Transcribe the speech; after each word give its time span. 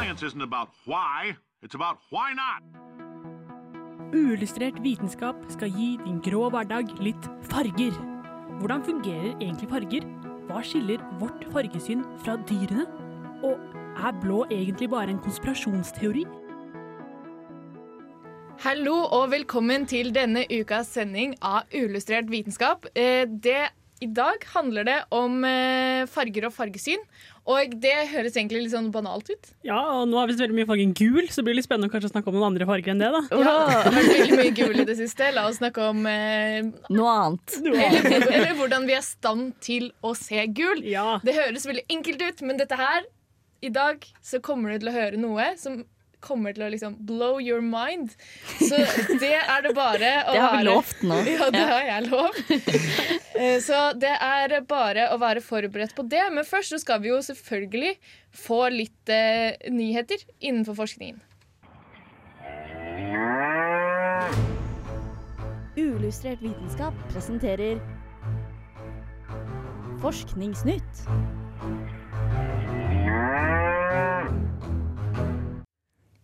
Science 0.00 0.22
isn't 0.22 0.40
about 0.40 0.70
why, 0.86 1.36
it's 1.62 1.74
about 1.74 1.98
why 2.08 2.32
not. 2.32 2.62
Uillustrert 4.16 4.78
vitenskap 4.80 5.42
skal 5.52 5.68
gi 5.76 5.88
din 6.00 6.22
grå 6.24 6.46
hverdag 6.54 6.94
litt 7.04 7.26
farger. 7.50 7.92
Hvordan 8.62 8.80
fungerer 8.86 9.34
egentlig 9.34 9.68
farger? 9.68 10.06
Hva 10.48 10.62
skiller 10.64 11.04
vårt 11.20 11.44
fargesyn 11.52 12.06
fra 12.22 12.38
dyrene? 12.48 12.86
Og 13.44 13.60
er 14.00 14.16
blå 14.22 14.46
egentlig 14.48 14.88
bare 14.94 15.12
en 15.12 15.20
konspirasjonsteori? 15.20 16.24
Hallo 18.64 18.96
og 19.04 19.26
velkommen 19.34 19.84
til 19.90 20.14
denne 20.16 20.46
ukas 20.48 20.94
sending 20.96 21.36
av 21.42 21.68
Uillustrert 21.76 22.32
vitenskap. 22.32 22.88
Eh, 22.94 23.26
Det, 23.28 23.68
I 24.00 24.06
dag 24.06 24.40
handler 24.54 24.84
det 24.88 24.98
om 25.12 25.44
eh, 25.44 26.06
farger 26.08 26.48
og 26.48 26.56
fargesyn. 26.56 27.04
Og 27.48 27.72
det 27.82 27.94
høres 28.12 28.36
egentlig 28.36 28.64
litt 28.66 28.72
sånn 28.74 28.90
banalt 28.94 29.30
ut. 29.32 29.48
Ja, 29.66 29.78
og 30.00 30.08
nå 30.10 30.18
har 30.20 30.28
vi 30.28 30.34
så 30.36 30.42
veldig 30.44 30.58
mye 30.58 30.68
fargen 30.68 30.92
gul, 30.96 31.22
så 31.32 31.40
det 31.40 31.46
blir 31.48 31.56
litt 31.58 31.66
spennende 31.66 31.88
å 31.88 31.94
kanskje 31.94 32.10
snakke 32.12 32.30
om 32.30 32.36
noen 32.36 32.50
andre 32.50 32.66
farger 32.68 32.92
enn 32.92 33.00
det, 33.02 33.08
da. 33.14 33.22
Ja, 33.32 33.38
det 33.40 33.78
har 33.86 33.96
vært 33.96 34.10
veldig 34.12 34.38
mye 34.42 34.54
gul 34.60 34.82
i 34.82 34.86
det 34.90 34.96
siste. 35.00 35.30
La 35.34 35.46
oss 35.48 35.58
snakke 35.60 35.86
om 35.90 36.04
eh, 36.10 36.68
Noe 36.92 37.14
annet. 37.16 37.56
eller, 37.64 38.28
eller 38.28 38.52
hvordan 38.60 38.84
vi 38.90 38.96
er 38.98 39.02
i 39.02 39.08
stand 39.08 39.54
til 39.64 39.88
å 40.04 40.12
se 40.18 40.44
gul. 40.52 40.84
Ja. 40.86 41.16
Det 41.24 41.34
høres 41.38 41.66
veldig 41.70 41.86
enkelt 41.96 42.26
ut, 42.28 42.44
men 42.46 42.60
dette 42.60 42.78
her 42.78 43.08
I 43.64 43.72
dag 43.72 44.04
så 44.24 44.40
kommer 44.44 44.72
du 44.72 44.84
til 44.84 44.92
å 44.92 44.96
høre 44.96 45.18
noe 45.20 45.50
som 45.60 45.82
kommer 46.24 46.54
til 46.56 46.64
å 46.66 46.70
liksom 46.72 46.96
blow 47.08 47.38
your 47.42 47.62
mind. 47.64 48.12
Så 48.60 48.78
det 49.20 49.32
er 49.40 49.64
det 49.66 49.72
bare 49.76 50.12
å 50.28 50.34
Det 50.36 50.42
har 50.44 50.56
vi 50.58 50.66
lovt 50.68 51.02
nå. 51.06 51.18
Ja, 51.36 51.48
det 51.54 51.64
har 51.72 51.86
jeg 51.88 52.10
lovt. 52.10 52.52
Eh, 53.40 53.56
Så 53.64 53.80
det 54.00 54.12
er 54.16 54.56
bare 54.68 55.08
å 55.14 55.18
være 55.22 55.42
forberedt 55.44 55.96
på 55.96 56.04
det. 56.10 56.22
Men 56.34 56.46
først 56.48 56.74
så 56.74 56.80
skal 56.82 57.00
vi 57.04 57.12
jo 57.12 57.20
selvfølgelig 57.24 57.96
få 58.46 58.62
litt 58.74 59.12
eh, 59.12 59.56
nyheter 59.72 60.22
innenfor 60.40 60.78
forskningen. 60.84 61.20
Uillustrert 65.80 66.42
vitenskap 66.42 66.96
presenterer 67.12 67.80
Forskningsnytt. 70.00 71.04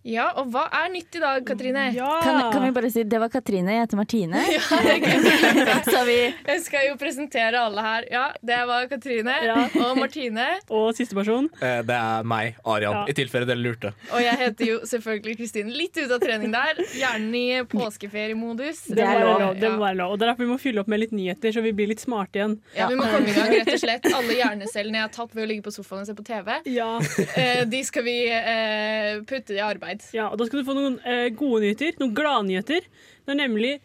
Ja, 0.07 0.29
og 0.39 0.53
hva 0.55 0.67
er 0.71 0.91
nytt 0.95 1.17
i 1.19 1.21
dag, 1.23 1.41
Katrine? 1.49 1.89
Ja. 1.97 2.09
Kan, 2.23 2.37
kan 2.55 2.63
vi 2.63 2.71
bare 2.77 2.91
si 2.95 3.03
det 3.03 3.19
var 3.19 3.31
Katrine, 3.33 3.73
jeg 3.75 3.87
heter 3.87 3.99
Martine. 3.99 4.43
Ja, 4.57 6.03
vi 6.07 6.17
Jeg 6.47 6.61
skal 6.63 6.85
jo 6.91 6.95
presentere 7.01 7.59
alle 7.59 7.83
her. 7.83 8.07
Ja, 8.13 8.25
det 8.47 8.59
var 8.69 8.87
Katrine 8.91 9.35
Ja. 9.45 9.57
og 9.83 9.99
Martine. 9.99 10.45
Og 10.71 10.93
siste 10.97 11.17
person. 11.19 11.49
Eh, 11.61 11.81
Det 11.87 11.97
er 11.97 12.23
meg, 12.29 12.55
Arian, 12.65 13.01
Ja. 13.01 13.05
i 13.11 13.17
tilfelle 13.19 13.47
dere 13.49 13.59
lurte. 13.59 13.93
Og 14.13 14.23
jeg 14.23 14.37
heter 14.41 14.67
jo 14.71 14.77
selvfølgelig 14.87 15.37
Kristine. 15.41 15.75
Litt 15.75 15.97
ute 15.99 16.15
av 16.15 16.21
trening 16.23 16.53
der. 16.55 16.79
Gjerne 16.95 17.43
i 17.43 17.63
påskeferiemodus. 17.67 18.85
Det, 18.87 19.03
må 19.03 19.11
er 19.11 19.41
lov. 19.43 19.59
Det 19.61 19.71
må 19.75 19.83
være 19.83 19.99
lov. 20.01 20.13
Og 20.15 20.19
det 20.21 20.27
er 20.29 20.33
derfor 20.33 20.47
vi 20.47 20.51
må 20.53 20.59
fylle 20.63 20.81
opp 20.85 20.89
med 20.93 21.03
litt 21.03 21.13
nyheter, 21.17 21.51
så 21.57 21.63
vi 21.65 21.73
blir 21.77 21.91
litt 21.91 22.03
smarte 22.05 22.39
igjen. 22.41 22.57
Ja, 22.77 22.87
Vi 22.91 22.95
må 22.99 23.07
komme 23.11 23.29
i 23.31 23.35
gang, 23.37 23.51
rett 23.59 23.73
og 23.75 23.83
slett. 23.83 24.07
Alle 24.21 24.39
hjernecellene 24.39 25.01
jeg 25.03 25.07
har 25.09 25.15
tatt 25.19 25.35
ved 25.37 25.45
å 25.47 25.51
ligge 25.51 25.67
på 25.67 25.75
sofaen 25.75 26.05
og 26.07 26.11
se 26.11 26.15
på 26.15 26.27
TV, 26.31 26.53
Ja. 26.77 26.91
eh, 27.35 27.65
de 27.67 27.83
skal 27.87 28.07
vi 28.07 28.17
eh, 28.31 29.21
putte 29.27 29.57
i 29.57 29.63
arbeid. 29.65 29.96
Ja, 30.15 30.29
og 30.31 30.39
da 30.41 30.47
skal 30.49 30.63
du 30.63 30.69
få 30.69 30.77
noen 30.77 30.99
eh, 31.07 31.29
gode 31.37 31.63
nyheter, 31.65 31.97
noen 32.01 32.15
gladnyheter. 32.17 32.87
Det 32.87 33.33
har 33.33 33.41
nemlig 33.41 33.77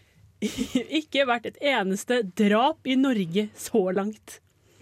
ikke 1.02 1.28
vært 1.30 1.52
et 1.52 1.60
eneste 1.74 2.22
drap 2.38 2.88
i 2.90 2.98
Norge 3.00 3.50
så 3.58 3.88
langt. 3.96 4.40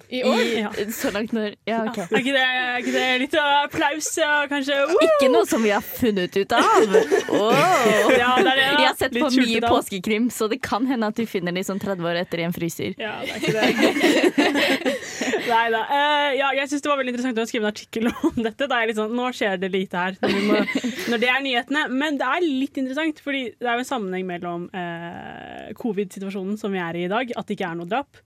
I 0.09 0.24
år. 0.25 0.40
Ja. 0.58 0.72
Så 1.00 1.12
langt 1.14 1.34
når 1.36 1.56
Ja, 1.70 1.84
OK. 1.90 2.00
Er 2.02 2.22
ikke 2.22 2.34
det, 2.34 2.44
er 2.44 2.81
ikke 2.81 2.94
det 2.96 3.06
litt 3.24 3.36
applaus, 3.42 4.09
ja, 4.18 4.31
kanskje? 4.50 4.78
Uh! 4.90 4.96
Ikke 5.06 5.30
noe 5.34 5.46
som 5.50 5.62
vi 5.66 5.74
har 5.74 5.86
funnet 5.86 6.38
ut 6.38 6.56
av. 6.58 6.96
Oh. 7.30 7.53
Ja, 8.16 8.31
det 8.42 8.56
det. 8.58 8.66
Jeg 8.66 8.88
har 8.88 8.98
sett 8.98 9.18
Litt 9.18 9.25
på 9.25 9.31
mye 9.36 9.62
da. 9.62 9.72
påskekrim, 9.74 10.30
så 10.34 10.48
det 10.50 10.62
kan 10.66 10.88
hende 10.90 11.09
at 11.12 11.19
du 11.19 11.28
finner 11.30 11.53
de 11.56 11.64
sånn 11.66 11.81
30 11.81 12.09
år 12.09 12.22
etter 12.24 12.42
i 12.42 12.48
en 12.48 12.56
fryser. 12.56 12.96
Ja, 13.00 13.19
det 13.25 13.53
er 13.53 13.74
ikke 13.74 13.92
det. 13.94 14.96
Nei 15.50 15.66
da. 15.74 15.84
Uh, 15.90 16.30
ja, 16.38 16.50
jeg 16.58 16.72
syns 16.72 16.86
det 16.86 16.92
var 16.92 17.00
veldig 17.02 17.14
interessant 17.14 17.42
å 17.42 17.48
skrive 17.50 17.68
en 17.68 17.74
artikkel 17.74 18.09
om 18.12 18.42
dette. 18.42 18.66
Da 18.66 18.78
er 18.78 18.86
jeg 18.86 18.92
litt 18.94 19.02
sånn, 19.02 19.16
Nå 19.19 19.30
skjer 19.36 19.59
det 19.62 19.72
lite 19.74 20.06
her, 20.08 20.18
når, 20.24 20.42
må, 20.48 20.64
når 21.12 21.22
det 21.22 21.30
er 21.34 21.46
nyhetene. 21.46 21.86
Men 21.94 22.19
det 22.22 22.30
er 22.30 22.48
litt 22.48 22.81
interessant, 22.81 23.22
fordi 23.25 23.46
det 23.58 23.68
er 23.69 23.78
jo 23.78 23.86
en 23.86 23.92
sammenheng 23.92 24.28
mellom 24.30 24.68
uh, 24.74 25.69
covid-situasjonen 25.80 26.58
som 26.62 26.74
vi 26.74 26.81
er 26.84 26.98
i 26.98 27.08
i 27.09 27.12
dag, 27.12 27.31
at 27.36 27.48
det 27.48 27.58
ikke 27.58 27.72
er 27.72 27.80
noe 27.80 27.90
drap. 27.90 28.22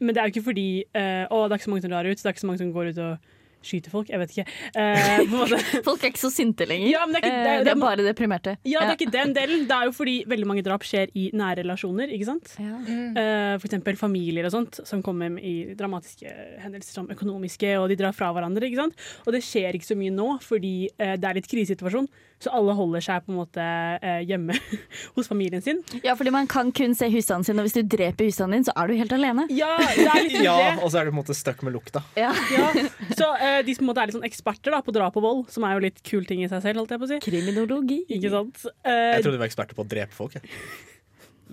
Men 0.00 0.14
det 0.14 0.20
er 0.22 0.28
jo 0.28 0.34
ikke 0.36 0.48
fordi 0.50 0.68
uh, 0.96 1.24
Å, 1.30 1.44
det 1.48 1.54
er 1.54 1.58
ikke 1.60 1.68
så 1.68 1.74
mange 1.74 1.86
som 1.86 1.94
drar 1.94 2.08
ut, 2.10 2.20
det 2.20 2.28
er 2.30 2.36
ikke 2.36 2.44
så 2.44 2.50
mange 2.52 2.62
som 2.64 2.72
går 2.74 2.92
ut 2.94 3.00
og 3.06 3.32
skyter 3.64 3.88
folk. 3.88 4.10
Jeg 4.12 4.20
vet 4.20 4.32
ikke. 4.34 4.42
Uh, 4.76 5.22
på 5.24 5.24
en 5.24 5.38
måte. 5.40 5.58
Folk 5.86 6.02
er 6.04 6.10
ikke 6.12 6.20
så 6.20 6.28
sinte 6.28 6.66
lenger. 6.68 6.90
Ja, 6.92 7.06
men 7.08 7.14
det 7.16 7.22
er 7.22 7.24
ikke- 7.24 7.38
Eh, 7.38 7.44
det 7.44 7.52
er- 7.54 7.64
det, 7.64 7.72
er 7.72 7.80
bare 7.80 8.04
deprimerte. 8.04 8.52
Ja, 8.68 8.80
det 8.84 8.90
er 8.90 8.98
ikke 8.98 9.14
den 9.14 9.32
delen. 9.32 9.62
Det 9.70 9.72
er 9.78 9.86
jo 9.88 9.94
fordi 9.96 10.16
veldig 10.28 10.48
mange 10.50 10.64
drap 10.66 10.84
skjer 10.84 11.08
i 11.16 11.30
nære 11.32 11.62
relasjoner, 11.64 12.12
ikke 12.12 12.28
sant? 12.28 12.52
Ja. 12.60 12.76
Uh, 12.76 13.54
for 13.56 13.64
eksempel 13.70 13.96
familier 13.96 14.44
og 14.44 14.52
sånt, 14.52 14.80
som 14.84 15.00
kommer 15.02 15.38
i 15.40 15.54
dramatiske 15.78 16.28
hendelser 16.60 16.92
som 17.00 17.08
økonomiske, 17.08 17.72
og 17.80 17.88
de 17.88 17.96
drar 17.96 18.12
fra 18.12 18.28
hverandre. 18.36 18.68
ikke 18.68 18.82
sant? 18.82 19.00
Og 19.24 19.32
det 19.32 19.40
skjer 19.48 19.72
ikke 19.80 19.88
så 19.88 19.96
mye 19.96 20.12
nå, 20.12 20.28
fordi 20.44 20.74
uh, 21.00 21.16
det 21.16 21.24
er 21.24 21.40
litt 21.40 21.48
krisesituasjon. 21.48 22.08
Så 22.42 22.50
alle 22.52 22.74
holder 22.76 23.00
seg 23.00 23.22
på 23.24 23.32
en 23.32 23.38
måte 23.38 23.62
eh, 24.02 24.20
hjemme 24.28 24.52
hos 25.16 25.28
familien 25.30 25.62
sin. 25.64 25.78
ja, 26.04 26.12
fordi 26.18 26.32
man 26.34 26.48
kan 26.50 26.72
kun 26.76 26.92
se 26.98 27.08
husene 27.12 27.46
sine, 27.46 27.62
og 27.62 27.68
hvis 27.68 27.76
du 27.78 27.82
dreper 27.96 28.26
husene 28.28 28.58
dine, 28.58 28.66
så 28.68 28.74
er 28.76 28.90
du 28.90 28.96
helt 28.98 29.14
alene. 29.16 29.46
Ja, 29.54 29.70
det 29.80 30.04
er 30.08 30.22
litt 30.26 30.36
Ja, 30.48 30.56
og 30.82 30.90
så 30.92 31.00
er 31.00 31.06
du 31.08 31.12
på 31.12 31.16
en 31.16 31.20
måte 31.22 31.36
stuck 31.38 31.62
med 31.64 31.72
lukta. 31.76 32.02
Ja. 32.20 32.32
Ja. 32.52 32.68
Så 33.16 33.30
eh, 33.38 33.60
de 33.64 33.74
som 33.76 33.84
på 33.84 33.86
en 33.86 33.92
måte 33.92 34.02
er 34.04 34.10
litt 34.10 34.18
sånn 34.18 34.26
eksperter 34.28 34.74
da, 34.76 34.82
på 34.84 34.92
drap 34.96 35.16
og 35.20 35.24
vold, 35.24 35.44
som 35.54 35.64
er 35.68 35.78
jo 35.78 35.84
litt 35.86 36.02
kul 36.04 36.26
ting 36.28 36.42
i 36.44 36.50
seg 36.52 36.60
selv, 36.66 36.82
holdt 36.82 36.92
jeg 36.96 37.00
på 37.04 37.08
å 37.08 37.12
si. 37.14 37.20
Kriminologi. 37.24 38.02
Ikke 38.18 38.34
sant? 38.34 38.66
Eh, 38.82 39.14
Jeg 39.16 39.24
trodde 39.24 39.38
de 39.38 39.42
var 39.46 39.48
eksperter 39.52 39.78
på 39.78 39.86
å 39.86 39.88
drepe 39.94 40.12
folk. 40.18 40.36
Jeg. 40.36 40.50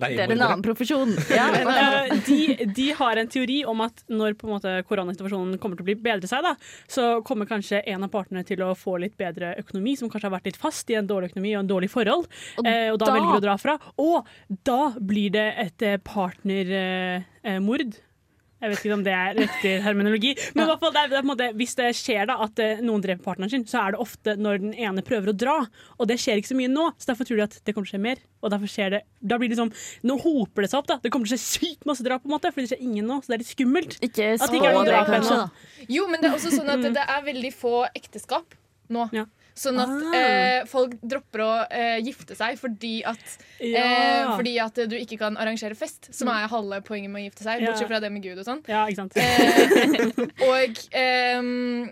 Nei, 0.02 0.10
Det 0.18 0.24
er 0.26 0.34
en 0.36 0.42
annen 0.48 0.64
profesjon. 0.66 1.14
Ja. 1.32 1.46
Eh, 1.56 2.16
de, 2.28 2.68
de 2.76 2.88
har 2.98 3.18
en 3.22 3.30
teori 3.32 3.60
om 3.70 3.82
at 3.86 4.04
når 4.12 4.36
på 4.40 4.48
en 4.50 4.56
måte 4.58 4.74
koronasituasjonen 4.90 5.58
kommer 5.62 5.78
til 5.80 5.86
å 5.86 5.90
bli 5.92 5.98
bedre 6.10 6.28
seg, 6.30 6.44
da, 6.46 6.56
så 6.92 7.08
kommer 7.28 7.48
kanskje 7.50 7.84
en 7.94 8.04
av 8.08 8.12
partene 8.14 8.44
til 8.48 8.62
å 8.66 8.72
få 8.78 8.98
litt 9.02 9.16
bedre 9.22 9.54
økonomi, 9.62 9.96
som 10.00 10.10
kanskje 10.12 10.28
har 10.30 10.36
vært 10.40 10.52
litt 10.52 10.60
fast 10.62 10.90
i 10.92 10.98
en 11.00 11.08
dårlig 11.10 11.32
økonomi 11.32 11.56
og 11.56 11.64
en 11.64 11.72
dårlig 11.72 11.92
forhold, 11.94 12.28
Og 12.60 12.68
eh, 12.68 12.90
og 12.92 13.00
da, 13.02 13.06
da- 13.12 13.18
velger 13.20 13.38
å 13.40 13.44
dra 13.48 13.58
fra. 13.62 13.78
Og 14.02 14.28
da 14.68 14.80
blir 15.00 15.32
det 15.38 15.48
et 15.68 15.88
eh, 15.94 15.98
partnermord. 16.04 17.28
Eh, 17.44 17.60
mord. 17.64 17.96
Jeg 18.62 18.72
vet 18.72 18.84
ikke 18.84 18.96
om 18.96 19.04
det 19.06 19.14
er 19.18 19.38
riktig 19.40 19.72
terminologi, 19.82 20.32
men 20.54 20.64
ja. 20.64 20.68
hvert 20.70 20.84
fall 20.84 20.94
det 20.94 21.02
er, 21.02 21.12
det 21.12 21.18
er 21.18 21.24
på 21.24 21.28
en 21.28 21.32
måte, 21.32 21.50
hvis 21.58 21.74
det 21.80 21.88
skjer 21.98 22.28
da 22.30 22.38
at 22.46 22.62
eh, 22.62 22.84
noen 22.86 23.04
dreper 23.04 23.26
partneren 23.26 23.52
sin, 23.54 23.66
så 23.70 23.82
er 23.82 23.96
det 23.96 24.02
ofte 24.04 24.36
når 24.38 24.62
den 24.62 24.76
ene 24.78 25.04
prøver 25.06 25.32
å 25.32 25.36
dra, 25.36 25.56
og 25.98 26.10
det 26.12 26.20
skjer 26.22 26.42
ikke 26.42 26.52
så 26.52 26.60
mye 26.60 26.72
nå, 26.72 26.88
så 27.02 27.12
derfor 27.12 27.30
tror 27.30 27.42
de 27.42 27.48
at 27.48 27.58
det 27.58 27.74
kommer 27.74 27.90
til 27.90 27.98
å 27.98 27.98
skje 27.98 28.06
mer. 28.06 28.22
Og 28.42 28.54
derfor 28.54 28.72
skjer 28.74 28.94
det, 28.96 29.02
da 29.22 29.38
blir 29.38 29.52
det 29.52 29.58
liksom, 29.58 29.74
Nå 30.10 30.16
hoper 30.24 30.66
det 30.66 30.72
seg 30.72 30.80
opp, 30.80 30.88
da. 30.90 30.98
Det 31.02 31.12
kommer 31.14 31.30
til 31.30 31.38
å 31.38 31.42
skje 31.42 31.60
sykt 31.66 31.90
masse 31.90 32.06
drap, 32.06 32.24
på 32.24 32.30
en 32.30 32.36
måte, 32.36 32.54
fordi 32.54 32.68
det 32.68 32.74
skjer 32.74 32.86
ingen 32.88 33.10
nå, 33.10 33.20
så 33.22 33.34
det 33.34 33.38
er 33.38 33.44
litt 33.44 33.52
skummelt. 33.52 33.98
Ikke 34.06 34.32
At 34.38 34.48
spå 34.48 34.58
ikke 34.58 34.72
er 34.72 34.78
noe 34.78 34.88
det, 34.88 34.96
drap 34.96 35.12
kanskje. 35.12 35.38
ennå. 35.38 35.86
Jo, 35.98 36.08
men 36.10 36.22
det 36.22 36.30
er 36.30 36.38
også 36.38 36.54
sånn 36.54 36.74
at 36.74 36.88
det 36.98 37.06
er 37.18 37.28
veldig 37.28 37.54
få 37.58 37.76
ekteskap 37.98 38.58
nå. 38.92 39.08
Ja. 39.16 39.28
Sånn 39.56 39.80
at 39.82 39.90
Ah. 39.90 40.14
eh, 40.16 40.66
folk 40.66 40.94
dropper 41.04 41.40
å 41.44 41.68
eh, 41.70 41.98
gifte 42.02 42.36
seg 42.38 42.58
fordi 42.58 43.02
at, 43.06 43.20
eh, 43.60 43.68
Ja. 43.74 43.82
eh, 43.84 44.38
fordi 44.38 44.54
at 44.64 44.76
du 44.90 44.96
ikke 44.96 45.18
kan 45.20 45.36
arrangere 45.36 45.76
fest, 45.76 46.08
som 46.14 46.30
er 46.30 46.48
halve 46.48 46.82
poenget 46.82 47.10
med 47.12 47.22
å 47.22 47.26
gifte 47.30 47.44
seg. 47.44 47.62
Bortsett 47.66 47.88
fra 47.88 48.00
det 48.00 48.12
med 48.12 48.24
Gud 48.24 48.40
og 48.40 48.46
sånn. 48.46 48.64
Ja. 48.68 48.88
Eh, 48.88 48.96
og 50.52 50.78
ehm, 50.94 51.92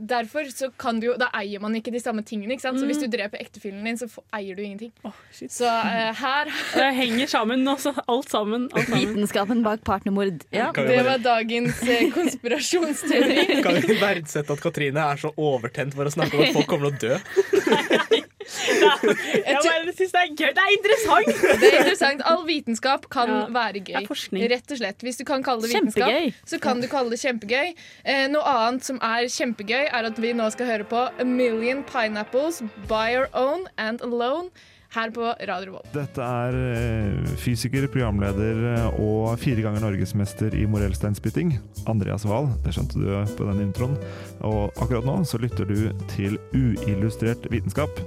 derfor 0.00 0.44
så 0.48 0.70
kan 0.80 0.96
du 1.00 1.06
jo 1.10 1.14
Da 1.20 1.26
eier 1.36 1.60
man 1.60 1.74
ikke 1.76 1.92
de 1.92 2.00
samme 2.00 2.22
tingene. 2.24 2.54
Ikke 2.56 2.62
sant? 2.64 2.78
Så 2.80 2.86
hvis 2.88 2.96
Mm. 3.02 3.10
du 3.10 3.16
dreper 3.16 3.38
ektefellen 3.42 3.84
din, 3.84 3.96
så 4.00 4.06
eier 4.32 4.56
du 4.56 4.62
ingenting. 4.62 4.92
Oh, 5.04 5.12
shit. 5.32 5.50
Så 5.52 5.66
uh, 5.68 6.12
her 6.16 6.48
Det 6.78 6.86
henger 6.96 7.26
sammen, 7.28 7.66
altså. 7.68 7.92
Alt 8.08 8.30
sammen. 8.32 8.68
Alt 8.72 8.88
sammen. 8.88 9.08
Vitenskapen 9.14 9.62
bak 9.62 9.84
partnermord. 9.84 10.44
Ja. 10.52 10.70
Det 10.72 11.02
var 11.04 11.18
dagens 11.18 11.82
eh, 11.84 12.08
konspirasjonsteori. 12.18 13.62
Kan 13.62 13.80
vi 13.84 13.98
verdsette 14.00 14.52
at 14.56 14.60
Katrine 14.64 15.04
er 15.12 15.16
så 15.20 15.32
overtent 15.36 15.94
for 15.94 16.08
å 16.08 16.14
snakke 16.14 16.36
om 16.38 16.46
at 16.48 16.56
folk 16.56 16.66
kommer 16.72 16.96
til 16.96 17.12
å 17.12 17.18
dø? 17.18 18.21
Jeg 18.42 19.56
bare 19.62 19.92
synes 19.96 20.12
det 20.12 20.20
er 20.22 20.32
gøy. 20.38 20.50
Det 20.56 20.62
er 20.64 20.72
interessant! 20.76 21.60
Det 21.60 21.68
er 21.70 21.78
interessant. 21.80 22.22
All 22.32 22.42
vitenskap 22.48 23.06
kan 23.12 23.28
Ja, 23.32 23.40
være 23.54 23.82
gøy. 23.84 24.06
Rett 24.52 24.74
og 24.74 24.80
slett. 24.82 25.02
Hvis 25.06 25.20
du 25.20 25.24
kan 25.28 25.42
kalle 25.46 25.62
det 25.64 25.72
vitenskap, 25.74 26.08
Kjempegøy. 26.08 26.34
så 26.46 26.58
kan 26.62 26.80
du 26.82 26.88
kalle 26.92 27.10
det 27.14 27.20
kjempegøy. 27.22 27.72
Eh, 28.04 28.26
noe 28.32 28.42
annet 28.56 28.84
som 28.88 28.98
er 29.02 29.28
kjempegøy, 29.32 29.86
er 29.92 30.10
at 30.10 30.18
vi 30.22 30.32
nå 30.36 30.50
skal 30.54 30.66
høre 30.72 30.84
på 30.88 31.06
A 31.20 31.24
Million 31.24 31.82
Pineapples 31.88 32.62
By 32.90 33.14
Your 33.14 33.28
Own 33.34 33.66
and 33.78 34.00
Alone 34.02 34.50
her 34.92 35.12
på 35.14 35.24
Radio 35.24 35.70
Revolt. 35.70 35.88
Dette 35.94 36.26
er 36.44 36.58
eh, 36.58 37.34
fysiker, 37.40 37.88
programleder 37.92 38.62
eh, 38.74 39.00
og 39.00 39.38
fire 39.40 39.64
ganger 39.64 39.84
norgesmester 39.84 40.54
i 40.58 40.66
morellsteinspytting, 40.70 41.56
Andreas 41.90 42.26
Wahl. 42.28 42.50
Det 42.64 42.76
skjønte 42.76 43.00
du 43.00 43.08
på 43.38 43.48
den 43.48 43.64
introen. 43.68 43.96
Og 44.44 44.72
akkurat 44.76 45.08
nå 45.08 45.20
så 45.28 45.40
lytter 45.42 45.68
du 45.68 45.90
til 46.12 46.38
uillustrert 46.52 47.48
vitenskap. 47.52 48.02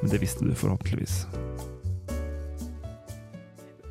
Men 0.00 0.12
det 0.12 0.22
visste 0.24 0.48
du 0.48 0.56
forhåpentligvis. 0.56 1.24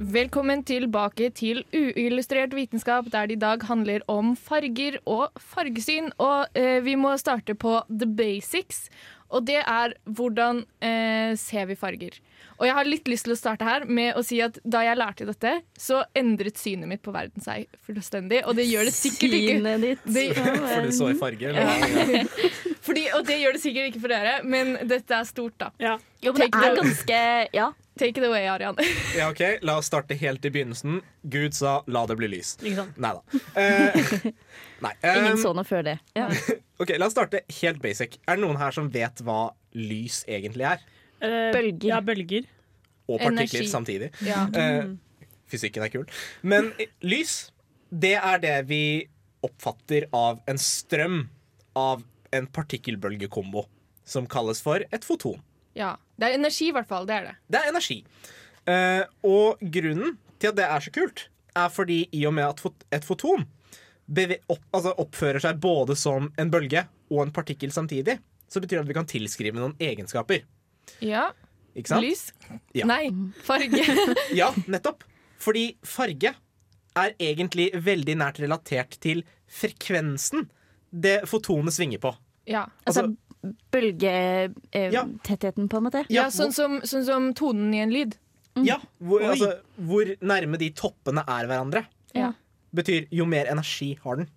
Velkommen 0.04 0.64
tilbake 0.66 1.30
til 1.38 1.62
uillustrert 1.70 2.52
vitenskap, 2.58 3.06
der 3.14 3.30
det 3.30 3.38
i 3.38 3.40
dag 3.40 3.62
handler 3.70 4.02
om 4.10 4.34
farger 4.36 4.98
og 5.06 5.30
fargesyn. 5.40 6.10
Og 6.18 6.58
eh, 6.58 6.82
vi 6.84 6.96
må 7.00 7.14
starte 7.22 7.54
på 7.56 7.78
the 7.88 8.10
basics, 8.10 8.90
og 9.34 9.46
det 9.50 9.60
er 9.66 9.96
hvordan 10.06 10.62
eh, 10.86 11.34
ser 11.42 11.66
vi 11.70 11.76
farger. 11.80 12.20
Og 12.60 12.68
jeg 12.70 12.76
har 12.78 12.86
litt 12.88 13.08
lyst 13.10 13.26
til 13.26 13.34
å 13.34 13.38
starte 13.40 13.66
her 13.66 13.84
med 13.90 14.14
å 14.16 14.22
si 14.24 14.38
at 14.46 14.60
da 14.64 14.84
jeg 14.86 15.00
lærte 15.00 15.26
dette, 15.28 15.56
så 15.80 16.04
endret 16.16 16.60
synet 16.62 16.88
mitt 16.92 17.02
på 17.04 17.12
verden 17.16 17.42
seg 17.44 17.66
fullstendig, 17.84 18.44
og 18.48 18.56
det 18.60 18.68
gjør 18.70 18.88
det 18.88 18.94
sikkert 18.96 19.34
ikke 19.40 19.56
Synet 19.58 19.82
ditt. 19.82 20.06
Det- 20.06 20.28
For 20.74 20.86
du 20.86 20.92
så 20.96 21.10
i 21.12 21.18
farge? 21.20 21.50
Eller? 21.50 22.30
fordi, 22.86 23.08
Og 23.18 23.26
det 23.28 23.40
gjør 23.42 23.58
det 23.58 23.64
sikkert 23.64 23.90
ikke 23.90 24.04
for 24.06 24.14
dere, 24.14 24.36
men 24.46 24.76
dette 24.88 25.18
er 25.18 25.26
stort, 25.28 25.58
da. 25.60 25.72
Ja. 25.82 25.98
Jo, 26.24 26.32
men 26.36 26.46
det 26.46 26.52
er 26.70 26.78
ganske 26.80 27.22
Ja. 27.58 27.72
Take 28.00 28.18
it 28.18 28.26
away, 28.26 28.48
Arian. 28.50 28.76
Ja, 29.18 29.30
ok, 29.30 29.42
La 29.62 29.78
oss 29.78 29.86
starte 29.92 30.16
helt 30.18 30.46
i 30.46 30.50
begynnelsen. 30.50 31.02
Gud 31.22 31.54
sa 31.54 31.84
'la 31.86 32.06
det 32.10 32.18
bli 32.18 32.30
lys'. 32.32 32.56
Ikke 32.64 32.76
sant? 32.82 32.98
Nei 32.98 33.14
da. 33.14 33.22
Um. 34.84 34.90
Ingen 35.00 35.38
eh, 35.38 35.40
så 35.40 35.54
noe 35.56 35.64
før 35.64 35.86
det. 35.86 35.94
Ja. 36.18 36.26
ok, 36.82 36.90
La 36.98 37.08
oss 37.08 37.14
starte 37.16 37.44
helt 37.62 37.80
basic. 37.82 38.18
Er 38.28 38.36
det 38.36 38.44
noen 38.44 38.58
her 38.60 38.74
som 38.76 38.90
vet 38.92 39.22
hva 39.24 39.54
lys 39.78 40.24
egentlig 40.28 40.66
er? 40.74 40.82
Uh, 41.22 41.54
Bølger. 41.56 41.88
Ja, 41.88 42.02
bølger. 42.04 42.50
Og 43.08 43.22
partikler 43.22 43.62
Energi. 43.62 43.70
samtidig. 43.72 44.10
Ja. 44.26 44.44
Uh, 44.52 44.98
fysikken 45.48 45.86
er 45.86 45.94
kul. 45.94 46.04
Men 46.42 46.74
lys, 47.00 47.54
det 47.94 48.18
er 48.18 48.42
det 48.44 48.58
vi 48.68 48.84
oppfatter 49.44 50.10
av 50.12 50.42
en 50.50 50.60
strøm 50.60 51.28
av 51.80 52.04
en 52.34 52.48
partikkelbølgekombo 52.50 53.68
som 54.04 54.28
kalles 54.28 54.60
for 54.64 54.84
et 54.92 55.06
foton. 55.08 55.40
Ja. 55.76 55.96
Det 56.20 56.30
er 56.30 56.38
energi, 56.38 56.70
i 56.70 56.74
hvert 56.76 56.88
fall. 56.88 57.08
Det 57.10 57.16
er 57.16 57.30
det. 57.30 57.36
Det 57.50 57.60
er 57.60 57.70
energi. 57.72 57.98
Eh, 58.70 59.04
og 59.28 59.60
grunnen 59.74 60.18
til 60.40 60.52
at 60.52 60.58
det 60.60 60.68
er 60.70 60.84
så 60.86 60.94
kult, 60.94 61.28
er 61.58 61.70
fordi 61.74 62.00
i 62.14 62.24
og 62.30 62.34
med 62.38 62.46
at 62.48 62.84
et 62.94 63.06
foton 63.06 63.46
opp, 64.52 64.64
altså 64.74 64.94
oppfører 65.00 65.42
seg 65.44 65.60
både 65.64 65.96
som 65.98 66.30
en 66.40 66.52
bølge 66.52 66.86
og 67.12 67.24
en 67.24 67.34
partikkel 67.34 67.72
samtidig, 67.72 68.20
så 68.50 68.62
betyr 68.62 68.80
det 68.80 68.84
at 68.86 68.92
vi 68.92 68.98
kan 68.98 69.10
tilskrive 69.10 69.58
noen 69.58 69.76
egenskaper. 69.82 70.44
Ja. 71.02 71.32
Ikke 71.74 71.90
sant? 71.90 72.06
Lys? 72.06 72.28
Ja. 72.78 72.86
Nei, 72.90 73.08
farge. 73.46 73.82
Ja, 74.40 74.52
nettopp. 74.70 75.04
Fordi 75.42 75.72
farge 75.88 76.36
er 76.94 77.16
egentlig 77.18 77.72
veldig 77.74 78.18
nært 78.22 78.40
relatert 78.44 79.00
til 79.02 79.24
frekvensen 79.50 80.46
det 80.94 81.24
fotonet 81.30 81.74
svinger 81.74 82.02
på. 82.04 82.14
ja. 82.46 82.68
Altså 82.86 83.08
Ja. 83.08 83.16
Bølgetettheten, 83.74 85.70
på 85.70 85.78
en 85.78 85.84
måte. 85.88 86.06
ja, 86.10 86.24
Ja, 86.24 86.30
sånn 86.32 86.54
som, 86.54 86.80
sånn 86.88 87.06
som 87.06 87.34
tonen 87.38 87.74
i 87.74 87.80
en 87.84 87.92
lyd. 87.94 88.16
Ja, 88.64 88.78
hvor, 89.02 89.22
altså, 89.26 89.56
hvor 89.82 90.06
nærme 90.22 90.58
de 90.62 90.70
toppene 90.78 91.24
er 91.28 91.48
hverandre, 91.50 91.86
Ja. 92.14 92.34
betyr 92.76 93.08
jo 93.12 93.26
mer 93.26 93.46
energi 93.50 93.98
har 94.04 94.16
den. 94.18 94.30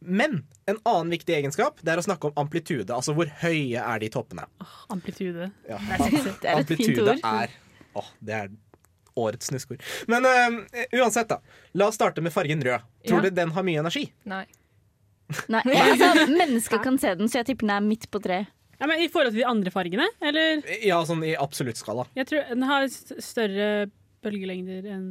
Men 0.00 0.44
en 0.68 0.76
annen 0.84 1.10
viktig 1.10 1.34
egenskap 1.34 1.78
Det 1.82 1.88
er 1.88 1.96
å 1.98 2.04
snakke 2.04 2.26
om 2.28 2.32
amplitude. 2.36 2.90
Altså 2.92 3.14
hvor 3.16 3.26
høye 3.40 3.80
er 3.80 3.98
de 3.98 4.08
toppene. 4.12 4.44
Amplitude. 4.90 5.50
Ja. 5.68 5.78
Det 6.42 6.44
er 6.44 6.60
et 6.60 6.66
fint 6.76 6.98
ord. 7.00 7.18
er 7.24 7.48
Åh, 7.96 8.04
det 8.20 8.34
er 8.34 8.48
årets 9.16 9.46
snuskord. 9.48 9.80
Men 10.06 10.26
uh, 10.28 10.58
uansett, 11.00 11.28
da. 11.30 11.38
La 11.74 11.86
oss 11.88 11.94
starte 11.96 12.20
med 12.20 12.30
fargen 12.34 12.60
rød. 12.62 12.80
Tror 13.08 13.22
Ja. 13.24 13.30
du 13.30 13.30
den 13.30 13.50
har 13.56 13.62
mye 13.64 13.78
energi? 13.80 14.12
Nei. 14.28 14.44
Nei, 15.52 15.62
altså, 15.82 16.26
mennesker 16.30 16.82
kan 16.84 16.98
se 17.02 17.14
den, 17.18 17.30
så 17.30 17.40
jeg 17.40 17.50
tipper 17.50 17.66
den 17.66 17.74
er 17.76 17.84
midt 17.84 18.08
på 18.12 18.20
treet. 18.22 18.52
Ja, 18.76 18.84
men 18.84 19.00
I 19.00 19.08
forhold 19.08 19.32
til 19.32 19.40
de 19.40 19.48
andre 19.48 19.72
fargene? 19.72 20.06
Eller? 20.20 20.60
Ja, 20.84 20.98
sånn 21.08 21.22
i 21.24 21.32
absolutt 21.40 21.80
skala. 21.80 22.04
Jeg 22.16 22.28
tror 22.28 22.50
den 22.50 22.66
har 22.68 22.84
større 22.92 23.68
bølgelengder 24.24 24.88
enn 24.92 25.06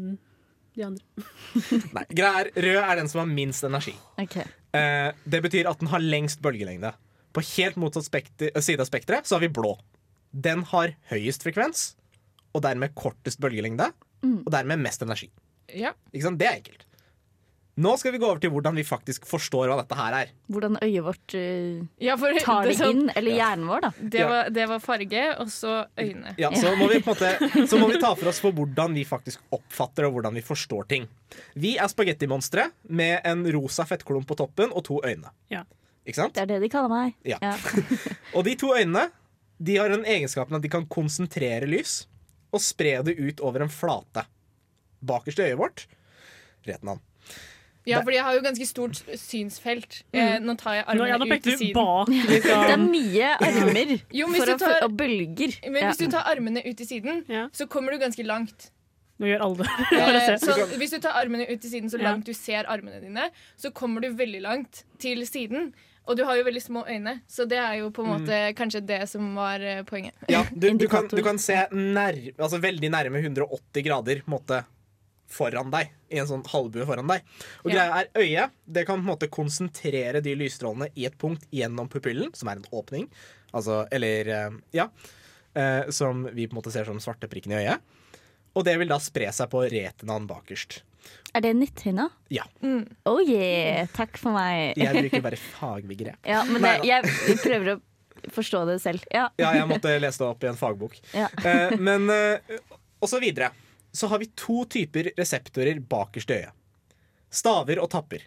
de 0.76 0.86
andre. 0.86 1.26
Nei, 1.96 2.04
greia 2.12 2.44
er, 2.44 2.52
Rød 2.68 2.80
er 2.84 3.00
den 3.00 3.10
som 3.10 3.24
har 3.24 3.32
minst 3.32 3.66
energi. 3.66 3.96
Okay. 4.22 4.46
Eh, 4.76 5.10
det 5.26 5.42
betyr 5.48 5.72
at 5.72 5.82
den 5.82 5.90
har 5.90 6.04
lengst 6.04 6.44
bølgelengde. 6.46 6.94
På 7.36 7.44
helt 7.56 7.80
motsatt 7.82 8.06
spekter, 8.06 8.52
eh, 8.54 8.64
side 8.64 8.86
av 8.86 8.92
spekteret 8.92 9.26
så 9.26 9.40
har 9.40 9.46
vi 9.48 9.52
blå. 9.58 9.74
Den 10.30 10.62
har 10.70 10.94
høyest 11.10 11.48
frekvens, 11.48 11.94
og 12.54 12.62
dermed 12.68 12.94
kortest 12.96 13.42
bølgelengde, 13.42 13.90
og 14.26 14.50
dermed 14.52 14.82
mest 14.84 15.04
energi. 15.06 15.30
Ja. 15.74 15.94
Ikke 16.12 16.28
sant? 16.28 16.40
Det 16.40 16.48
er 16.50 16.60
enkelt. 16.60 16.86
Nå 17.76 17.92
skal 18.00 18.14
vi 18.16 18.20
gå 18.22 18.28
over 18.30 18.40
til 18.40 18.52
hvordan 18.54 18.78
vi 18.80 18.86
faktisk 18.88 19.26
forstår 19.28 19.68
hva 19.68 19.76
dette 19.82 19.98
her 20.00 20.16
er. 20.22 20.30
Hvordan 20.48 20.78
øyet 20.80 21.04
vårt 21.04 21.34
uh, 21.36 21.82
ja, 22.00 22.16
for 22.20 22.38
tar 22.40 22.70
det 22.70 22.78
sånn- 22.80 22.94
inn, 22.94 23.10
eller 23.12 23.36
hjernen 23.36 23.68
vår, 23.68 23.82
da. 23.84 23.90
Det 24.16 24.28
var, 24.30 24.52
det 24.56 24.68
var 24.72 24.84
farge, 24.84 25.24
og 25.44 25.52
så 25.52 25.74
øyne. 26.00 26.36
Ja, 26.40 26.54
så, 26.56 26.72
må 26.80 26.88
vi 26.92 27.02
på 27.04 27.12
en 27.12 27.20
måte, 27.20 27.68
så 27.72 27.80
må 27.82 27.90
vi 27.92 28.00
ta 28.00 28.14
for 28.16 28.32
oss 28.32 28.40
for 28.44 28.56
hvordan 28.56 28.96
vi 28.96 29.04
faktisk 29.08 29.44
oppfatter 29.56 30.08
og 30.08 30.16
hvordan 30.16 30.40
vi 30.40 30.46
forstår 30.46 30.88
ting. 30.94 31.10
Vi 31.60 31.76
er 31.76 31.92
spagettimonstre 31.92 32.70
med 32.96 33.20
en 33.28 33.44
rosa 33.58 33.84
fettklump 33.90 34.30
på 34.30 34.40
toppen 34.40 34.72
og 34.72 34.86
to 34.88 35.02
øyne. 35.04 35.36
Ja. 35.52 35.66
Ikke 36.06 36.22
sant? 36.22 36.38
Det 36.38 36.46
er 36.46 36.54
det 36.54 36.62
de 36.64 36.72
kaller 36.72 36.92
meg. 36.92 37.16
Ja. 37.26 37.40
Og 38.38 38.46
de 38.46 38.54
to 38.62 38.70
øynene 38.78 39.08
de 39.58 39.78
har 39.80 39.90
den 39.90 40.06
egenskapen 40.06 40.58
at 40.58 40.62
de 40.62 40.70
kan 40.70 40.86
konsentrere 40.92 41.66
lys 41.70 42.04
og 42.54 42.62
spre 42.64 43.00
det 43.08 43.16
ut 43.18 43.42
over 43.44 43.66
en 43.66 43.72
flate. 43.72 44.26
Bakerst 45.06 45.42
i 45.42 45.50
øyet 45.50 45.60
vårt 45.60 45.86
retinene. 46.68 47.02
Ja, 47.86 48.00
fordi 48.02 48.16
jeg 48.18 48.24
har 48.26 48.34
jo 48.38 48.42
ganske 48.46 48.66
stort 48.68 49.02
synsfelt. 49.22 50.00
Mm. 50.14 50.46
nå 50.46 50.56
tar 50.58 50.74
jeg 50.80 50.86
Nå, 50.98 51.06
ja, 51.08 51.16
armene 51.20 51.38
ut 51.38 51.44
til 51.46 51.58
siden. 51.60 51.74
bak. 51.74 52.08
Det 52.30 52.40
er 52.42 52.78
Liksom. 52.78 52.86
mye 52.92 53.32
armer 53.50 53.92
Jo, 54.20 54.28
for 54.34 54.54
tar, 54.58 54.78
å, 54.82 54.86
og 54.88 54.96
bølger. 54.98 55.58
Men 55.70 55.82
Ja. 55.84 55.90
hvis 55.92 55.98
du 56.02 56.08
tar 56.10 56.24
armene 56.32 56.64
ut 56.66 56.78
til 56.78 56.88
siden, 56.88 57.24
Ja. 57.30 57.48
så 57.54 57.68
kommer 57.68 57.92
du 57.92 58.00
ganske 58.00 58.26
langt. 58.26 58.72
Nå 59.20 59.28
gjør 59.30 59.42
alle 59.46 59.64
det. 59.64 59.70
Eh, 59.96 60.38
så 60.42 60.56
hvis 60.76 60.92
du 60.92 61.00
tar 61.00 61.14
armene 61.22 61.46
ut 61.48 61.62
til 61.62 61.70
siden 61.72 61.90
så 61.90 62.00
Ja. 62.02 62.10
langt 62.12 62.26
du 62.26 62.34
ser 62.34 62.66
armene 62.68 63.00
dine, 63.02 63.30
så 63.58 63.72
kommer 63.72 64.02
du 64.02 64.10
veldig 64.14 64.42
langt 64.42 64.84
til 65.00 65.22
siden. 65.26 65.74
Og 66.08 66.18
du 66.18 66.24
har 66.26 66.36
jo 66.38 66.44
veldig 66.44 66.62
små 66.62 66.84
øyne, 66.86 67.22
så 67.28 67.48
det 67.50 67.58
er 67.58 67.80
jo 67.80 67.90
på 67.90 68.04
en 68.04 68.12
måte 68.12 68.54
kanskje 68.54 68.86
det 68.86 69.08
som 69.10 69.34
var 69.36 69.60
eh, 69.60 69.82
poenget. 69.84 70.14
Ja, 70.30 70.44
du, 70.54 70.68
du, 70.78 70.88
kan, 70.88 71.08
du 71.08 71.22
kan 71.24 71.40
se 71.42 71.66
nær, 71.72 72.14
altså 72.38 72.60
veldig 72.62 72.92
nærme 72.94 73.24
180 73.24 73.82
grader 73.88 74.22
måte, 74.30 74.60
foran 75.32 75.72
deg. 75.74 75.90
I 76.14 76.20
en 76.22 76.28
sånn 76.30 76.46
halvbue 76.52 76.86
foran 76.88 77.08
deg. 77.10 77.24
Og 77.66 77.72
Ja. 77.72 77.76
greia 77.76 78.02
er 78.04 78.10
øyet 78.22 78.52
det 78.68 78.86
kan 78.88 79.00
på 79.02 79.08
en 79.08 79.12
måte 79.16 79.30
konsentrere 79.30 80.22
de 80.22 80.36
lysstrålene 80.36 80.90
i 80.96 81.06
et 81.06 81.18
punkt 81.18 81.46
gjennom 81.52 81.90
pupillen, 81.90 82.34
som 82.36 82.50
er 82.50 82.60
en 82.62 82.68
åpning. 82.72 83.08
Altså, 83.54 83.86
eller 83.92 84.28
eh, 84.28 84.52
ja. 84.76 84.90
eh, 85.56 85.90
som 85.90 86.26
vi 86.34 86.48
på 86.48 86.54
en 86.56 86.62
måte 86.62 86.72
ser 86.74 86.86
som 86.86 87.00
svarte 87.00 87.28
prikken 87.32 87.52
i 87.56 87.62
øyet. 87.64 87.80
Og 88.56 88.64
det 88.64 88.78
vil 88.80 88.88
da 88.88 89.00
spre 89.04 89.28
seg 89.36 89.50
på 89.52 89.66
retinaen 89.68 90.28
bakerst. 90.30 90.82
Er 91.36 91.42
det 91.44 91.52
netthinna? 91.58 92.08
Ja. 92.32 92.46
Oh 93.06 93.20
yeah, 93.22 93.86
takk 93.94 94.16
for 94.18 94.32
meg. 94.32 94.78
Jeg 94.80 94.96
bruker 94.96 95.22
bare 95.28 95.38
fagbegrep. 95.38 96.18
Ja, 96.26 96.44
men 96.48 96.64
det, 96.64 96.78
jeg 96.88 97.04
prøver 97.44 97.76
å 97.76 97.82
forstå 98.34 98.64
det 98.72 98.80
selv. 98.82 99.04
Ja. 99.14 99.28
Ja, 99.38 99.52
jeg 99.54 99.68
måtte 99.70 99.92
lese 100.00 100.24
det 100.24 100.30
opp 100.30 100.44
i 100.44 100.50
en 100.50 100.58
fagbok. 100.58 100.96
Ja. 101.14 101.28
Eh, 101.44 101.76
men 101.78 102.08
eh, 102.10 102.56
Og 103.04 103.12
så 103.12 103.20
videre. 103.22 103.52
Så 103.96 104.10
har 104.12 104.20
vi 104.20 104.28
to 104.36 104.66
typer 104.68 105.12
reseptorer 105.16 105.80
bakerst 105.80 106.32
i 106.34 106.42
øyet. 106.42 106.52
Staver 107.32 107.80
og 107.84 107.90
tapper. 107.94 108.26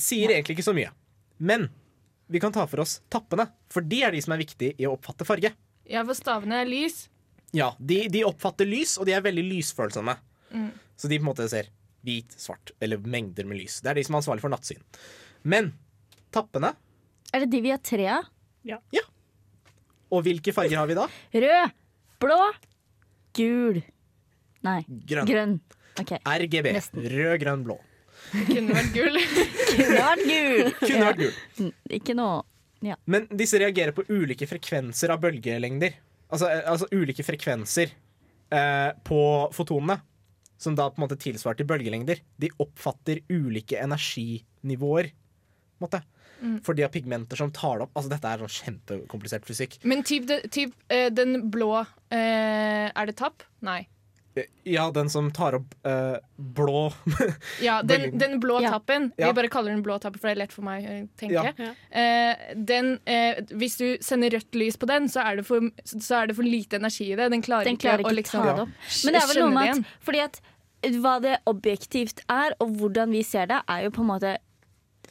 Sier 0.00 0.32
egentlig 0.32 0.56
ikke 0.58 0.68
så 0.68 0.74
mye. 0.76 0.92
Men 1.38 1.68
vi 2.28 2.40
kan 2.40 2.52
ta 2.52 2.64
for 2.68 2.82
oss 2.84 2.98
tappene, 3.12 3.48
for 3.72 3.84
de 3.84 4.02
er 4.04 4.12
de 4.12 4.20
som 4.24 4.34
er 4.34 4.42
viktige 4.42 4.76
i 4.80 4.86
å 4.88 4.94
oppfatte 4.96 5.26
farge. 5.28 5.52
Ja, 5.88 6.04
for 6.04 6.16
stavene 6.16 6.62
er 6.62 6.68
lys. 6.68 7.06
Ja, 7.56 7.70
De, 7.80 8.02
de 8.12 8.24
oppfatter 8.28 8.68
lys, 8.68 8.96
og 9.00 9.08
de 9.08 9.14
er 9.16 9.24
veldig 9.24 9.44
lysfølsomme. 9.46 10.18
Mm. 10.52 10.70
Så 10.96 11.08
de 11.08 11.18
på 11.18 11.24
en 11.24 11.30
måte 11.30 11.48
ser 11.48 11.70
hvit, 12.04 12.34
svart 12.40 12.72
eller 12.84 13.00
mengder 13.00 13.48
med 13.48 13.60
lys. 13.62 13.80
Det 13.84 13.92
er 13.92 14.00
de 14.00 14.04
som 14.06 14.16
er 14.16 14.22
ansvarlig 14.22 14.44
for 14.44 14.52
nattsyn. 14.52 14.82
Men 15.48 15.72
tappene 16.34 16.74
Er 17.32 17.44
det 17.44 17.50
de 17.52 17.62
vi 17.64 17.72
har 17.72 17.80
tre 17.84 18.08
av? 18.18 18.28
Og 20.08 20.24
hvilke 20.24 20.52
farger 20.56 20.80
har 20.80 20.88
vi 20.88 20.96
da? 20.96 21.04
Rød, 21.32 21.72
blå, 22.20 22.40
gul 23.36 23.80
Nei, 24.66 24.80
Grønn. 25.08 25.28
grønn. 25.28 25.52
Okay. 25.98 26.18
RGB. 26.22 26.72
Nesten. 26.76 27.06
Rød, 27.10 27.36
grønn, 27.42 27.62
blå. 27.66 27.76
Kunne 28.48 28.74
vært 28.76 28.92
gul. 28.94 29.18
Kunne 29.78 30.02
vært 30.02 30.24
gul. 30.26 30.70
Kunne 30.88 31.06
vært 31.06 31.22
gul. 31.22 31.70
Ikke 31.98 32.16
nå. 32.18 32.28
Men 33.10 33.26
disse 33.34 33.58
reagerer 33.58 33.94
på 33.96 34.04
ulike 34.10 34.46
frekvenser 34.46 35.10
av 35.10 35.22
bølgelengder. 35.22 35.96
altså, 36.30 36.46
eh, 36.52 36.62
altså 36.70 36.86
ulike 36.94 37.24
frekvenser 37.26 37.90
eh, 38.54 38.90
på 39.06 39.20
fotonene, 39.56 39.98
som 40.58 40.76
da 40.78 40.86
på 40.90 41.00
en 41.00 41.06
måte 41.06 41.18
tilsvarer 41.18 41.58
til 41.58 41.66
bølgelengder, 41.70 42.22
de 42.38 42.50
oppfatter 42.62 43.24
ulike 43.30 43.78
energinivåer. 43.82 45.10
På 45.78 45.82
en 45.82 45.86
måte. 45.88 46.02
For 46.62 46.74
de 46.78 46.84
har 46.84 46.90
pigmenter 46.94 47.38
som 47.38 47.50
tar 47.50 47.80
det 47.80 47.88
opp. 47.88 47.96
Altså, 47.98 48.10
dette 48.12 48.30
er 48.30 48.42
sånn 48.44 48.56
kjempekomplisert 48.60 49.46
fysikk. 49.48 49.78
Men 49.82 50.04
typ, 50.06 50.28
de, 50.30 50.38
typ 50.54 50.74
eh, 50.94 51.08
den 51.10 51.48
blå 51.50 51.72
eh, 52.14 52.86
Er 52.94 53.10
det 53.10 53.16
tapp? 53.18 53.42
Nei. 53.66 53.80
Eh, 54.38 54.46
Ja, 54.68 54.90
den 54.92 55.08
som 55.10 55.30
tar 55.32 55.54
opp 55.56 55.74
eh, 55.88 56.18
blå 56.36 56.92
Ja, 57.66 57.78
den, 57.82 58.18
den 58.18 58.38
blå 58.40 58.58
Ja. 58.62 58.70
tappen. 58.76 59.10
Ja. 59.16 59.30
Vi 59.30 59.38
bare 59.40 59.48
kaller 59.52 59.72
den 59.72 59.82
blå 59.82 59.96
tappen, 60.02 60.20
for 60.20 60.28
det 60.28 60.36
er 60.36 60.40
lett 60.42 60.52
for 60.52 60.66
meg 60.66 60.84
å 60.84 60.96
tenke. 61.20 61.32
Ja. 61.32 61.52
Ja. 61.56 61.70
Eh, 62.02 62.52
den, 62.68 62.98
eh, 63.08 63.40
hvis 63.56 63.78
du 63.80 63.86
sender 64.04 64.30
rødt 64.36 64.54
lys 64.60 64.76
på 64.76 64.86
den, 64.90 65.08
så 65.08 65.24
er 65.24 65.36
det 65.40 65.46
for, 65.48 65.70
så 65.86 66.22
er 66.22 66.26
det 66.30 66.36
for 66.36 66.44
lite 66.46 66.76
energi 66.80 67.12
i 67.12 67.16
det. 67.16 67.30
Den 67.32 67.42
klarer, 67.42 67.64
Den 67.70 67.80
klarer 67.80 68.04
ikke, 68.04 68.12
å 68.12 68.18
liksom 68.20 68.42
ta 68.44 68.52
det 68.52 68.66
opp. 68.66 68.76
Men 69.04 69.16
det 69.16 69.22
er 69.22 69.32
vel 69.32 69.42
noe 69.46 69.54
med 69.56 69.72
at, 69.78 69.96
fordi 70.04 70.20
at 70.26 70.40
hva 71.02 71.16
det 71.24 71.38
objektivt 71.50 72.20
er, 72.30 72.52
og 72.62 72.76
hvordan 72.78 73.10
vi 73.10 73.24
ser 73.26 73.48
det, 73.50 73.62
er 73.68 73.88
jo 73.88 73.90
på 73.96 74.04
en 74.04 74.10
måte 74.12 74.36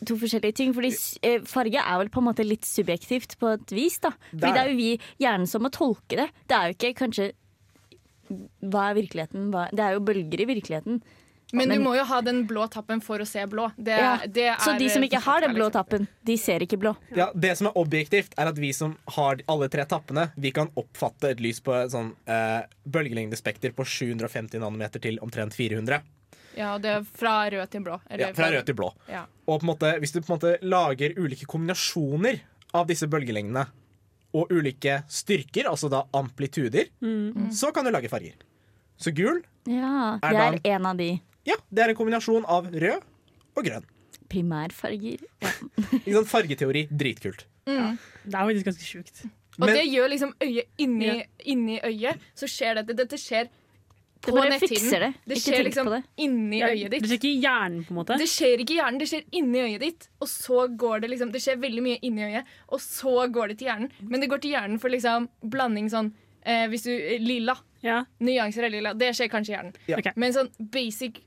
to 0.06 0.14
forskjellige 0.22 0.54
ting. 0.60 0.74
Fordi 0.78 0.92
eh, 1.26 1.42
farge 1.50 1.82
er 1.82 1.98
vel 2.04 2.10
på 2.14 2.22
en 2.22 2.28
måte 2.30 2.46
litt 2.46 2.64
subjektivt 2.70 3.34
på 3.42 3.50
et 3.56 3.74
vis, 3.74 3.98
da. 4.04 4.12
Fordi 4.30 4.44
Det 4.46 4.54
det 4.54 4.62
er 4.62 4.70
jo 4.72 4.78
vi 4.78 4.92
hjernen 5.24 5.50
som 5.50 5.66
må 5.66 5.72
tolke 5.74 6.20
det. 6.22 6.30
Det 6.48 6.56
er 6.56 6.70
jo 6.70 6.78
ikke 6.78 6.94
kanskje 7.02 7.32
Hva 8.30 8.90
er 8.92 8.98
virkeligheten? 9.02 9.50
Hva, 9.54 9.70
det 9.72 9.80
er 9.80 9.94
jo 9.98 10.00
bølger 10.08 10.42
i 10.44 10.46
virkeligheten. 10.50 11.02
Men, 11.54 11.70
men- 11.70 11.78
du 11.80 11.84
må 11.86 11.94
jo 11.96 12.04
ha 12.04 12.18
den 12.22 12.42
blå 12.48 12.66
tappen 12.70 13.00
for 13.02 13.20
å 13.24 13.26
se 13.28 13.46
blå. 13.48 13.70
Det, 13.78 13.96
Ja, 13.96 14.18
det 14.28 14.48
er, 14.52 14.58
Så 14.60 14.78
de 14.78 14.90
som 14.92 15.02
ikke 15.06 15.22
har 15.24 15.40
den 15.46 15.54
blå 15.56 15.70
tappen, 15.72 16.08
de 16.28 16.36
ser 16.36 16.60
ikke 16.60 16.78
blå. 16.78 16.92
Ja, 17.16 17.30
Det 17.34 17.54
som 17.58 17.68
er 17.68 17.78
objektivt, 17.80 18.34
er 18.38 18.48
at 18.52 18.58
vi 18.60 18.74
som 18.74 18.98
har 19.16 19.38
alle 19.48 19.70
tre 19.70 19.86
tappene, 19.86 20.32
vi 20.36 20.52
kan 20.52 20.68
oppfatte 20.76 21.30
et 21.32 21.40
lys 21.40 21.62
på 21.62 21.72
et 21.86 21.90
sånn 21.94 22.12
eh, 22.28 22.64
bølgelengdespekter 22.86 23.72
på 23.72 23.86
750 23.88 24.60
nanometer 24.60 25.00
til 25.00 25.20
omtrent 25.24 25.56
400. 25.56 26.02
Ja, 26.58 26.78
det 26.82 26.90
er 26.90 27.04
fra 27.06 27.50
rød 27.54 27.70
til 27.70 27.82
blå. 27.86 28.00
eller 28.10 28.28
Ja, 28.28 28.34
fra 28.34 28.50
rød 28.52 28.66
til 28.66 28.76
blå. 28.76 28.92
Ja. 29.08 29.26
Og 29.48 29.62
på 29.62 29.64
en 29.64 29.72
måte, 29.72 30.00
hvis 30.02 30.12
du 30.12 30.20
på 30.20 30.34
en 30.34 30.40
måte 30.40 30.58
lager 30.66 31.14
ulike 31.16 31.46
kombinasjoner 31.46 32.42
av 32.74 32.88
disse 32.88 33.08
bølgelengdene, 33.08 33.68
og 34.34 34.52
ulike 34.52 35.04
styrker, 35.08 35.70
altså 35.72 35.90
da 35.90 36.04
amplituder, 36.14 36.90
så 37.52 37.72
kan 37.74 37.86
du 37.86 37.92
lage 37.92 38.10
farger. 38.10 38.34
Så 38.98 39.12
gul, 39.16 39.44
Ja, 39.68 40.18
Er 40.24 40.30
det 40.32 40.40
er 40.42 40.52
det 40.52 40.62
en 40.66 40.86
av 40.86 40.98
de 40.98 41.20
ja, 41.46 41.56
det 41.72 41.80
er 41.84 41.90
en 41.90 41.96
kombinasjon 41.96 42.46
av 42.48 42.66
rød 42.72 43.02
og 43.56 43.64
grønn. 43.66 43.84
primærfarger. 44.30 45.20
Ja. 45.42 45.52
Ikke 46.00 46.14
sant? 46.18 46.28
Fargeteori, 46.32 46.88
dritkult. 46.92 47.46
Det 47.66 48.34
er 48.34 48.48
faktisk 48.48 48.66
ganske 48.68 48.84
sjukt. 48.88 49.22
Og 49.60 49.66
Men- 49.66 49.76
det 49.76 49.86
gjør 49.90 50.10
liksom 50.10 50.34
øyet 50.42 50.68
inni, 50.78 51.06
Ja. 51.06 51.24
inni 51.46 51.80
øyet. 51.84 52.20
Så 52.36 52.46
skjer 52.48 52.76
dette. 52.76 52.94
Dette 52.96 53.16
skjer 53.18 53.48
Det 54.26 54.34
bare 54.34 54.50
netthinnen. 54.50 54.70
fikser 54.78 55.00
det. 55.06 55.10
Det 55.26 55.38
skjer 55.42 55.64
liksom 55.68 55.90
det. 55.94 56.02
inni 56.18 56.62
øyet 56.64 56.92
ditt. 56.92 57.02
Det 57.02 57.10
skjer 57.10 57.20
ikke 57.20 57.32
i 57.32 57.42
hjernen, 57.44 57.84
på 57.86 57.94
en 57.94 58.00
måte. 58.00 58.18
Det 58.18 58.28
skjer 58.32 58.64
ikke 58.64 58.74
i 58.74 58.80
hjernen, 58.80 59.00
det 59.00 59.08
skjer 59.12 59.24
inni 59.32 59.60
øyet 59.66 59.80
ditt. 59.86 60.08
Og 60.20 60.28
så 60.28 60.68
går 60.78 61.00
det 61.02 61.10
liksom 61.14 61.32
Det 61.32 61.42
skjer 61.44 61.58
veldig 61.62 61.84
mye 61.84 62.00
inni 62.02 62.24
øyet, 62.32 62.46
og 62.70 62.80
så 62.82 63.28
går 63.32 63.48
det 63.54 63.58
til 63.60 63.68
hjernen. 63.68 63.92
Men 64.02 64.22
det 64.22 64.30
går 64.30 64.42
til 64.42 64.52
hjernen 64.56 64.80
for 64.80 64.90
liksom 64.90 65.30
blanding 65.44 65.90
sånn 65.94 66.14
eh, 66.44 66.68
Hvis 66.72 66.84
du 66.84 66.92
Lilla. 67.20 67.58
Ja. 67.84 68.06
Nyanser 68.20 68.66
av 68.66 68.72
lilla. 68.74 68.94
Det 68.98 69.12
skjer 69.14 69.30
kanskje 69.30 69.54
i 69.54 69.56
hjernen. 69.58 69.76
Ja. 69.88 69.98
Okay. 70.00 70.12
Men 70.16 70.34
sånn 70.34 70.50
basic 70.60 71.22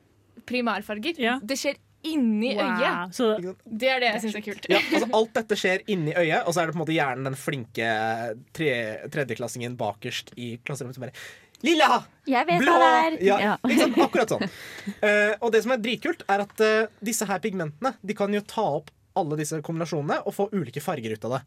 primærfarger, 0.47 1.15
Ja. 1.21 1.39
det 1.43 1.57
skjer 1.61 1.77
inni 2.03 2.55
øyet. 2.57 3.13
Så 3.15 3.37
Det 3.69 3.89
er 3.89 4.01
det 4.01 4.09
jeg 4.15 4.21
syns 4.25 4.37
er 4.37 4.41
kult. 4.41 4.67
Ja, 4.73 4.79
altså 4.81 5.09
Alt 5.15 5.35
dette 5.37 5.57
skjer 5.61 5.83
inni 5.87 6.15
øyet, 6.17 6.47
og 6.47 6.55
så 6.55 6.63
er 6.63 6.67
det 6.67 6.75
på 6.75 6.81
en 6.81 6.85
måte 6.87 6.97
hjernen 6.97 7.25
den 7.29 7.37
flinke 7.37 7.91
tre, 8.57 8.71
tredjeklassingen 9.13 9.77
bakerst 9.77 10.33
i 10.41 10.55
klasserommet 10.65 10.97
som 10.97 11.05
bare 11.05 11.13
Lilla! 11.67 12.01
Jeg 12.31 12.47
vet 12.49 12.63
Blå! 12.63 12.73
hva 12.73 12.87
det 12.87 13.01
er! 13.05 13.17
Ja, 13.27 13.39
Ja. 13.43 13.55
ikke 13.67 13.81
sant? 13.85 13.99
Akkurat 14.07 14.33
sånn. 14.35 14.45
Uh, 15.03 15.33
og 15.45 15.51
det 15.55 15.63
som 15.65 15.75
er 15.75 15.83
dritkult, 15.83 16.23
er 16.31 16.45
at 16.47 16.63
uh, 16.65 16.89
disse 17.05 17.27
her 17.29 17.41
pigmentene 17.43 17.95
De 18.07 18.17
kan 18.17 18.33
jo 18.33 18.41
ta 18.49 18.65
opp 18.79 18.91
alle 19.19 19.37
disse 19.41 19.59
kombinasjonene 19.67 20.21
og 20.25 20.33
få 20.37 20.47
ulike 20.55 20.81
farger 20.85 21.17
ut 21.17 21.27
av 21.29 21.35
det. 21.39 21.41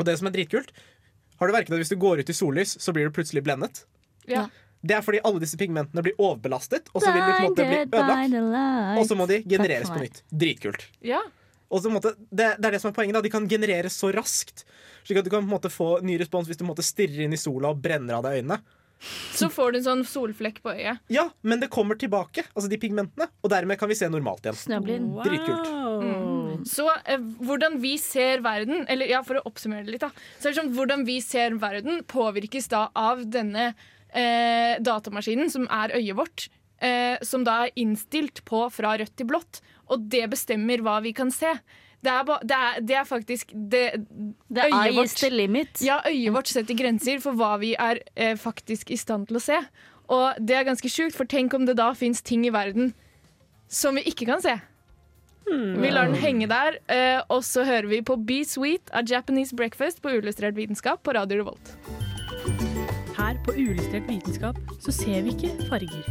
Og 0.00 0.06
det 0.08 0.14
som 0.18 0.30
er 0.30 0.34
dritkult 0.34 0.70
Har 1.40 1.50
du 1.50 1.54
merket 1.54 1.74
at 1.76 1.82
hvis 1.82 1.92
du 1.92 1.98
går 2.00 2.22
ut 2.22 2.32
i 2.32 2.36
sollys, 2.36 2.76
så 2.80 2.94
blir 2.96 3.06
du 3.08 3.14
plutselig 3.16 3.42
blendet? 3.46 3.84
Ja. 4.28 4.46
Det 4.80 4.96
er 4.96 5.04
fordi 5.04 5.20
alle 5.28 5.42
disse 5.42 5.58
pigmentene 5.60 6.02
blir 6.04 6.16
overbelastet, 6.16 6.88
og 6.94 7.02
så 7.04 7.12
vil 7.12 7.20
de 7.20 7.28
på 7.28 7.36
en 7.36 7.46
måte 7.50 7.66
bli 7.68 7.80
ødelagt. 7.84 8.96
Og 9.00 9.04
så 9.08 9.16
må 9.18 9.26
de 9.28 9.42
genereres 9.44 9.90
på 9.92 10.00
nytt. 10.00 10.22
Dritkult. 10.32 10.86
Ja. 11.04 11.20
Og 11.70 11.82
så 11.84 11.92
måte, 11.92 12.14
det, 12.32 12.46
det 12.58 12.66
er 12.68 12.74
det 12.74 12.80
som 12.82 12.90
er 12.90 12.96
poenget. 12.96 13.14
da 13.18 13.22
De 13.24 13.30
kan 13.32 13.44
genereres 13.48 13.96
så 14.00 14.08
raskt. 14.16 14.64
Slik 15.04 15.20
at 15.20 15.26
du 15.28 15.30
kan 15.32 15.44
på 15.44 15.48
en 15.48 15.52
måte 15.52 15.70
få 15.72 15.90
ny 16.04 16.16
respons 16.20 16.48
hvis 16.48 16.56
du 16.58 16.64
på 16.64 16.68
en 16.68 16.72
måte 16.72 16.86
stirrer 16.86 17.26
inn 17.26 17.36
i 17.36 17.40
sola 17.40 17.70
og 17.74 17.82
brenner 17.84 18.16
av 18.18 18.24
deg 18.26 18.40
øynene. 18.40 18.58
Så 19.00 19.48
får 19.52 19.72
du 19.72 19.78
en 19.80 19.86
sånn 19.86 20.02
solflekk 20.06 20.60
på 20.64 20.74
øyet. 20.76 21.00
Ja, 21.12 21.26
men 21.40 21.62
det 21.62 21.70
kommer 21.72 21.96
tilbake, 22.00 22.44
altså 22.52 22.68
de 22.70 22.78
pigmentene, 22.80 23.30
og 23.40 23.52
dermed 23.52 23.80
kan 23.80 23.88
vi 23.90 23.96
se 23.98 24.10
normalt 24.12 24.44
igjen. 24.44 24.58
Snøblind. 24.60 25.14
Dritkult. 25.24 25.70
Mm. 26.04 26.66
Så 26.68 26.86
eh, 27.04 27.22
hvordan 27.40 27.80
vi 27.80 27.94
ser 28.00 28.44
verden, 28.44 28.84
eller 28.92 29.10
ja, 29.10 29.22
for 29.26 29.40
å 29.40 29.44
oppsummere 29.48 29.86
det 29.86 29.96
litt, 29.96 30.04
da. 30.04 30.12
Så 30.36 30.48
er 30.48 30.52
det 30.52 30.60
sånn, 30.60 30.72
hvordan 30.76 31.06
vi 31.08 31.18
ser 31.24 31.56
verden, 31.62 32.04
påvirkes 32.10 32.68
da 32.72 32.86
av 32.98 33.24
denne 33.32 33.70
eh, 33.70 34.76
datamaskinen, 34.84 35.52
som 35.52 35.68
er 35.72 35.96
øyet 35.96 36.18
vårt. 36.18 36.48
Eh, 36.80 37.20
som 37.26 37.44
da 37.44 37.66
er 37.66 37.76
innstilt 37.80 38.40
på 38.48 38.64
fra 38.72 38.96
rødt 39.00 39.16
til 39.20 39.28
blått. 39.28 39.60
Og 39.92 40.06
det 40.12 40.26
bestemmer 40.32 40.80
hva 40.84 41.00
vi 41.04 41.12
kan 41.16 41.32
se. 41.34 41.52
Det 42.02 42.08
er, 42.10 42.22
ba, 42.24 42.38
det 42.40 42.56
er, 42.56 42.80
det 42.80 42.94
er 42.96 43.04
faktisk 43.04 43.50
det, 43.52 43.82
The 44.48 44.62
øyet 44.70 44.86
eye 44.86 44.94
vårt- 44.96 45.04
is 45.04 45.14
the 45.20 45.28
limit. 45.30 45.82
Ja, 45.84 45.98
øyet 46.08 46.32
vårt 46.32 46.48
setter 46.48 46.74
grenser 46.78 47.20
for 47.20 47.36
hva 47.36 47.58
vi 47.60 47.74
er 47.76 48.00
eh, 48.16 48.36
faktisk 48.40 48.90
i 48.90 48.96
stand 48.96 49.28
til 49.28 49.36
å 49.36 49.42
se. 49.44 49.58
Og 50.08 50.40
det 50.40 50.56
er 50.56 50.64
ganske 50.64 50.88
sjukt, 50.90 51.14
for 51.14 51.24
tenk 51.28 51.52
om 51.54 51.66
det 51.68 51.76
da 51.76 51.92
fins 51.94 52.22
ting 52.22 52.46
i 52.48 52.50
verden 52.50 52.94
som 53.68 53.94
vi 53.94 54.02
ikke 54.08 54.26
kan 54.26 54.40
se. 54.42 54.56
Vi 55.50 55.90
lar 55.90 56.06
den 56.06 56.14
henge 56.22 56.46
der, 56.48 56.76
eh, 56.88 57.20
og 57.28 57.42
så 57.44 57.64
hører 57.66 57.88
vi 57.90 58.00
på 58.06 58.16
Be 58.26 58.40
Sweet 58.46 58.90
av 58.94 59.04
Japanese 59.10 59.54
Breakfast 59.56 60.00
på 60.02 60.08
Uillustrert 60.14 60.54
vitenskap 60.56 61.02
på 61.02 61.12
Radio 61.14 61.42
Revolt. 61.42 61.72
Her 63.16 63.36
på 63.44 63.52
Uillustrert 63.58 64.06
vitenskap 64.08 64.56
så 64.80 64.92
ser 64.94 65.22
vi 65.26 65.34
ikke 65.34 65.68
farger. 65.68 66.04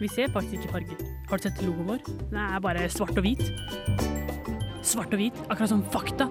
Vi 0.00 0.08
ser 0.08 0.28
faktisk 0.34 0.60
ikke 0.60 0.72
farger. 0.76 1.04
Har 1.30 1.38
du 1.38 1.42
sett 1.48 1.62
logoen 1.62 1.86
vår? 1.94 2.02
Den 2.30 2.40
er 2.42 2.60
bare 2.60 2.88
svart 2.90 3.16
og 3.16 3.22
hvit. 3.24 3.46
Svart 4.82 5.12
og 5.12 5.20
hvit, 5.20 5.36
akkurat 5.50 5.72
som 5.72 5.82
fakta. 5.92 6.26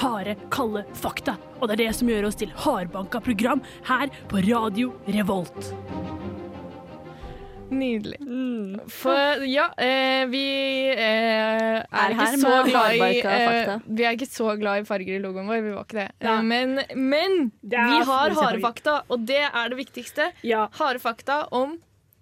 Harde, 0.00 0.36
kalde 0.52 0.84
fakta. 0.96 1.36
Og 1.60 1.68
det 1.68 1.76
er 1.76 1.82
det 1.84 1.96
som 1.98 2.08
gjør 2.08 2.30
oss 2.30 2.38
til 2.40 2.52
hardbanka 2.64 3.20
program 3.24 3.60
her 3.88 4.08
på 4.30 4.40
Radio 4.46 4.94
Revolt. 5.10 5.74
Nydelig. 7.70 8.16
For 8.90 9.44
ja, 9.46 9.68
eh, 9.78 10.24
vi 10.26 10.42
eh, 10.90 10.96
er, 10.98 11.84
Er 11.86 12.14
ikke 12.16 12.40
så 12.40 12.54
glad 12.66 12.96
i 12.96 13.20
eh. 13.20 13.84
Vi 13.86 14.06
er 14.06 14.16
ikke 14.16 14.26
så 14.26 14.56
glad 14.58 14.82
i 14.82 14.88
farger 14.88 15.20
i 15.20 15.20
logoen 15.22 15.46
vår. 15.46 15.60
Vi 15.62 15.74
var 15.76 15.86
ikke 15.86 16.00
det. 16.00 16.08
Ja. 16.24 16.40
Men 16.42 16.80
men 16.96 17.52
Det 17.62 17.78
er 17.78 17.92
vi 17.92 18.08
har 18.10 18.34
harde 18.40 18.64
fakta, 18.64 18.96
og 19.08 19.22
det 19.28 19.44
er 19.44 19.70
det 19.70 19.78
viktigste. 19.78 20.32
Ja. 20.42 20.66
Harde 20.80 20.98
fakta 20.98 21.44
om 21.54 21.78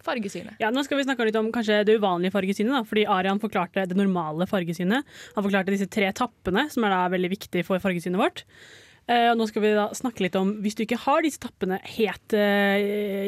fargesynet. 0.08 0.58
Ja, 0.62 0.72
nå 0.74 0.84
skal 0.86 1.00
vi 1.00 1.06
snakke 1.06 1.28
litt 1.28 1.38
om 1.38 1.52
kanskje 1.54 1.82
det 1.88 1.98
uvanlige 2.00 2.34
fargesynet. 2.34 2.74
Da, 2.74 2.82
fordi 2.88 3.06
Arian 3.12 3.40
forklarte 3.42 3.86
det 3.88 3.98
normale 3.98 4.48
fargesynet. 4.50 5.16
Han 5.36 5.46
forklarte 5.46 5.74
disse 5.74 5.88
tre 5.92 6.10
tappene, 6.16 6.68
som 6.72 6.86
er 6.86 6.96
da 6.96 7.06
veldig 7.14 7.32
viktig 7.36 7.64
for 7.68 7.82
fargesynet 7.82 8.20
vårt. 8.20 8.44
Uh, 9.08 9.30
og 9.30 9.38
nå 9.40 9.46
skal 9.48 9.62
vi 9.64 9.70
da 9.72 9.86
snakke 9.96 10.20
litt 10.20 10.34
om 10.36 10.50
hvis 10.60 10.74
du 10.76 10.82
ikke 10.84 10.98
har 11.00 11.22
disse 11.24 11.40
tappene 11.40 11.78
helt 11.94 12.34
uh, 12.36 12.76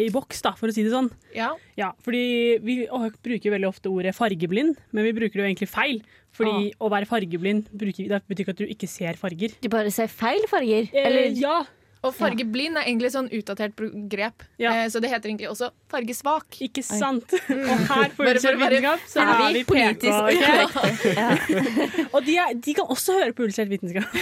i 0.05 0.11
boks, 0.13 0.43
da, 0.45 0.53
for 0.59 0.69
å 0.69 0.75
si 0.77 0.85
det 0.85 0.93
sånn. 0.93 1.09
Ja. 1.33 1.55
Ja, 1.81 1.95
fordi 2.05 2.59
vi 2.61 2.83
å, 2.85 3.07
bruker 3.25 3.55
veldig 3.55 3.71
ofte 3.71 3.89
ordet 3.89 4.13
fargeblind, 4.17 4.77
men 4.93 5.09
vi 5.09 5.15
bruker 5.17 5.39
det 5.39 5.47
jo 5.47 5.49
egentlig 5.49 5.71
feil. 5.73 6.03
Fordi 6.37 6.69
å 6.79 6.91
være 6.93 7.09
fargeblind 7.11 7.73
bruker, 7.75 8.11
det 8.13 8.21
betyr 8.29 8.45
ikke 8.45 8.55
at 8.55 8.61
du 8.61 8.69
ikke 8.69 8.91
ser 8.91 9.17
farger. 9.19 9.57
Du 9.65 9.71
bare 9.73 9.91
ser 9.95 10.13
feil 10.13 10.45
farger. 10.53 10.93
Eller, 10.93 11.25
Eller 11.25 11.41
ja, 11.41 11.57
Og 12.03 12.15
fargeblind 12.17 12.79
er 12.81 12.87
egentlig 12.89 13.11
et 13.11 13.13
sånn 13.13 13.27
utdatert 13.37 13.75
grep. 14.09 14.45
Ja. 14.63 14.71
Eh, 14.73 14.87
så 14.89 15.03
det 15.05 15.11
heter 15.13 15.29
egentlig 15.29 15.51
også 15.51 15.67
fargesvak. 15.93 16.57
ikke 16.65 16.81
sant? 16.87 17.35
Og 17.35 17.83
her 17.91 18.15
på 18.17 18.25
være- 18.25 18.41
vitenskap 18.41 19.03
så 19.11 19.21
er 19.21 19.35
vi 19.43 19.59
vi 19.59 19.65
politisk 19.69 20.17
ok? 20.17 21.05
Ja. 21.13 21.29
Og 22.17 22.25
de, 22.25 22.37
er, 22.41 22.55
de 22.57 22.75
kan 22.79 22.89
også 22.89 23.19
høre 23.19 23.35
på 23.37 23.45
Uillustrert 23.45 23.69
vitenskap. 23.73 24.09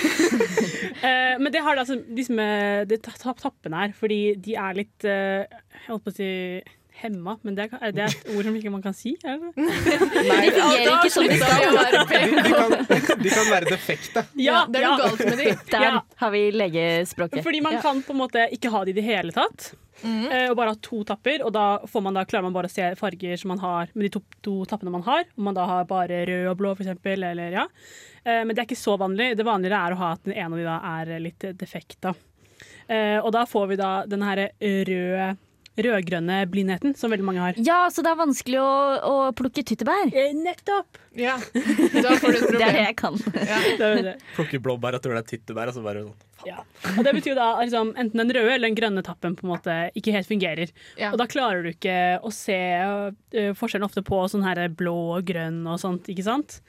Eh, 0.98 1.36
men 1.38 1.52
det 1.54 1.60
har 1.62 1.76
da 1.78 1.84
altså, 1.84 1.94
liksom, 2.10 2.40
det 2.88 2.96
er, 2.96 2.96
de 2.96 2.96
ta- 3.06 3.12
ta- 3.20 3.34
tappene 3.38 3.78
her, 3.84 3.92
fordi 3.94 4.16
de 4.42 4.56
er 4.58 4.74
litt 4.74 5.04
eh, 5.06 5.44
Jeg 5.46 5.84
holdt 5.92 6.02
på 6.08 6.10
å 6.10 6.16
si 6.16 6.30
hemma, 7.02 7.36
men 7.46 7.54
det 7.58 7.66
er, 7.72 7.92
det 7.94 8.02
er 8.04 8.12
et 8.14 8.30
ord 8.34 8.44
som 8.48 8.56
ikke 8.58 8.70
man 8.74 8.82
kan 8.84 8.94
si? 8.96 9.12
Er 9.24 9.38
det? 9.38 9.52
De 9.56 10.52
fungerer 10.54 10.94
ikke 10.98 11.10
som 11.14 11.26
de 11.28 11.36
skal. 11.40 11.66
De, 11.72 12.20
de, 12.36 12.52
kan, 12.52 13.22
de 13.22 13.32
kan 13.34 13.50
være 13.52 13.68
defekte. 13.72 14.24
Ja, 14.42 14.64
det 14.68 14.80
er 14.82 14.88
noe 14.88 15.02
galt 15.04 15.22
med 15.28 15.38
de. 15.42 15.52
Der 15.74 16.00
har 16.22 16.32
vi 16.34 16.42
legespråket. 16.54 17.44
Fordi 17.46 17.60
man 17.64 17.78
Ja. 17.78 17.82
kan 17.84 18.02
på 18.02 18.14
en 18.16 18.20
måte 18.24 18.48
ikke 18.54 18.72
ha 18.74 18.84
det 18.84 18.96
i 18.96 18.98
det 19.00 19.06
hele 19.06 19.32
tatt. 19.36 19.70
Mm. 20.02 20.28
Og 20.50 20.54
bare 20.54 20.70
ha 20.74 20.78
to 20.78 21.00
tapper, 21.02 21.42
og 21.42 21.50
da, 21.56 21.64
får 21.90 22.02
man 22.06 22.14
da 22.14 22.22
klarer 22.28 22.44
man 22.46 22.54
bare 22.54 22.68
å 22.70 22.72
se 22.72 22.84
farger 23.00 23.34
som 23.40 23.50
man 23.50 23.58
har 23.62 23.88
med 23.94 24.04
de 24.06 24.12
to, 24.14 24.20
to 24.46 24.52
tappene 24.70 24.92
man 24.94 25.02
har. 25.06 25.24
Om 25.34 25.48
man 25.50 25.56
da 25.58 25.64
har 25.66 25.88
bare 25.90 26.20
rød 26.28 26.46
og 26.52 26.56
blå, 26.60 26.74
for 26.78 26.86
eksempel. 26.86 27.24
Eller, 27.32 27.50
ja. 27.56 27.64
Eh, 28.22 28.44
Men 28.44 28.52
det 28.54 28.62
er 28.62 28.68
ikke 28.68 28.78
så 28.78 28.94
vanlig. 29.00 29.32
Det 29.38 29.46
vanligere 29.46 29.80
er 29.88 29.96
å 29.96 30.00
ha 30.04 30.12
at 30.14 30.22
den 30.28 30.36
ene 30.38 30.54
av 30.54 30.60
de 30.62 30.68
da 30.68 30.78
er 30.94 31.14
litt 31.24 31.48
defekt. 31.58 31.98
da. 32.06 32.14
Eh, 32.88 33.18
og 33.20 33.32
da 33.34 33.42
får 33.46 33.66
vi 33.72 33.76
da 33.82 33.90
den 34.08 34.22
røde 34.22 35.36
rødgrønne 35.84 36.38
blindheten 36.50 36.94
som 36.98 37.12
veldig 37.12 37.26
mange 37.26 37.42
har. 37.42 37.58
Ja, 37.64 37.80
så 37.92 38.02
det 38.04 38.12
er 38.12 38.18
vanskelig 38.20 38.60
å, 38.62 38.70
å 39.08 39.14
plukke 39.36 39.64
tyttebær. 39.66 40.10
Eh, 40.12 40.32
nettopp! 40.36 40.98
Ja, 41.18 41.36
da 42.04 42.14
får 42.20 42.34
du 42.34 42.38
et 42.38 42.52
Det 42.54 42.62
er 42.62 42.76
det 42.76 42.86
jeg 42.86 42.96
kan. 43.00 43.18
Det 43.78 43.88
er 43.88 44.02
det. 44.10 44.14
Plukke 44.36 44.60
blåbær 44.62 44.98
og 44.98 45.02
tror 45.04 45.16
det 45.16 45.22
er 45.24 45.28
tyttebær, 45.32 45.70
og 45.70 45.76
så 45.76 45.82
bare 45.84 46.04
sånn. 46.06 46.24
Ja. 46.46 46.62
Og 46.94 47.02
det 47.02 47.12
betyr 47.16 47.32
jo 47.32 47.38
da 47.38 47.48
at 47.56 47.64
liksom, 47.66 47.90
enten 47.98 48.22
den 48.22 48.30
røde 48.36 48.52
eller 48.54 48.68
den 48.68 48.78
grønne 48.78 49.02
tappen 49.06 49.34
på 49.38 49.46
en 49.46 49.50
måte 49.50 49.76
ikke 49.98 50.14
helt 50.14 50.28
fungerer. 50.30 50.70
Ja. 51.00 51.10
Og 51.10 51.18
da 51.18 51.26
klarer 51.30 51.66
du 51.66 51.72
ikke 51.72 51.96
å 52.22 52.30
se 52.34 52.58
uh, 52.78 53.10
forskjellen 53.58 53.86
ofte 53.88 54.04
på 54.06 54.20
sånn 54.30 54.46
her 54.46 54.60
blå 54.70 54.94
og 55.16 55.26
grønn 55.28 55.64
og 55.66 55.80
sånt, 55.82 56.06
ikke 56.12 56.26
sant? 56.26 56.60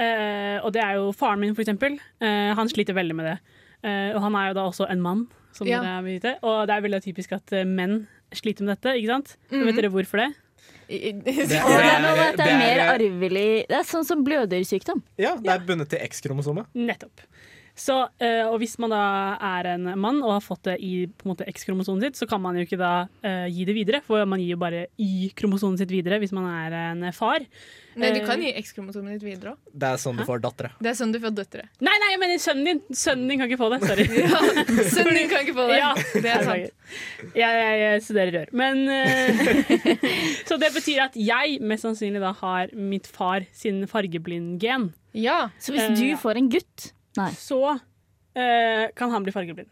Uh, 0.00 0.56
og 0.64 0.72
det 0.72 0.80
er 0.84 0.96
jo 0.96 1.10
faren 1.16 1.44
min, 1.44 1.52
for 1.52 1.66
eksempel. 1.66 2.00
Uh, 2.24 2.56
han 2.56 2.72
sliter 2.72 2.96
veldig 2.96 3.18
med 3.20 3.28
det. 3.34 3.36
Eh, 3.80 4.10
og 4.12 4.20
han 4.26 4.34
er 4.36 4.50
jo 4.50 4.56
da 4.58 4.64
også 4.68 4.88
en 4.92 5.00
mann, 5.00 5.26
som 5.56 5.66
Ja. 5.66 5.80
dere 5.80 6.02
vil 6.04 6.18
vite. 6.18 6.34
Og 6.44 6.66
det 6.68 6.74
er 6.74 6.82
veldig 6.84 7.02
typisk 7.04 7.32
at 7.32 7.50
menn 7.66 8.06
sliter 8.36 8.66
med 8.66 8.76
dette, 8.76 8.94
ikke 9.00 9.10
sant? 9.14 9.34
Mm. 9.50 9.66
Vet 9.66 9.80
dere 9.80 9.92
hvorfor 9.94 10.22
det? 10.22 10.30
Det 10.90 10.98
er 11.54 12.00
noe 12.02 12.14
med 12.18 12.24
at 12.24 12.38
det 12.40 12.46
er 12.48 12.56
mer 12.58 12.80
arvelig 12.88 13.48
Det 13.70 13.76
er 13.78 13.84
sånn 13.86 14.06
som 14.06 14.24
blødersykdom. 14.26 15.04
Ja, 15.22 15.36
det 15.38 15.52
er 15.54 15.62
bundet 15.66 15.92
til 15.92 16.02
X-kromosomet. 16.02 16.66
Nettopp. 16.74 17.22
Så, 17.80 17.94
eh, 18.20 18.42
og 18.44 18.58
hvis 18.60 18.74
man 18.82 18.92
da 18.92 19.00
er 19.40 19.70
en 19.72 19.86
mann 19.96 20.18
og 20.20 20.34
har 20.34 20.42
fått 20.44 20.66
det 20.68 20.74
i 20.84 21.06
X-kromosomet 21.48 22.10
sitt, 22.10 22.18
så 22.20 22.26
kan 22.28 22.42
man 22.44 22.58
jo 22.58 22.66
ikke 22.66 22.76
da 22.80 23.06
uh, 23.08 23.46
gi 23.48 23.64
det 23.64 23.72
videre, 23.78 24.00
for 24.04 24.20
man 24.28 24.42
gir 24.42 24.52
jo 24.52 24.58
bare 24.60 24.82
Y-kromosomet 25.00 25.80
sitt 25.80 25.94
videre 25.94 26.18
hvis 26.20 26.34
man 26.36 26.44
er 26.50 26.76
en 26.90 27.06
far. 27.16 27.40
Nei, 27.96 28.10
du 28.14 28.20
Eh, 28.20 28.26
kan 28.28 28.42
gi 28.44 28.50
X-kromosomet 28.60 29.16
ditt 29.16 29.24
videre 29.30 29.54
òg. 29.54 29.62
Det 29.72 29.88
er 29.88 29.96
sånn 30.02 30.20
du 30.20 30.26
får 30.28 30.42
dattere. 30.44 30.70
Det 30.78 30.92
er 30.92 30.98
sånn 31.00 31.14
du 31.14 31.18
får 31.24 31.32
døtre. 31.38 31.64
Nei, 31.80 31.96
nei, 32.04 32.10
jeg 32.12 32.20
mener 32.22 32.42
sønnen 32.44 32.68
din! 32.68 32.82
Sønnen 33.00 33.32
din 33.32 33.40
kan 33.40 33.48
ikke 33.50 33.60
få 33.64 33.70
det. 33.72 33.80
Sorry. 33.88 34.06
Sønnen 34.94 35.16
din 35.18 35.32
kan 35.32 35.42
ikke 35.46 35.56
få 35.56 35.66
det. 35.72 35.80
Ja, 35.80 35.90
Det 35.96 36.30
er 36.36 36.46
sant. 36.46 36.94
Jeg, 37.34 37.40
jeg, 37.64 37.80
jeg 37.80 38.04
studerer 38.06 38.36
rør. 38.36 38.54
Men 38.60 38.84
uh, 38.92 39.74
Så 40.48 40.60
det 40.60 40.70
betyr 40.76 41.04
at 41.08 41.16
jeg 41.18 41.58
mest 41.64 41.88
sannsynlig 41.88 42.22
da 42.22 42.32
har 42.44 42.70
mitt 42.76 43.08
far 43.10 43.48
sin 43.56 43.82
fargeblind-gen. 43.90 44.90
Ja. 45.16 45.48
Så 45.58 45.72
hvis 45.74 45.88
Eh, 45.88 45.94
du 45.98 46.06
ja. 46.12 46.16
får 46.20 46.38
en 46.38 46.48
gutt 46.52 46.90
Nei. 47.16 47.30
Så 47.34 47.58
eh, 48.36 48.88
kan 48.94 49.10
han 49.10 49.22
bli 49.26 49.32
fargeblind. 49.34 49.68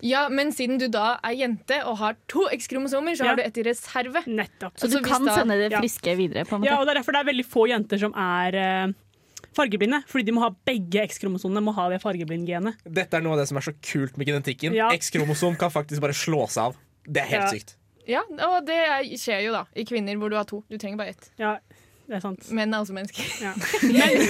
ja, 0.00 0.28
men 0.30 0.52
siden 0.54 0.78
du 0.78 0.86
da 0.88 1.16
er 1.24 1.34
jente 1.34 1.80
og 1.84 1.96
har 1.98 2.16
to 2.30 2.44
X-kromosomer, 2.54 3.16
så 3.18 3.24
Ja. 3.24 3.28
har 3.32 3.36
du 3.36 3.42
et 3.42 3.58
i 3.58 3.62
reserve. 3.66 4.22
Nettopp. 4.26 4.76
Så 4.78 4.86
Altså, 4.86 4.90
du 4.98 5.02
hvis 5.02 5.12
kan 5.12 5.24
da- 5.26 5.34
sende 5.36 5.56
det 5.58 5.72
ja. 5.72 5.80
friske 5.80 6.16
videre, 6.16 6.44
på 6.46 6.56
en 6.56 6.62
Ja, 6.64 6.78
og 6.80 6.86
det 6.86 6.96
er 6.96 7.00
derfor 7.02 7.12
det 7.12 7.20
er 7.26 7.32
veldig 7.32 7.46
få 7.46 7.68
jenter 7.68 7.98
som 7.98 8.12
er 8.14 8.54
eh, 8.54 8.92
fargeblinde. 9.54 10.02
Fordi 10.06 10.24
de 10.24 10.32
må 10.32 10.40
ha 10.40 10.50
begge 10.64 11.02
X-kromosomene. 11.08 11.60
Må 11.62 11.74
ha 11.74 11.88
det 11.90 12.00
fargeblind-genet. 12.00 12.76
Dette 12.88 13.14
er 13.14 13.20
noe 13.20 13.32
av 13.32 13.38
det 13.42 13.48
som 13.48 13.56
er 13.58 13.60
så 13.66 13.74
kult 13.82 14.16
med 14.16 14.26
genetikken. 14.26 14.72
Ja. 14.72 14.90
X-kromosom 14.92 15.58
kan 15.58 15.70
faktisk 15.70 16.00
bare 16.00 16.14
slå 16.14 16.46
seg 16.48 16.62
av. 16.70 16.76
Det 17.04 17.16
er 17.22 17.26
helt 17.26 17.42
Ja. 17.42 17.50
sykt. 17.58 17.74
Ja, 18.06 18.20
og 18.28 18.66
det 18.66 18.74
er, 18.74 19.02
skjer 19.14 19.44
jo 19.44 19.52
da 19.52 19.64
i 19.76 19.84
kvinner 19.84 20.16
hvor 20.18 20.28
du 20.30 20.34
har 20.36 20.44
to. 20.44 20.64
Du 20.70 20.76
trenger 20.78 20.96
bare 20.98 21.08
ett. 21.10 21.30
Ja, 21.38 21.58
det 22.08 22.18
er 22.18 22.22
sant. 22.24 22.46
Menn 22.54 22.74
er 22.74 22.82
også 22.82 22.94
mennesker. 22.96 23.26
Ja. 23.42 23.52
Men, 23.92 24.22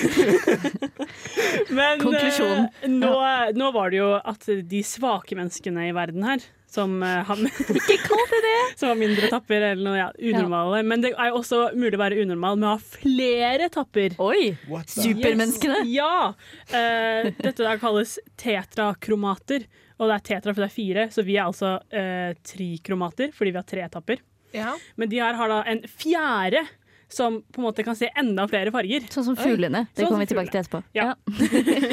men 1.79 2.01
Konklusjonen. 2.03 2.67
eh, 2.83 2.91
nå, 2.93 3.13
nå 3.59 3.71
var 3.75 3.93
det 3.93 3.99
jo 4.01 4.11
at 4.17 4.47
de 4.69 4.83
svake 4.87 5.37
menneskene 5.39 5.89
i 5.89 5.95
verden 5.97 6.25
her 6.27 6.45
som 6.73 7.03
eh, 7.05 7.21
har 7.27 7.43
Ikke 7.77 7.99
kall 8.07 8.25
det 8.31 8.41
det! 8.47 8.57
som 8.81 8.93
var 8.93 8.99
mindre 9.01 9.29
tapper 9.33 9.67
eller 9.73 9.83
noe 9.85 9.99
ja, 9.99 10.09
unormale. 10.17 10.81
Men 10.89 11.05
det 11.05 11.13
er 11.13 11.31
jo 11.33 11.41
også 11.43 11.63
mulig 11.77 11.97
å 11.99 12.03
være 12.03 12.25
unormal 12.25 12.59
med 12.61 12.71
å 12.71 12.75
ha 12.77 12.97
flere 12.97 13.69
tapper. 13.73 14.17
Oi! 14.23 14.53
Supermenneskene. 14.89 15.83
Yes, 15.85 15.95
ja! 15.99 16.33
Uh, 16.73 17.31
dette 17.43 17.61
der 17.61 17.81
kalles 17.83 18.19
tetrakromater. 18.41 19.67
Og 20.01 20.09
det 20.09 20.17
er 20.17 20.27
tetra 20.33 20.55
for 20.55 20.65
det 20.65 20.71
er 20.71 20.75
fire, 20.75 21.09
så 21.15 21.23
vi 21.27 21.37
er 21.37 21.45
altså 21.45 21.77
uh, 21.79 22.31
trikromater 22.49 23.35
fordi 23.37 23.53
vi 23.53 23.61
har 23.61 23.69
tre 23.69 23.89
tapper. 23.93 24.23
Ja. 24.57 24.73
Men 25.01 25.13
de 25.13 25.21
her 25.23 25.37
har 25.39 25.53
da 25.53 25.61
en 25.69 25.85
fjerde 25.89 26.65
som 27.13 27.43
på 27.53 27.61
en 27.61 27.67
måte 27.69 27.85
kan 27.85 27.97
se 27.99 28.09
enda 28.17 28.47
flere 28.49 28.73
farger. 28.75 29.05
Sånn 29.13 29.27
som 29.31 29.37
fuglene. 29.37 29.85
Det 29.93 30.03
Sånn 30.07 30.11
kommer 30.15 30.25
vi 30.25 30.31
tilbake 30.33 30.51
til 30.55 30.63
etterpå. 30.65 30.83
Ja. 30.97 31.13
Ja. 31.13 31.15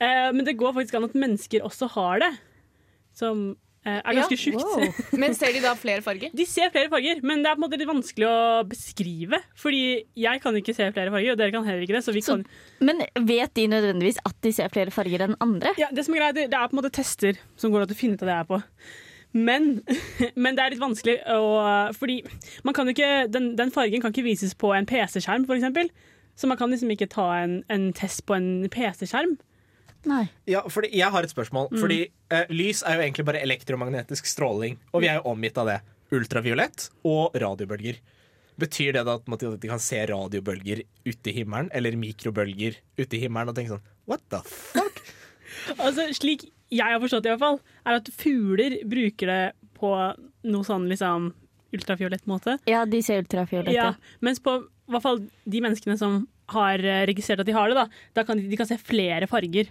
Eh, 0.00 0.28
men 0.32 0.44
det 0.46 0.54
går 0.60 0.72
faktisk 0.76 0.94
an 0.98 1.04
at 1.08 1.16
mennesker 1.18 1.64
også 1.66 1.88
har 1.96 2.20
det. 2.22 2.30
Som 3.16 3.40
eh, 3.84 3.98
er 3.98 4.16
ganske 4.16 4.36
Ja, 4.36 4.40
sjukt. 4.40 4.62
wow. 4.62 5.00
Men 5.22 5.34
ser 5.36 5.52
de 5.56 5.60
da 5.64 5.72
flere 5.78 6.02
farger? 6.04 6.30
De 6.36 6.46
ser 6.48 6.70
flere 6.72 6.88
farger, 6.92 7.20
men 7.26 7.42
det 7.42 7.50
er 7.50 7.56
på 7.58 7.60
en 7.60 7.64
måte 7.66 7.78
litt 7.80 7.88
vanskelig 7.90 8.28
å 8.28 8.38
beskrive. 8.70 9.40
Fordi 9.60 9.80
jeg 10.20 10.42
kan 10.44 10.56
ikke 10.60 10.74
se 10.76 10.88
flere 10.94 11.12
farger, 11.12 11.34
og 11.34 11.40
dere 11.40 11.52
kan 11.56 11.66
heller 11.68 11.84
ikke 11.84 11.96
det. 11.98 12.04
Så 12.06 12.14
vi 12.16 12.22
Så- 12.24 12.38
kan 12.38 12.46
Men 12.80 13.02
vet 13.26 13.52
de 13.54 13.66
nødvendigvis 13.72 14.20
at 14.24 14.36
de 14.40 14.52
ser 14.56 14.68
flere 14.72 14.90
farger 14.94 15.26
enn 15.26 15.36
andre? 15.40 15.74
Ja, 15.80 15.88
det 15.92 16.04
som 16.06 16.14
er 16.14 16.20
greit, 16.24 16.34
det 16.50 16.54
er 16.54 16.68
på 16.68 16.76
en 16.76 16.82
måte 16.82 16.92
tester 16.92 17.36
som 17.56 17.72
går 17.72 17.82
an 17.88 17.94
å 17.94 17.98
finne 17.98 18.14
ut 18.16 18.22
av 18.22 18.28
det 18.30 18.36
jeg 18.36 18.46
er 18.46 18.50
på. 18.54 18.62
Men, 19.32 19.82
men 20.42 20.56
det 20.58 20.64
er 20.64 20.72
litt 20.74 20.82
vanskelig 20.82 21.20
å 21.30 21.42
Fordi 21.94 22.16
man 22.66 22.74
kan 22.74 22.88
ikke, 22.90 23.28
den, 23.30 23.52
den 23.58 23.70
fargen 23.74 24.02
kan 24.02 24.10
ikke 24.14 24.26
vises 24.26 24.56
på 24.58 24.72
en 24.74 24.88
PC-skjerm, 24.90 25.46
f.eks. 25.46 25.92
Så 26.40 26.48
man 26.50 26.58
kan 26.58 26.72
liksom 26.72 26.90
ikke 26.94 27.10
ta 27.12 27.28
en, 27.42 27.60
en 27.70 27.90
test 27.96 28.24
på 28.26 28.34
en 28.34 28.66
PC-skjerm. 28.72 29.36
Nei. 30.08 30.22
Ja, 30.48 30.62
fordi 30.72 30.88
Jeg 30.96 31.12
har 31.12 31.26
et 31.26 31.32
spørsmål. 31.32 31.68
Mm. 31.74 31.80
Fordi 31.82 31.98
uh, 32.32 32.46
Lys 32.48 32.80
er 32.86 32.96
jo 32.96 33.04
egentlig 33.04 33.26
bare 33.28 33.42
elektromagnetisk 33.44 34.26
stråling, 34.30 34.78
og 34.94 35.04
vi 35.04 35.10
er 35.12 35.18
jo 35.20 35.26
omgitt 35.34 35.58
av 35.60 35.68
det. 35.68 35.80
Ultraviolett 36.16 36.88
og 37.06 37.36
radiobølger. 37.38 38.00
Betyr 38.60 38.96
det 38.96 39.04
da 39.06 39.18
at 39.20 39.28
man- 39.30 39.38
at 39.38 39.60
de 39.60 39.68
kan 39.70 39.80
se 39.80 40.00
radiobølger 40.10 40.82
ute 41.06 41.30
i 41.30 41.36
himmelen, 41.36 41.68
eller 41.72 41.96
mikrobølger 41.96 42.80
ute 42.98 43.16
i 43.16 43.20
himmelen, 43.22 43.52
og 43.52 43.56
tenke 43.56 43.76
sånn 43.76 43.84
What 44.10 44.24
the 44.32 44.40
fuck? 44.48 45.02
Altså, 45.76 46.08
slik 46.16 46.48
jeg 46.70 46.86
har 46.86 47.00
forstått 47.02 47.26
i 47.26 47.32
hvert 47.32 47.42
fall, 47.42 47.60
er 47.84 48.00
at 48.00 48.10
fugler 48.14 48.78
bruker 48.88 49.30
det 49.30 49.40
på 49.80 49.94
noe 50.50 50.66
sånn 50.66 50.86
liksom 50.90 51.32
ultrafiolett 51.74 52.26
måte. 52.30 52.58
Ja, 52.70 52.84
de 52.88 53.00
ser 53.04 53.22
ultrafiolette. 53.22 53.74
Ja, 53.76 53.94
mens 54.24 54.42
på 54.42 54.56
hvert 54.90 55.04
fall 55.04 55.24
de 55.46 55.62
menneskene 55.62 55.96
som 56.00 56.24
har 56.50 56.82
eh, 56.82 57.04
registrert 57.08 57.42
at 57.42 57.48
de 57.48 57.54
har 57.54 57.70
det, 57.70 57.78
da, 57.78 57.86
da 58.18 58.24
kan 58.26 58.38
de, 58.40 58.48
de 58.50 58.58
kan 58.58 58.68
se 58.68 58.78
flere 58.82 59.28
farger. 59.30 59.70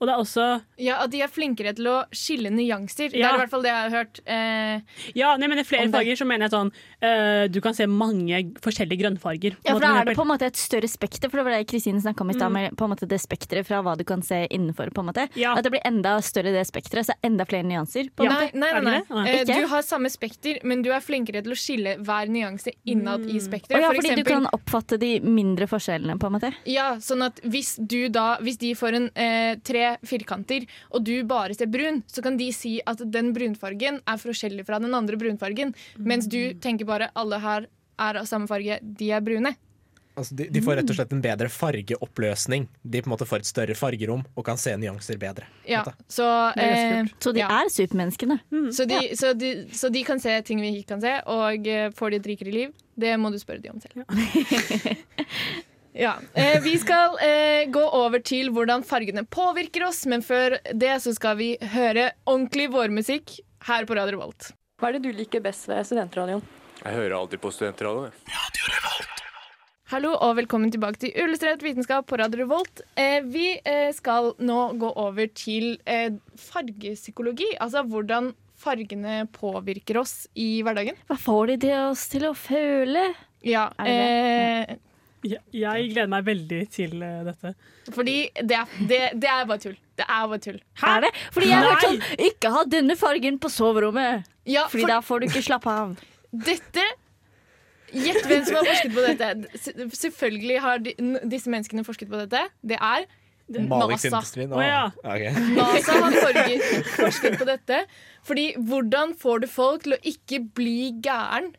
Og 0.00 0.06
det 0.06 0.14
er 0.14 0.20
også 0.22 0.44
Ja, 0.78 0.96
At 1.02 1.10
de 1.10 1.20
er 1.22 1.28
flinkere 1.28 1.74
til 1.74 1.86
å 1.90 2.04
skille 2.14 2.50
nyanser. 2.54 3.10
Det 3.10 3.18
er 3.18 3.34
i 3.34 3.40
hvert 3.40 3.50
fall 3.50 3.62
det 3.62 3.72
jeg 3.72 3.90
har 3.90 3.94
hørt. 3.98 4.20
Eh, 4.26 4.80
Ja, 5.18 5.36
nei, 5.36 5.48
men 5.48 5.58
i 5.58 5.64
flere 5.66 5.90
farger, 5.90 6.14
så 6.16 6.26
mener 6.26 6.46
jeg 6.46 6.52
sånn 6.54 6.70
eh, 7.02 7.48
Du 7.48 7.60
kan 7.60 7.74
se 7.74 7.86
mange 7.86 8.54
forskjellige 8.62 9.00
grønnfarger. 9.02 9.56
Ja, 9.66 9.72
for 9.74 9.80
da 9.80 9.92
er 10.00 10.04
det 10.04 10.14
på 10.16 10.22
en 10.22 10.30
måte 10.30 10.46
et 10.46 10.56
større 10.60 10.88
spekter, 10.88 11.28
for 11.30 11.38
det 11.40 11.44
var 11.48 11.56
det 11.58 11.66
Kristine 11.68 12.00
snakka 12.00 12.20
om 12.22 12.30
i 12.30 12.34
Mm. 12.34 12.38
stad, 12.38 12.52
med 12.52 12.76
på 12.76 12.84
en 12.84 12.90
måte 12.94 13.08
det 13.08 13.18
spekteret 13.20 13.66
fra 13.66 13.82
hva 13.82 13.96
du 13.98 14.04
kan 14.04 14.22
se 14.22 14.46
innenfor. 14.50 14.92
på 14.94 15.00
en 15.00 15.06
måte. 15.10 15.28
Ja. 15.34 15.54
At 15.56 15.64
det 15.64 15.72
blir 15.72 15.82
enda 15.84 16.18
større 16.22 16.52
det 16.54 16.66
spekteret, 16.66 17.06
så 17.06 17.14
enda 17.24 17.44
flere 17.44 17.64
nyanser. 17.64 18.10
på 18.14 18.24
en 18.24 18.30
Ja. 18.30 18.36
måte. 18.38 18.54
nei, 18.54 18.72
nei, 18.72 18.80
nei. 18.80 19.02
Nei. 19.10 19.28
Eh, 19.40 19.44
du 19.44 19.66
har 19.66 19.82
samme 19.82 20.08
spekter, 20.10 20.58
men 20.64 20.82
du 20.82 20.90
er 20.92 21.00
flinkere 21.00 21.42
til 21.42 21.52
å 21.52 21.56
skille 21.58 21.96
hver 21.98 22.28
nyanse 22.28 22.70
innad 22.86 23.26
i 23.26 23.38
Å 23.38 23.42
spekteret. 23.42 23.80
ja, 23.80 23.88
For 23.90 23.96
fordi 24.02 24.14
du 24.16 24.24
kan 24.24 24.46
oppfatte 24.52 24.98
de 24.98 25.20
mindre 25.20 25.66
forskjellene, 25.66 26.18
på 26.18 26.26
en 26.26 26.32
måte. 26.38 26.54
Ja, 26.66 26.94
sånn 26.96 27.24
at 27.24 27.40
hvis 27.42 27.76
du 27.84 28.08
da 28.08 28.36
Hvis 28.38 28.58
de 28.58 28.74
får 28.74 28.94
en 28.94 29.10
eh, 29.16 29.56
tre 29.64 29.87
firkanter, 30.06 30.66
og 30.92 31.04
du 31.08 31.14
bare 31.28 31.54
ser 31.58 31.70
brun, 31.72 32.02
så 32.10 32.22
kan 32.24 32.36
de 32.40 32.50
si 32.54 32.76
at 32.86 33.00
den 33.12 33.32
brunfargen 33.36 34.00
er 34.06 34.20
forskjellig 34.22 34.66
fra 34.68 34.78
den 34.82 34.94
andre 34.98 35.16
brunfargen, 35.20 35.74
mens 35.98 36.28
du 36.30 36.54
tenker 36.62 36.88
bare 36.88 37.10
alle 37.18 37.38
her 37.44 37.66
er 37.98 38.20
av 38.20 38.28
samme 38.30 38.46
farge, 38.50 38.78
de 38.82 39.08
er 39.16 39.24
brune. 39.26 39.54
Altså, 40.18 40.34
de, 40.34 40.48
de 40.50 40.60
får 40.66 40.80
rett 40.80 40.88
og 40.90 40.96
slett 40.98 41.12
en 41.14 41.20
bedre 41.22 41.46
fargeoppløsning. 41.54 42.64
De 42.82 42.98
på 43.02 43.06
en 43.06 43.12
måte 43.12 43.26
får 43.30 43.44
et 43.44 43.46
større 43.52 43.74
fargerom 43.78 44.24
og 44.34 44.44
kan 44.48 44.58
se 44.58 44.72
nyanser 44.74 45.14
bedre. 45.22 45.46
Ja, 45.70 45.84
så, 46.10 46.26
eh, 46.58 47.06
Så 47.22 47.30
de 47.36 47.44
Ja. 47.44 47.46
er 47.60 47.70
supermenneskene. 47.70 48.40
så, 48.74 48.82
de, 48.90 48.98
så, 49.14 49.30
de, 49.38 49.52
så 49.70 49.92
de 49.94 50.02
kan 50.02 50.18
se 50.18 50.34
ting 50.42 50.58
vi 50.60 50.72
ikke 50.80 50.88
kan 50.96 51.00
se, 51.04 51.12
og 51.30 51.66
eh, 51.70 51.90
får 51.94 52.10
de 52.10 52.16
et 52.18 52.26
rikere 52.32 52.50
liv? 52.50 52.72
Det 52.98 53.14
må 53.22 53.30
du 53.30 53.38
spørre 53.38 53.62
de 53.62 53.70
om 53.70 53.78
selv. 53.78 54.02
Ja, 55.96 56.16
eh, 56.34 56.60
Vi 56.62 56.76
skal 56.78 57.16
eh, 57.24 57.64
gå 57.72 57.82
over 57.82 58.20
til 58.20 58.50
hvordan 58.54 58.84
fargene 58.86 59.24
påvirker 59.24 59.86
oss, 59.88 60.04
men 60.06 60.22
før 60.22 60.58
det 60.72 60.94
så 61.02 61.14
skal 61.16 61.38
vi 61.40 61.54
høre 61.74 62.10
ordentlig 62.26 62.68
vårmusikk 62.74 63.38
her 63.68 63.88
på 63.88 63.96
Radio 63.98 64.18
Revolt. 64.18 64.50
Hva 64.78 64.90
er 64.90 64.98
det 64.98 65.08
du 65.08 65.16
liker 65.16 65.42
best 65.42 65.66
ved 65.68 65.86
studentradioen? 65.88 66.44
Jeg 66.84 66.94
hører 66.94 67.16
alltid 67.18 67.40
på 67.42 67.50
studentradioen. 67.50 68.12
revolt 68.14 69.24
Hallo 69.88 70.12
og 70.20 70.36
velkommen 70.36 70.70
tilbake 70.70 71.00
til 71.00 71.14
Illustrert 71.16 71.62
vitenskap 71.64 72.06
på 72.06 72.18
Radio 72.20 72.44
Revolt. 72.44 72.82
Eh, 72.94 73.22
vi 73.24 73.54
eh, 73.64 73.88
skal 73.96 74.34
nå 74.38 74.58
gå 74.78 74.90
over 75.00 75.30
til 75.32 75.78
eh, 75.88 76.12
fargepsykologi, 76.36 77.54
altså 77.58 77.82
hvordan 77.88 78.34
fargene 78.58 79.22
påvirker 79.32 79.98
oss 80.02 80.26
i 80.36 80.60
hverdagen. 80.66 80.98
Hva 81.08 81.16
får 81.18 81.54
de 81.54 81.56
til 81.64 81.74
oss 81.88 82.04
til 82.12 82.28
å 82.28 82.34
føle? 82.36 83.08
Ja, 83.46 83.70
Er 83.80 83.88
det 83.88 84.76
eh, 84.76 84.76
Jeg, 85.26 85.40
jeg 85.50 85.88
gleder 85.92 86.10
meg 86.12 86.26
veldig 86.28 86.60
til 86.70 86.92
uh, 87.02 87.24
dette. 87.26 87.54
fordi 87.94 88.16
det 88.38 88.54
er, 88.60 88.76
det, 88.90 89.00
det 89.18 89.30
er 89.32 89.44
bare 89.50 89.58
tull. 89.64 89.74
Det 89.98 90.06
er 90.06 90.28
bare 90.30 90.38
tull. 90.44 90.60
Er 90.86 91.00
det? 91.02 91.10
Fordi 91.34 91.48
jeg 91.50 91.58
har 91.58 91.72
hørt 91.72 91.86
sånn 91.88 92.26
Ikke 92.28 92.52
ha 92.54 92.62
denne 92.70 92.94
fargen 93.00 93.38
på 93.42 93.50
soverommet! 93.50 94.28
Ja, 94.46 94.68
Fordi 94.70 94.84
for 94.84 94.92
da 94.94 95.00
får 95.04 95.20
du 95.20 95.26
ikke 95.28 95.42
slappe 95.48 95.74
av. 95.74 95.96
dette 96.46 96.84
Gjett 97.88 98.26
hvem 98.28 98.42
som 98.44 98.58
har 98.58 98.66
forsket 98.68 98.92
på 98.92 99.04
dette. 99.06 99.92
Selvfølgelig 99.96 100.58
har 100.60 100.82
de, 100.84 100.92
disse 101.32 101.48
menneskene 101.48 101.84
forsket 101.86 102.10
på 102.12 102.20
dette. 102.20 102.42
Det 102.60 102.76
er 102.76 103.06
Malingsindustrien? 103.48 104.52
Oh, 104.52 104.60
ja. 104.60 104.90
okay. 105.00 105.32
NASA 105.56 105.94
har 105.96 106.16
forget, 106.26 106.90
forsket 106.98 107.38
på 107.40 107.46
dette. 107.48 107.78
Fordi 108.28 108.50
hvordan 108.58 109.14
får 109.16 109.40
du 109.44 109.48
folk 109.48 109.86
til 109.86 109.96
å 109.96 110.00
ikke 110.04 110.42
bli 110.58 110.92
gæren? 111.04 111.54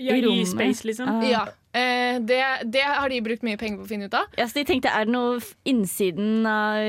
Ja, 0.00 0.14
I 0.16 0.20
I 0.20 0.24
rommet. 0.26 0.48
space, 0.48 0.84
liksom. 0.88 1.08
Ah. 1.08 1.24
Ja, 1.28 1.44
eh, 1.76 2.18
det, 2.24 2.40
det 2.72 2.84
har 2.86 3.12
de 3.12 3.20
brukt 3.24 3.44
mye 3.46 3.60
penger 3.60 3.80
på 3.80 3.86
å 3.86 3.90
finne 3.90 4.08
ut 4.08 4.16
av. 4.16 4.30
Ja, 4.38 4.48
så 4.48 4.58
de 4.60 4.66
tenkte, 4.68 4.92
er 4.92 5.08
det 5.08 5.14
noe 5.14 5.40
innsiden 5.68 6.46
av 6.48 6.80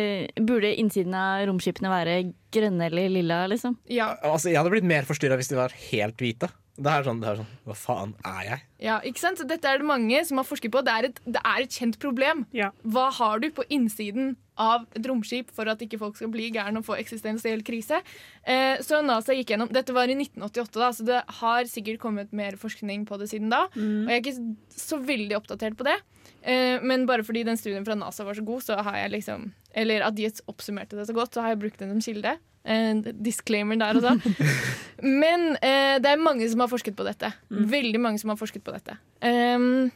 Burde 0.48 0.72
innsiden 0.80 1.16
av 1.18 1.46
romskipene 1.50 1.92
være 1.92 2.20
grønne 2.54 2.88
eller 2.88 3.12
lilla, 3.12 3.42
liksom? 3.52 3.76
Ja, 3.92 4.14
Altså, 4.26 4.52
jeg 4.52 4.60
hadde 4.62 4.74
blitt 4.74 4.88
mer 4.88 5.08
forstyrra 5.08 5.38
hvis 5.40 5.52
de 5.52 5.60
var 5.60 5.76
helt 5.90 6.24
hvite. 6.24 6.50
Det 6.78 6.92
er 6.94 7.06
sånn, 7.08 7.22
det 7.24 7.30
er 7.32 7.40
sånn 7.40 7.54
Hva 7.66 7.76
faen 7.78 8.12
er 8.22 8.42
jeg? 8.46 8.66
ja, 8.86 9.00
ikke 9.10 9.22
sant? 9.24 9.40
Så 9.42 9.46
dette 9.50 9.66
er 9.66 9.80
det 9.82 9.88
mange 9.90 10.20
som 10.28 10.38
har 10.38 10.46
forsket 10.46 10.70
på. 10.74 10.84
Det 10.86 10.94
er 10.94 11.08
et, 11.10 11.22
det 11.26 11.42
er 11.42 11.64
et 11.64 11.78
kjent 11.80 11.96
problem. 12.02 12.44
Ja. 12.54 12.68
Hva 12.86 13.08
har 13.18 13.42
du 13.42 13.48
på 13.50 13.66
innsiden 13.74 14.36
av 14.62 14.86
et 14.98 15.06
romskip 15.10 15.50
for 15.54 15.70
at 15.70 15.82
ikke 15.82 15.98
folk 16.02 16.18
skal 16.20 16.30
bli 16.34 16.52
gærne 16.54 16.82
og 16.82 16.86
få 16.86 16.98
eksistensiell 17.02 17.64
krise? 17.66 18.04
Eh, 18.46 18.78
så 18.86 19.02
NASA 19.06 19.34
gikk 19.34 19.56
gjennom 19.56 19.72
Dette 19.74 19.96
var 19.98 20.10
i 20.10 20.18
1988, 20.18 20.78
da, 20.78 20.92
så 20.94 21.08
det 21.08 21.24
har 21.40 21.70
sikkert 21.70 22.02
kommet 22.04 22.36
mer 22.38 22.58
forskning 22.62 23.08
på 23.10 23.18
det 23.22 23.32
siden 23.34 23.50
da. 23.54 23.64
Og 23.74 24.12
jeg 24.14 24.20
er 24.20 24.22
ikke 24.22 24.78
så 24.78 25.02
veldig 25.02 25.40
oppdatert 25.40 25.78
på 25.80 25.88
det. 25.90 25.98
Eh, 26.46 26.78
men 26.86 27.08
bare 27.10 27.26
fordi 27.26 27.42
den 27.48 27.58
studien 27.58 27.86
fra 27.88 27.98
NASA 27.98 28.26
var 28.28 28.38
så 28.38 28.46
god, 28.46 28.62
så 28.68 28.78
har 28.86 29.02
jeg 29.02 29.16
liksom 29.18 29.50
Eller 29.78 30.06
at 30.06 30.16
de 30.18 30.30
oppsummerte 30.50 30.98
det 30.98 31.08
så 31.10 31.14
godt, 31.14 31.34
så 31.34 31.42
har 31.42 31.54
jeg 31.56 31.60
brukt 31.66 31.82
den 31.82 31.92
som 31.96 32.02
kilde. 32.02 32.38
En 32.68 33.04
disclaimer 33.24 33.80
der 33.80 34.00
også. 34.00 34.34
Men 35.22 35.54
eh, 35.62 35.96
det 36.04 36.12
er 36.12 36.20
mange 36.20 36.48
som 36.52 36.64
har 36.64 36.72
forsket 36.72 36.98
på 36.98 37.06
dette. 37.08 37.32
Veldig 37.50 38.02
mange 38.04 38.20
som 38.20 38.34
har 38.34 38.40
forsket 38.40 38.66
på 38.66 38.74
dette. 38.76 38.98
Ehm, 39.24 39.88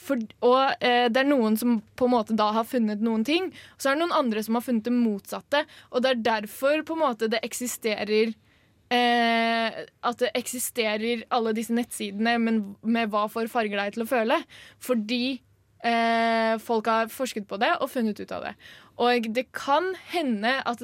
for, 0.00 0.20
og 0.46 0.84
eh, 0.84 1.08
det 1.12 1.22
er 1.22 1.28
noen 1.28 1.58
som 1.60 1.80
på 1.98 2.06
en 2.06 2.14
måte 2.14 2.36
da 2.38 2.50
har 2.56 2.68
funnet 2.68 3.02
noen 3.04 3.24
ting, 3.26 3.50
og 3.50 3.82
så 3.82 3.90
er 3.90 3.98
det 3.98 4.04
noen 4.04 4.16
andre 4.16 4.44
som 4.46 4.56
har 4.56 4.64
funnet 4.64 4.86
det 4.86 4.94
motsatte. 4.94 5.64
Og 5.90 6.04
det 6.04 6.12
er 6.12 6.22
derfor 6.28 6.86
på 6.86 6.96
en 6.96 7.02
måte 7.02 7.28
det 7.32 7.42
eksisterer 7.46 8.32
eh, 8.94 9.82
At 10.06 10.22
det 10.22 10.32
eksisterer 10.38 11.26
alle 11.28 11.54
disse 11.56 11.74
nettsidene, 11.76 12.38
men 12.40 12.62
med 12.82 13.12
hva 13.12 13.26
får 13.32 13.52
farger 13.52 13.80
deg 13.82 13.96
til 13.96 14.06
å 14.06 14.10
føle. 14.10 14.40
Fordi 14.82 15.24
eh, 15.84 16.56
folk 16.62 16.88
har 16.90 17.12
forsket 17.12 17.48
på 17.50 17.60
det 17.60 17.74
og 17.78 17.92
funnet 17.92 18.20
ut 18.22 18.34
av 18.36 18.48
det. 18.48 18.56
Og 19.00 19.30
det 19.34 19.48
kan 19.56 19.92
hende 20.12 20.58
at 20.68 20.82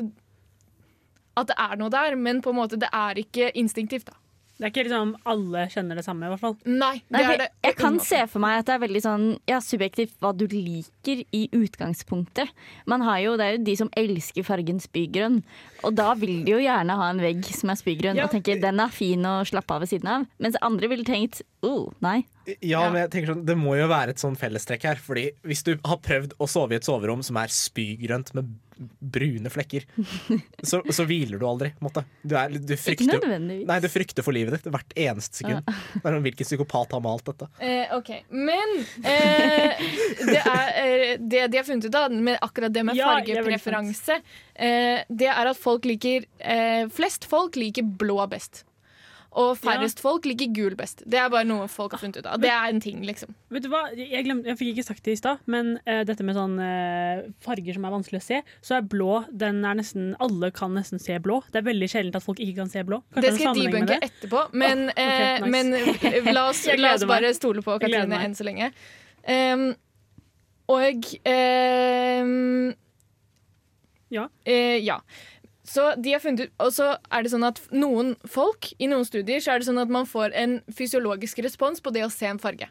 at 1.37 1.46
det 1.51 1.57
er 1.59 1.77
noe 1.77 1.90
der, 1.92 2.16
men 2.16 2.40
på 2.42 2.51
en 2.55 2.57
måte 2.62 2.79
det 2.81 2.88
er 2.92 3.18
ikke 3.20 3.51
instinktivt. 3.55 4.07
da. 4.09 4.16
Det 4.57 4.64
er 4.64 4.70
ikke 4.72 4.85
liksom 4.87 5.11
alle 5.29 5.66
kjenner 5.68 5.99
det 5.99 6.05
samme, 6.07 6.25
i 6.25 6.31
hvert 6.33 6.40
fall. 6.40 6.55
Nei, 6.64 6.94
det 7.12 7.12
Nei, 7.12 7.22
er 7.35 7.40
det. 7.42 7.49
jeg 7.66 7.75
kan 7.77 7.99
se 8.01 8.22
for 8.33 8.40
meg 8.40 8.62
at 8.62 8.64
det 8.70 8.72
er 8.79 8.81
veldig 8.87 9.03
sånn 9.05 9.25
ja, 9.51 9.59
subjektivt 9.61 10.14
hva 10.25 10.31
du 10.33 10.46
liker 10.49 11.20
i 11.37 11.42
utgangspunktet. 11.53 12.49
Man 12.88 13.05
har 13.05 13.18
jo, 13.20 13.35
Det 13.37 13.44
er 13.44 13.59
jo 13.59 13.64
de 13.66 13.75
som 13.77 13.90
elsker 14.01 14.46
fargen 14.49 14.81
spygrønn, 14.81 15.42
og 15.85 15.94
da 15.99 16.14
vil 16.16 16.38
de 16.46 16.55
jo 16.57 16.62
gjerne 16.64 16.96
ha 16.96 17.11
en 17.12 17.20
vegg 17.20 17.44
som 17.53 17.68
er 17.68 17.77
spygrønn 17.83 18.16
Ja. 18.16 18.25
og 18.25 18.33
tenker 18.33 18.57
den 18.61 18.81
er 18.81 18.88
fin 18.88 19.20
å 19.29 19.44
slappe 19.44 19.77
av 19.77 19.85
ved 19.85 19.92
siden 19.92 20.09
av. 20.09 20.27
Mens 20.40 20.57
andre 20.62 20.88
ville 20.88 21.05
tenkt 21.05 21.42
oh, 21.62 21.92
nei. 22.01 22.25
Ja, 22.62 22.85
men 22.90 23.02
jeg 23.04 23.11
tenker 23.14 23.32
sånn, 23.32 23.46
Det 23.48 23.56
må 23.59 23.74
jo 23.78 23.88
være 23.90 24.14
et 24.14 24.22
sånn 24.22 24.37
fellestrekk 24.38 24.87
her. 24.87 25.00
Fordi 25.02 25.30
Hvis 25.46 25.64
du 25.66 25.74
har 25.85 25.98
prøvd 26.04 26.37
å 26.38 26.48
sove 26.50 26.76
i 26.76 26.80
et 26.80 26.87
soverom 26.87 27.24
som 27.26 27.38
er 27.40 27.52
spygrønt 27.52 28.32
med 28.37 28.54
brune 29.00 29.48
flekker, 29.48 29.87
så, 30.70 30.82
så 30.92 31.06
hviler 31.09 31.40
du 31.40 31.46
aldri. 31.48 31.70
måte. 31.80 32.02
Du, 32.20 32.35
er, 32.37 32.52
du, 32.52 32.74
Ikke 32.76 33.06
nødvendigvis. 33.09 33.64
nei, 33.70 33.78
du 33.80 33.88
frykter 33.88 34.26
for 34.26 34.37
livet 34.37 34.59
ditt 34.59 34.68
hvert 34.72 34.92
eneste 35.00 35.40
sekund. 35.40 35.64
Ja. 35.64 36.12
Hvilken 36.26 36.48
psykopat 36.48 36.92
har 36.92 37.00
malt 37.04 37.24
dette? 37.30 37.48
Eh, 37.64 37.94
ok, 37.96 38.11
Men 38.37 38.76
eh, 39.00 39.80
det, 40.28 40.42
er, 40.42 40.70
eh, 40.82 41.16
det 41.18 41.46
de 41.52 41.61
har 41.62 41.66
funnet 41.66 41.88
ut 41.88 41.98
av 42.02 42.12
med 42.12 42.37
akkurat 42.44 42.74
det 42.74 42.85
med 42.85 43.00
er 43.00 43.09
fargepreferanse, 43.09 44.20
eh, 44.54 45.02
det 45.09 45.32
er 45.32 45.52
at 45.52 45.61
folk 45.61 45.88
liker 45.88 46.28
eh, 46.38 46.85
Flest 46.92 47.24
folk 47.28 47.56
liker 47.56 47.87
blå 47.96 48.20
best. 48.30 48.66
Og 49.37 49.53
færrest 49.61 50.01
folk 50.01 50.25
liker 50.25 50.49
gul 50.57 50.77
best. 50.79 51.03
Det 51.05 51.18
er 51.20 51.29
bare 51.33 51.44
noe 51.44 51.66
folk 51.68 51.92
har 51.92 52.01
funnet 52.01 52.22
ut 52.22 52.29
av. 52.29 52.40
Det 52.40 52.49
er 52.49 52.70
en 52.72 52.81
ting, 52.81 53.03
liksom. 53.05 53.35
Vet 53.53 53.66
du 53.66 53.68
hva, 53.72 53.83
Jeg, 53.92 54.25
glemte, 54.25 54.49
jeg 54.49 54.59
fikk 54.61 54.70
ikke 54.72 54.87
sagt 54.87 55.05
det 55.05 55.16
i 55.16 55.20
stad, 55.20 55.42
men 55.53 55.75
uh, 55.85 56.01
dette 56.09 56.25
med 56.25 56.38
sånn 56.38 56.57
uh, 56.57 57.27
farger 57.44 57.77
som 57.77 57.85
er 57.85 57.92
vanskelig 57.92 58.22
å 58.22 58.25
se, 58.25 58.40
så 58.64 58.79
er 58.79 58.87
blå 58.88 59.20
den 59.29 59.61
er 59.68 59.77
nesten, 59.77 60.14
Alle 60.25 60.51
kan 60.57 60.72
nesten 60.77 61.03
se 61.03 61.18
blå. 61.22 61.42
Det 61.53 61.61
er 61.61 61.68
veldig 61.68 61.90
sjelden 61.92 62.16
at 62.16 62.25
folk 62.25 62.40
ikke 62.40 62.62
kan 62.62 62.72
se 62.72 62.85
blå. 62.88 63.03
Kanskje 63.12 63.27
Det 63.27 63.35
skal 63.37 63.61
jeg 63.61 63.75
bunke 63.75 63.75
debunke 63.77 64.01
etterpå, 64.09 64.46
men, 64.57 64.87
oh, 64.88 65.05
okay, 65.05 65.44
nice. 65.44 65.53
men 65.53 65.75
eh, 66.22 66.33
la 66.37 66.49
oss, 66.51 66.64
la 66.81 66.94
oss 66.96 67.07
bare 67.09 67.35
stole 67.37 67.64
på 67.66 67.77
Katrine 67.83 68.25
enn 68.25 68.37
så 68.38 68.49
lenge. 68.49 68.72
Um, 69.27 69.68
og 70.72 71.12
um, 71.29 72.75
Ja. 74.11 74.29
Uh, 74.46 74.77
ja. 74.81 75.01
Så 75.66 75.88
de 75.98 76.12
har 76.14 76.22
funnet 76.22 76.46
ut, 76.46 76.52
og 76.62 76.70
så 76.76 76.92
er 77.11 77.24
det 77.26 77.33
sånn 77.33 77.44
at 77.46 77.59
noen 77.74 78.14
folk, 78.31 78.68
i 78.79 78.87
noen 78.90 79.07
studier, 79.09 79.40
så 79.42 79.57
er 79.57 79.59
det 79.62 79.66
sånn 79.66 79.81
at 79.83 79.90
man 79.90 80.07
får 80.07 80.35
en 80.38 80.61
fysiologisk 80.70 81.40
respons 81.42 81.83
på 81.83 81.90
det 81.94 82.05
å 82.07 82.11
se 82.12 82.29
en 82.31 82.38
farge. 82.38 82.68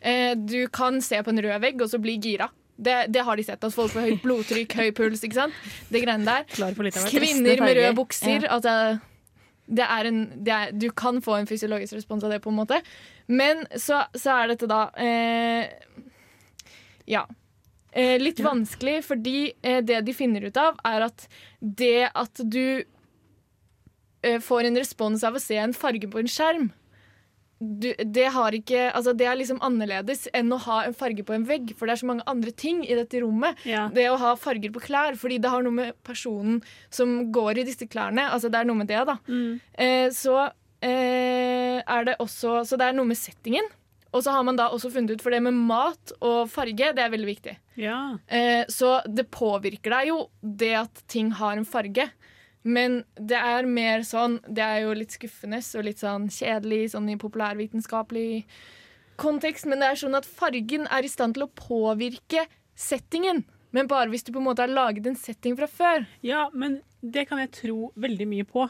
Eh, 0.00 0.34
du 0.36 0.68
kan 0.68 1.00
se 1.02 1.22
på 1.24 1.32
en 1.32 1.40
rød 1.42 1.60
vegg 1.64 1.80
og 1.82 1.88
så 1.90 1.98
bli 2.02 2.18
gira. 2.20 2.50
Det, 2.78 2.98
det 3.10 3.24
har 3.26 3.34
de 3.40 3.42
sett. 3.48 3.64
At 3.64 3.74
folk 3.74 3.90
får 3.90 4.04
høyt 4.10 4.20
blodtrykk, 4.22 4.76
høy 4.78 4.90
puls. 4.94 5.24
ikke 5.26 5.40
sant? 5.40 5.56
Det 5.90 6.04
greiene 6.04 6.28
der. 6.28 6.44
Kvinner 7.10 7.64
med 7.64 7.74
røde 7.80 7.96
bukser. 7.98 8.44
At 8.54 8.62
det, 8.68 8.76
det 9.80 9.88
er 9.88 10.10
en, 10.12 10.20
det 10.44 10.52
er, 10.54 10.76
du 10.84 10.86
kan 10.92 11.18
få 11.24 11.40
en 11.40 11.48
fysiologisk 11.50 11.96
respons 11.98 12.22
av 12.28 12.30
det, 12.36 12.38
på 12.44 12.52
en 12.52 12.60
måte. 12.60 12.78
Men 13.26 13.64
så, 13.74 14.04
så 14.14 14.36
er 14.36 14.52
dette 14.52 14.68
da 14.70 14.84
eh, 15.00 15.66
Ja. 17.08 17.24
Eh, 17.92 18.16
litt 18.20 18.40
vanskelig, 18.44 19.00
fordi 19.06 19.52
eh, 19.62 19.80
det 19.84 20.02
de 20.04 20.14
finner 20.16 20.44
ut 20.44 20.56
av, 20.60 20.76
er 20.84 21.06
at 21.08 21.28
det 21.60 22.10
at 22.12 22.42
du 22.44 22.84
eh, 24.22 24.40
får 24.44 24.68
en 24.68 24.76
respons 24.76 25.24
av 25.24 25.38
å 25.38 25.42
se 25.42 25.56
en 25.56 25.76
farge 25.76 26.10
på 26.10 26.20
en 26.20 26.28
skjerm 26.28 26.68
du, 27.58 27.88
det, 27.98 28.26
har 28.30 28.54
ikke, 28.54 28.84
altså 28.94 29.12
det 29.18 29.26
er 29.26 29.38
liksom 29.38 29.58
annerledes 29.66 30.28
enn 30.36 30.52
å 30.54 30.60
ha 30.62 30.78
en 30.86 30.94
farge 30.94 31.24
på 31.26 31.34
en 31.34 31.46
vegg, 31.48 31.72
for 31.78 31.88
det 31.88 31.96
er 31.96 32.02
så 32.04 32.08
mange 32.10 32.26
andre 32.30 32.52
ting 32.54 32.84
i 32.86 32.94
dette 32.94 33.22
rommet 33.24 33.58
Ja. 33.66 33.88
det 33.94 34.06
å 34.12 34.18
ha 34.20 34.34
farger 34.38 34.70
på 34.74 34.82
klær, 34.84 35.18
fordi 35.18 35.40
det 35.42 35.50
har 35.50 35.64
noe 35.66 35.74
med 35.74 35.98
personen 36.06 36.60
som 36.94 37.32
går 37.34 37.58
i 37.58 37.66
disse 37.66 37.88
klærne. 37.90 38.28
Altså 38.30 38.50
det 38.52 38.60
er 38.60 38.68
noe 38.68 38.78
med 38.78 38.90
det, 38.90 39.02
da. 39.08 39.18
Mm. 39.26 39.58
Eh, 39.74 40.06
så 40.14 40.36
eh, 40.86 41.82
er 41.82 42.06
det 42.06 42.18
også 42.22 42.62
Så 42.68 42.78
det 42.78 42.86
er 42.86 42.94
noe 42.96 43.10
med 43.10 43.18
settingen. 43.18 43.66
Og 44.12 44.24
så 44.24 44.32
har 44.32 44.44
man 44.46 44.56
da 44.56 44.70
også 44.72 44.90
funnet 44.92 45.16
ut 45.16 45.24
for 45.24 45.34
det 45.34 45.42
med 45.44 45.56
mat 45.68 46.14
og 46.24 46.48
farge, 46.50 46.92
det 46.96 47.02
er 47.02 47.12
veldig 47.12 47.28
viktig. 47.28 47.54
Ja. 47.80 47.98
Eh, 48.26 48.64
så 48.72 48.98
det 49.04 49.28
påvirker 49.34 49.92
deg 49.92 50.10
jo, 50.12 50.22
det 50.40 50.72
at 50.80 51.02
ting 51.12 51.34
har 51.36 51.58
en 51.58 51.68
farge. 51.68 52.08
Men 52.68 53.02
det 53.14 53.38
er 53.38 53.68
mer 53.70 54.02
sånn 54.04 54.40
Det 54.50 54.60
er 54.60 54.80
jo 54.82 54.96
litt 54.98 55.14
skuffende 55.14 55.60
og 55.78 55.84
litt 55.86 56.00
sånn 56.02 56.26
kjedelig 56.32 56.90
sånn 56.92 57.06
i 57.12 57.14
populærvitenskapelig 57.20 58.42
kontekst, 59.18 59.66
men 59.70 59.80
det 59.82 59.92
er 59.92 60.00
sånn 60.00 60.18
at 60.18 60.26
fargen 60.26 60.88
er 60.94 61.06
i 61.06 61.10
stand 61.10 61.36
til 61.36 61.46
å 61.46 61.52
påvirke 61.54 62.44
settingen. 62.78 63.44
Men 63.74 63.88
bare 63.90 64.10
hvis 64.12 64.24
du 64.26 64.32
på 64.32 64.40
en 64.40 64.48
måte 64.48 64.64
har 64.64 64.72
laget 64.72 65.06
en 65.06 65.18
setting 65.18 65.56
fra 65.58 65.68
før. 65.70 66.06
ja, 66.22 66.48
men 66.54 66.80
det 67.02 67.28
kan 67.28 67.38
jeg 67.42 67.54
tro 67.54 67.90
veldig 67.94 68.26
mye 68.26 68.46
på. 68.48 68.66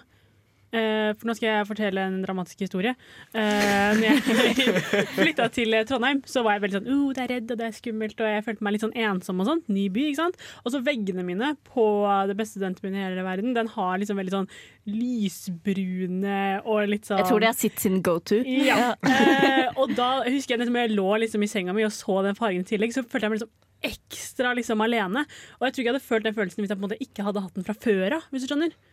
Eh, 0.69 1.11
for 1.17 1.29
nå 1.29 1.35
skal 1.39 1.49
jeg 1.49 1.69
fortelle 1.69 2.03
en 2.05 2.19
dramatisk 2.25 2.65
historie. 2.67 2.95
Eh, 3.33 3.97
når 3.97 4.05
jeg 4.05 4.83
flytta 5.19 5.49
til 5.55 5.77
Trondheim, 5.89 6.21
så 6.29 6.43
var 6.45 6.57
jeg 6.57 6.65
veldig 6.67 6.79
sånn 6.79 6.91
oh, 6.95 7.07
det 7.17 7.25
er 7.25 7.33
redd 7.37 7.55
og 7.55 7.61
det 7.61 7.69
er 7.69 7.77
skummelt, 7.77 8.21
og 8.21 8.33
jeg 8.33 8.45
følte 8.47 8.67
meg 8.67 8.77
litt 8.77 8.85
sånn 8.85 8.97
ensom 9.07 9.41
og 9.43 9.49
sånn. 9.49 9.63
Ny 9.73 9.87
by, 9.95 10.09
ikke 10.11 10.21
sant. 10.21 10.43
Og 10.65 10.75
så 10.75 10.83
veggene 10.85 11.25
mine 11.27 11.55
på 11.69 11.87
det 12.29 12.37
beste 12.39 12.59
studentbyen 12.59 12.99
i 12.99 13.07
hele 13.07 13.25
verden, 13.27 13.57
den 13.57 13.73
har 13.75 13.97
liksom 14.01 14.21
veldig 14.21 14.35
sånn 14.35 14.51
lysbrune 14.89 16.43
og 16.65 16.89
litt 16.89 17.09
sånn 17.09 17.23
Jeg 17.23 17.31
tror 17.31 17.45
det 17.45 17.51
er 17.51 17.59
sitt 17.59 17.81
sin 17.83 18.03
go 18.05 18.19
to. 18.21 18.41
Ja. 18.45 18.93
Eh, 19.09 19.67
og 19.79 19.95
da 19.97 20.25
husker 20.27 20.57
jeg 20.57 20.65
liksom, 20.65 20.79
jeg 20.81 20.95
lå 20.97 21.09
liksom 21.25 21.45
i 21.45 21.51
senga 21.51 21.75
mi 21.77 21.87
og 21.87 21.95
så 21.95 22.21
den 22.27 22.39
fargen 22.39 22.65
i 22.65 22.69
tillegg, 22.69 22.95
så 22.95 23.05
følte 23.05 23.27
jeg 23.27 23.35
meg 23.35 23.41
liksom 23.41 23.55
ekstra 23.85 24.55
liksom 24.59 24.81
alene. 24.83 25.25
Og 25.59 25.67
jeg 25.69 25.73
tror 25.75 25.83
ikke 25.83 25.89
jeg 25.89 25.95
hadde 25.95 26.09
følt 26.09 26.25
den 26.27 26.35
følelsen 26.35 26.63
hvis 26.65 26.73
jeg 26.73 26.79
på 26.79 26.83
en 26.83 26.89
måte 26.89 27.03
ikke 27.05 27.27
hadde 27.27 27.43
hatt 27.45 27.55
den 27.55 27.67
fra 27.69 27.77
før 27.79 28.17
av. 28.19 28.27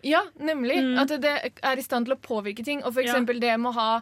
Ja, 0.05 0.21
nemlig. 0.39 0.77
Mm. 0.83 0.99
At 1.01 1.15
det 1.21 1.33
er 1.63 1.81
i 1.81 1.85
stand 1.85 2.05
til 2.09 2.15
å 2.15 2.21
påvirke 2.21 2.63
ting. 2.65 2.83
Og 2.83 2.93
for 2.93 3.01
Ja. 3.01 3.11
eksempel 3.13 3.39
det 3.41 3.57
med 3.59 3.71
å 3.71 3.79
ha 3.79 4.01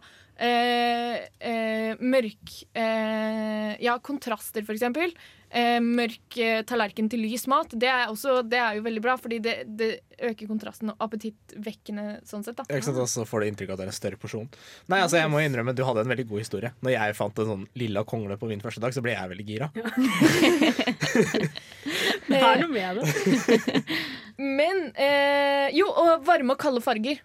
mørk 2.03 2.57
eh, 2.73 3.75
Ja, 3.83 3.97
kontraster, 4.01 4.65
for 4.65 4.73
eksempel. 4.75 5.13
Eh, 5.53 5.77
mørk 5.85 6.37
eh, 6.41 6.63
tallerken 6.65 7.05
til 7.13 7.21
lys 7.21 7.43
mat. 7.51 7.75
Det 7.77 7.85
er, 7.85 8.07
også, 8.09 8.39
det 8.49 8.57
er 8.57 8.79
jo 8.79 8.85
veldig 8.87 9.01
bra, 9.05 9.13
fordi 9.21 9.37
det, 9.43 9.53
det 9.77 9.89
øker 10.25 10.49
kontrasten 10.49 10.89
og 10.89 11.03
appetittvekkende 11.05 12.25
sånn 12.25 12.41
sett. 12.45 12.57
da. 12.57 12.65
Ikke 12.71 12.87
sant? 12.87 12.97
Og 13.03 13.11
så 13.11 13.25
får 13.29 13.43
du 13.43 13.49
inntrykk 13.51 13.69
av 13.69 13.75
at 13.75 13.83
det 13.83 13.85
er 13.85 13.91
en 13.91 13.99
større 13.99 14.17
porsjon. 14.21 14.49
Nei, 14.89 15.03
altså 15.03 15.19
jeg 15.21 15.29
må 15.29 15.43
innrømme, 15.43 15.75
Du 15.77 15.83
hadde 15.85 16.01
en 16.01 16.09
veldig 16.09 16.25
god 16.31 16.41
historie. 16.41 16.73
Når 16.81 16.95
jeg 16.95 17.17
fant 17.19 17.43
en 17.43 17.51
sånn 17.51 17.67
lilla 17.77 18.01
kongle 18.09 18.39
på 18.41 18.49
min 18.49 18.65
første 18.65 18.81
dag, 18.81 18.95
så 18.97 19.05
ble 19.05 19.13
jeg 19.13 19.33
veldig 19.35 19.47
gira. 19.51 19.69
Det 22.23 22.39
er 22.39 22.61
noe 22.63 22.71
med 22.71 22.97
det. 22.97 23.05
Men 24.57 24.87
eh, 24.97 25.69
Jo, 25.75 25.85
og 25.91 26.25
varme 26.25 26.55
og 26.55 26.61
kalde 26.61 26.81
farger. 26.81 27.21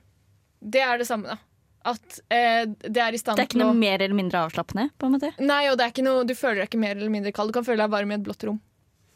Det 0.60 0.82
er 0.84 1.00
det 1.00 1.06
samme, 1.08 1.32
da. 1.32 1.47
At 1.86 2.18
eh, 2.34 2.64
det 2.82 3.00
er 3.00 3.14
i 3.14 3.18
stand 3.20 3.38
Det 3.38 3.44
er 3.44 3.48
ikke 3.52 3.60
noe 3.62 3.72
å 3.74 3.78
mer 3.78 4.02
eller 4.02 4.16
mindre 4.18 4.40
avslappende, 4.48 4.88
på 4.98 5.06
en 5.06 5.14
måte. 5.14 5.30
Nei, 5.38 5.62
og 5.70 5.76
det 5.78 5.84
er 5.86 5.92
ikke 5.94 6.04
noe, 6.06 6.24
du 6.26 6.34
føler 6.36 6.62
deg 6.64 6.70
ikke 6.72 6.80
mer 6.82 6.96
eller 6.98 7.12
mindre 7.12 7.32
kald. 7.32 7.52
Du 7.52 7.58
kan 7.60 7.64
føle 7.68 7.84
deg 7.84 7.92
varm 7.94 8.10
i 8.10 8.16
et 8.18 8.24
blått 8.26 8.44
rom. 8.48 8.58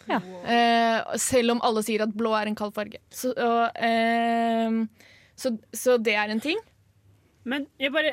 Ja. 0.09 0.19
Eh, 0.51 1.17
selv 1.21 1.55
om 1.57 1.61
alle 1.63 1.83
sier 1.87 2.03
at 2.07 2.15
blå 2.19 2.33
er 2.39 2.49
en 2.51 2.57
kald 2.59 2.73
farge. 2.75 2.99
Så, 3.15 3.33
og, 3.35 3.77
eh, 3.83 4.79
så, 5.39 5.53
så 5.75 5.99
det 6.03 6.15
er 6.19 6.33
en 6.35 6.41
ting. 6.43 6.59
Men 7.45 7.67
jeg 7.83 7.91
bare 7.91 8.13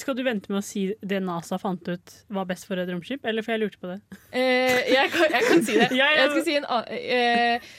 Skal 0.00 0.16
du 0.18 0.24
vente 0.26 0.50
med 0.50 0.58
å 0.58 0.64
si 0.66 0.88
det 1.06 1.20
NASA 1.22 1.54
fant 1.62 1.86
ut 1.86 2.14
var 2.34 2.48
best 2.50 2.66
for 2.66 2.80
et 2.82 2.88
romskip, 2.90 3.22
eller 3.30 3.44
for 3.46 3.54
jeg 3.54 3.62
lurte 3.62 3.78
på 3.78 3.92
det? 3.92 4.00
Eh, 4.34 4.80
jeg, 4.90 5.12
kan, 5.14 5.30
jeg 5.30 5.46
kan 5.46 5.62
si 5.68 5.76
det. 5.78 5.88
Ja, 6.00 6.08
ja. 6.10 6.24
Jeg 6.24 6.32
skal 6.34 6.46
si 6.48 6.56
en, 6.58 6.66
annen- 6.66 6.98
eh, 6.98 7.70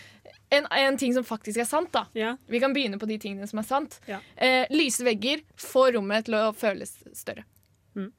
en, 0.51 0.67
en 0.71 0.99
ting 0.99 1.13
som 1.15 1.25
faktisk 1.27 1.63
er 1.63 1.69
sant. 1.69 1.91
da 1.95 2.05
Ja. 2.17 2.35
Vi 2.47 2.59
kan 2.59 2.73
begynne 2.75 2.99
på 2.99 3.09
de 3.09 3.17
tingene 3.21 3.47
som 3.47 3.61
er 3.61 3.67
sant. 3.67 3.99
Ja. 4.09 4.19
Eh, 4.35 4.65
lyse 4.73 5.05
vegger 5.07 5.43
får 5.59 5.95
rommet 5.97 6.27
til 6.27 6.37
å 6.39 6.51
føles 6.53 6.97
større. 7.17 7.47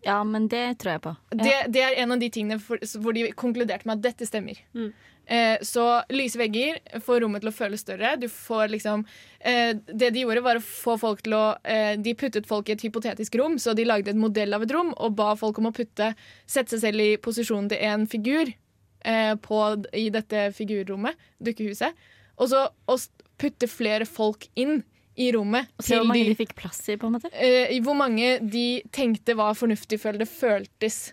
Ja, 0.05 0.19
men 0.25 0.49
det 0.53 0.79
tror 0.83 0.93
jeg 0.93 1.03
på. 1.07 1.15
Ja. 1.33 1.39
Det, 1.45 1.55
det 1.73 1.83
er 1.87 1.95
en 2.03 2.13
av 2.13 2.21
de 2.21 2.29
tingene 2.33 2.61
for, 2.61 2.81
hvor 3.01 3.17
de 3.17 3.31
konkluderte 3.33 3.89
med 3.89 4.01
at 4.01 4.05
dette 4.11 4.29
stemmer. 4.29 4.59
Mm. 4.77 4.91
Eh, 5.33 5.59
så 5.63 6.03
lyse 6.11 6.37
vegger 6.39 6.81
får 7.01 7.23
rommet 7.23 7.45
til 7.45 7.53
å 7.53 7.55
føles 7.55 7.85
større. 7.85 8.17
Du 8.21 8.27
får 8.29 8.73
liksom 8.73 9.05
eh, 9.39 9.71
Det 9.87 10.11
de 10.11 10.25
gjorde, 10.25 10.43
var 10.43 10.59
å 10.59 10.65
få 10.67 10.97
folk 10.99 11.23
til 11.23 11.37
å 11.39 11.45
eh, 11.63 11.95
De 11.95 12.17
puttet 12.19 12.49
folk 12.49 12.69
i 12.69 12.75
et 12.75 12.83
hypotetisk 12.83 13.39
rom, 13.39 13.55
så 13.63 13.73
de 13.79 13.87
lagde 13.87 14.11
et 14.11 14.19
modell 14.19 14.53
av 14.57 14.67
et 14.67 14.75
rom 14.75 14.91
og 14.97 15.15
ba 15.17 15.31
folk 15.39 15.63
om 15.63 15.71
å 15.71 15.75
putte 15.77 16.11
Sette 16.43 16.75
seg 16.75 16.83
selv 16.83 17.05
i 17.07 17.13
posisjonen 17.23 17.71
til 17.71 17.87
en 17.87 18.09
figur 18.11 18.51
eh, 18.51 19.35
på, 19.47 19.63
i 19.95 20.09
dette 20.15 20.49
figurrommet, 20.59 21.31
dukkehuset, 21.43 21.95
og 22.39 22.51
så 22.53 22.67
å 22.71 22.99
putte 23.41 23.69
flere 23.71 24.07
folk 24.09 24.49
inn 24.55 24.83
i 25.19 25.33
rommet. 25.35 25.69
Se 25.83 25.99
hvor 25.99 26.09
mange 26.09 26.31
de 26.31 26.37
fikk 26.39 26.55
plass 26.57 26.81
i, 26.89 26.97
på 26.97 27.09
en 27.09 27.19
måte. 27.19 27.33
Uh, 27.35 27.73
i 27.75 27.81
hvor 27.85 27.97
mange 27.99 28.39
de 28.41 28.83
tenkte 28.95 29.37
var 29.39 29.57
fornuftig 29.59 30.01
før 30.01 30.21
det 30.21 30.29
føltes 30.31 31.13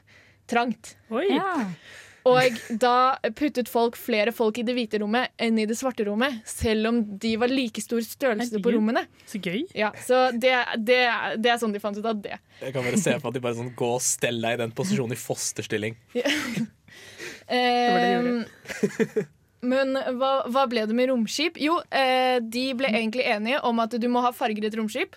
trangt. 0.49 0.95
Oi! 1.13 1.27
Ja. 1.35 1.55
Og 2.27 2.57
da 2.81 3.15
puttet 3.37 3.69
folk 3.71 3.95
flere 3.97 4.33
folk 4.35 4.59
i 4.59 4.65
det 4.67 4.75
hvite 4.75 4.99
rommet 5.01 5.31
enn 5.41 5.57
i 5.61 5.65
det 5.69 5.77
svarte 5.79 6.03
rommet, 6.05 6.41
selv 6.47 6.89
om 6.91 6.99
de 7.21 7.31
var 7.39 7.51
like 7.51 7.81
stor 7.81 8.03
størrelse 8.05 8.59
på 8.61 8.73
rommene. 8.75 9.05
Så 9.29 9.39
gøy. 9.41 9.63
Ja, 9.77 9.93
så 10.05 10.27
det, 10.35 10.53
det, 10.83 10.99
det 11.39 11.53
er 11.53 11.61
sånn 11.61 11.73
de 11.73 11.81
fant 11.81 11.97
ut 11.97 12.05
av 12.05 12.19
det. 12.21 12.37
Jeg 12.59 12.75
kan 12.75 12.85
bare 12.85 12.99
se 13.01 13.15
for 13.21 13.31
at 13.31 13.39
de 13.39 13.43
bare 13.47 13.57
sånn 13.57 13.71
gå 13.77 13.91
og 13.95 14.03
stell 14.03 14.43
deg 14.43 14.59
i 14.59 14.61
den 14.65 14.75
posisjonen 14.75 15.15
i 15.15 15.19
fosterstilling. 15.19 15.97
var 16.19 18.03
det 18.03 18.13
de 18.13 18.39
Eh, 19.19 19.25
men 19.61 19.93
hva, 20.17 20.45
hva 20.47 20.67
ble 20.69 20.85
det 20.87 20.95
med 20.95 21.09
romskip? 21.09 21.57
Jo, 21.59 21.79
eh, 21.91 22.39
de 22.39 22.73
ble 22.73 22.87
egentlig 22.87 23.25
enige 23.27 23.59
om 23.63 23.79
at 23.79 23.91
du 23.99 24.07
må 24.07 24.21
ha 24.21 24.31
farger 24.31 24.63
i 24.63 24.67
et 24.67 24.77
romskip. 24.79 25.15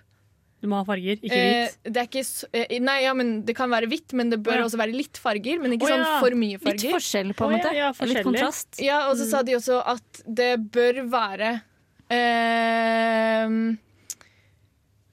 Du 0.62 0.68
må 0.70 0.76
ha 0.78 0.84
farger, 0.86 1.16
ikke 1.18 1.32
Eh, 1.34 1.66
hvit. 1.66 1.92
det 1.92 1.96
er 2.02 2.06
ikke 2.06 2.22
s- 2.24 2.44
eh, 2.54 2.78
nei, 2.78 3.00
ja, 3.02 3.12
men 3.14 3.42
det 3.44 3.56
kan 3.58 3.68
være 3.70 3.88
hvitt, 3.90 4.12
men 4.14 4.30
det 4.30 4.40
bør 4.42 4.60
ja. 4.60 4.64
også 4.64 4.78
være 4.78 4.94
litt 4.94 5.18
farger. 5.18 5.58
Men 5.60 5.72
ikke 5.74 5.88
Å, 5.88 5.90
sånn 5.90 6.20
for 6.20 6.30
mye 6.38 6.58
farger. 6.62 6.78
Litt 6.86 6.94
forskjell, 6.94 7.32
på 7.34 7.46
en 7.48 7.50
ja, 7.50 7.56
måte. 7.58 7.74
ja, 7.74 7.92
Litt 8.06 8.24
kontrast. 8.24 8.78
Ja, 8.80 9.00
og 9.10 9.16
så 9.18 9.26
sa 9.28 9.42
de 9.42 9.56
også 9.58 9.82
at 9.84 10.22
det 10.26 10.52
bør 10.70 11.02
være 11.10 11.62
eh, 12.10 13.76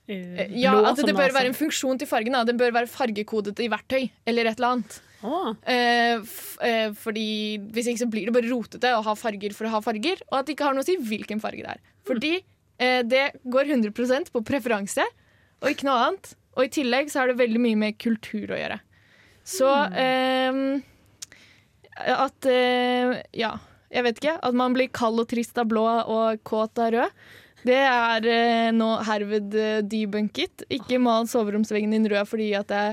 Eh, 0.10 0.48
Ja, 0.58 0.74
at 0.90 0.98
det 1.06 1.14
bør 1.14 1.30
være 1.36 1.52
en 1.52 1.54
funksjon 1.54 2.00
til 2.02 2.08
fargen. 2.10 2.34
Den 2.46 2.58
bør 2.58 2.72
være 2.74 2.90
fargekodet 2.90 3.60
i 3.62 3.68
verktøy 3.70 4.10
eller 4.26 4.48
et 4.50 4.58
eller 4.58 4.72
annet. 4.80 5.02
Eh, 5.68 6.22
eh, 6.64 6.92
fordi 6.96 7.60
Hvis 7.74 7.90
ikke 7.92 8.04
så 8.04 8.10
blir 8.12 8.30
det 8.30 8.36
bare 8.36 8.52
rotete 8.52 8.94
å 8.96 9.04
ha 9.04 9.16
farger 9.20 9.56
for 9.56 9.68
å 9.68 9.74
ha 9.76 9.82
farger, 9.84 10.22
og 10.30 10.40
at 10.40 10.48
det 10.48 10.56
ikke 10.56 10.70
har 10.70 10.78
noe 10.78 10.86
å 10.86 10.88
si 10.88 10.96
hvilken 11.10 11.42
farge 11.44 11.66
det 11.66 11.76
er. 11.76 11.82
Fordi 12.08 12.36
eh, 12.80 13.02
det 13.04 13.26
går 13.44 13.74
100% 13.76 14.32
på 14.34 14.44
preferanse 14.48 15.06
og 15.60 15.72
ikke 15.72 15.90
noe 15.90 16.06
annet. 16.06 16.32
Og 16.56 16.66
i 16.66 16.72
tillegg 16.80 17.12
så 17.12 17.22
har 17.22 17.32
det 17.32 17.40
veldig 17.40 17.60
mye 17.64 17.80
med 17.80 18.00
kultur 18.02 18.56
å 18.56 18.60
gjøre. 18.60 18.80
Så 19.48 19.68
eh, 19.98 20.64
at 22.00 22.48
Ja, 23.36 23.54
jeg 23.92 24.06
vet 24.06 24.22
ikke. 24.22 24.40
At 24.40 24.56
man 24.56 24.76
blir 24.76 24.92
kald 24.94 25.20
og 25.20 25.30
trist 25.32 25.58
av 25.60 25.68
blå 25.72 25.84
og 25.84 26.42
kåt 26.48 26.80
av 26.80 26.94
rød. 26.96 27.22
Det 27.68 27.76
er 27.76 28.72
nå 28.72 28.88
herved 29.04 29.56
debunket. 29.92 30.64
Ikke 30.72 31.00
mal 31.04 31.28
soveromsveggen 31.28 31.92
din 31.92 32.08
rød 32.08 32.30
fordi 32.32 32.54
at 32.56 32.72
det, 32.72 32.84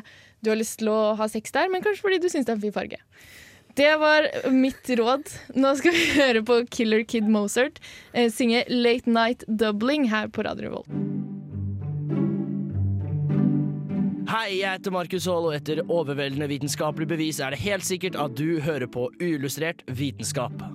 du 0.46 0.52
har 0.54 0.60
lyst 0.60 0.78
til 0.80 0.92
å 0.92 1.00
ha 1.18 1.26
sex 1.30 1.54
der, 1.54 1.70
men 1.72 1.82
kanskje 1.84 2.06
fordi 2.06 2.22
du 2.22 2.30
syns 2.30 2.46
det 2.46 2.54
er 2.54 2.60
en 2.60 2.64
fin 2.68 2.76
farge. 2.76 3.02
Det 3.76 3.90
var 4.00 4.30
mitt 4.54 4.88
råd. 4.98 5.28
Nå 5.58 5.74
skal 5.76 5.92
vi 5.92 6.06
høre 6.20 6.44
på 6.46 6.62
Killer 6.72 7.02
Kid 7.04 7.28
Mozart 7.28 7.82
eh, 8.14 8.30
synge 8.32 8.64
Late 8.72 9.10
Night 9.10 9.44
Doubling 9.48 10.08
her 10.12 10.30
på 10.32 10.46
Radio 10.46 10.70
Revolt. 10.70 10.94
Hei, 14.26 14.56
jeg 14.58 14.72
heter 14.78 14.90
Markus 14.90 15.28
Haall, 15.30 15.44
og 15.46 15.54
etter 15.54 15.84
overveldende 15.86 16.48
vitenskapelig 16.50 17.06
bevis 17.12 17.38
er 17.38 17.54
det 17.54 17.60
helt 17.62 17.86
sikkert 17.86 18.18
at 18.18 18.34
du 18.34 18.58
hører 18.64 18.90
på 18.90 19.06
uillustrert 19.20 19.84
vitenskap. 19.86 20.66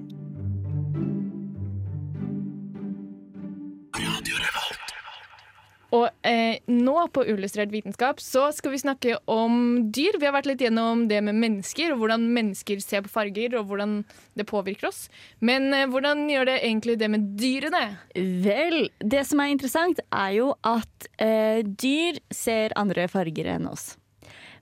Og 5.91 6.07
eh, 6.27 6.61
nå 6.71 6.95
på 7.11 7.23
Ullustrert 7.27 7.71
vitenskap 7.73 8.21
så 8.23 8.47
skal 8.55 8.71
vi 8.71 8.79
snakke 8.79 9.17
om 9.31 9.89
dyr. 9.91 10.15
Vi 10.21 10.27
har 10.27 10.35
vært 10.35 10.47
litt 10.47 10.63
gjennom 10.63 11.05
det 11.11 11.19
med 11.25 11.35
mennesker, 11.41 11.91
og 11.91 12.03
hvordan 12.03 12.29
mennesker 12.31 12.79
ser 12.83 13.03
på 13.03 13.11
farger, 13.11 13.57
og 13.59 13.67
hvordan 13.67 13.99
det 14.39 14.47
påvirker 14.47 14.87
oss. 14.87 15.05
Men 15.43 15.69
eh, 15.75 15.87
hvordan 15.91 16.23
gjør 16.31 16.47
det 16.47 16.59
egentlig 16.61 16.97
det 17.01 17.11
med 17.11 17.27
dyrene? 17.39 17.83
Vel, 18.15 18.85
det 19.03 19.25
som 19.27 19.43
er 19.43 19.51
interessant, 19.51 19.99
er 20.15 20.37
jo 20.39 20.53
at 20.63 21.11
eh, 21.19 21.59
dyr 21.59 22.21
ser 22.31 22.77
andre 22.79 23.09
farger 23.11 23.51
enn 23.57 23.67
oss. 23.71 23.91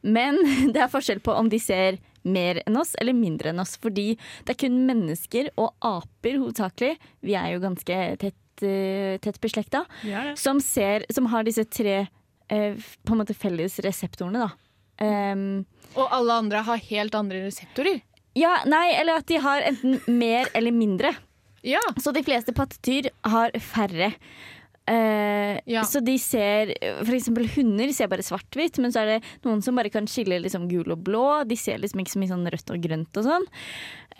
Men 0.01 0.41
det 0.73 0.81
er 0.81 0.91
forskjell 0.91 1.21
på 1.21 1.35
om 1.37 1.51
de 1.51 1.61
ser 1.61 2.01
mer 2.27 2.59
enn 2.65 2.77
oss 2.79 2.95
eller 2.99 3.15
mindre 3.15 3.53
enn 3.53 3.61
oss. 3.61 3.77
Fordi 3.81 4.11
det 4.17 4.55
er 4.55 4.61
kun 4.65 4.81
mennesker 4.89 5.53
og 5.59 5.75
aper 5.85 6.41
hovedsakelig, 6.41 6.95
vi 7.25 7.37
er 7.37 7.53
jo 7.53 7.63
ganske 7.63 7.99
tett, 8.21 8.37
eh, 8.65 9.17
tett 9.23 9.39
beslekta, 9.41 9.85
ja, 10.03 10.23
ja. 10.31 10.35
som, 10.39 10.59
ser, 10.63 11.05
som 11.13 11.29
har 11.31 11.47
disse 11.47 11.65
tre 11.65 12.01
eh, 12.49 12.75
på 13.05 13.15
en 13.15 13.21
måte 13.21 13.35
felles 13.37 13.79
reseptorene. 13.85 14.47
da. 14.47 14.51
Um, 14.99 15.65
Og 15.95 16.11
alle 16.11 16.33
andre 16.43 16.63
har 16.67 16.81
helt 16.89 17.15
andre 17.15 17.45
reseptorer. 17.45 18.01
ja, 18.35 18.57
nei, 18.67 18.91
eller 18.99 19.21
at 19.21 19.27
de 19.27 19.39
har 19.39 19.61
enten 19.61 19.99
mer 20.07 20.49
eller 20.53 20.75
mindre. 20.75 21.13
Ja. 21.63 21.81
Så 21.99 22.11
de 22.15 22.23
fleste 22.23 22.53
pattedyr 22.55 23.09
har 23.27 23.51
færre. 23.59 24.13
Eh, 24.89 25.59
Ja. 25.69 25.83
Så 25.85 26.01
de 26.01 26.15
ser 26.17 26.71
eksempel 27.19 27.45
hunder 27.53 27.91
ser 27.93 28.09
bare 28.09 28.25
svart-hvitt, 28.25 28.79
men 28.81 28.93
så 28.93 29.03
er 29.03 29.05
det 29.11 29.23
noen 29.45 29.61
som 29.61 29.77
bare 29.77 29.91
kan 29.93 30.07
skille 30.09 30.39
liksom 30.41 30.67
gul 30.71 30.89
og 30.95 31.03
blå. 31.05 31.43
De 31.47 31.57
ser 31.59 31.77
liksom 31.81 32.01
ikke 32.01 32.15
så 32.15 32.21
mye 32.21 32.31
sånn 32.31 32.47
rødt 32.49 32.73
og 32.73 32.81
grønt 32.81 33.19
og 33.21 33.27
sånn. 33.27 33.45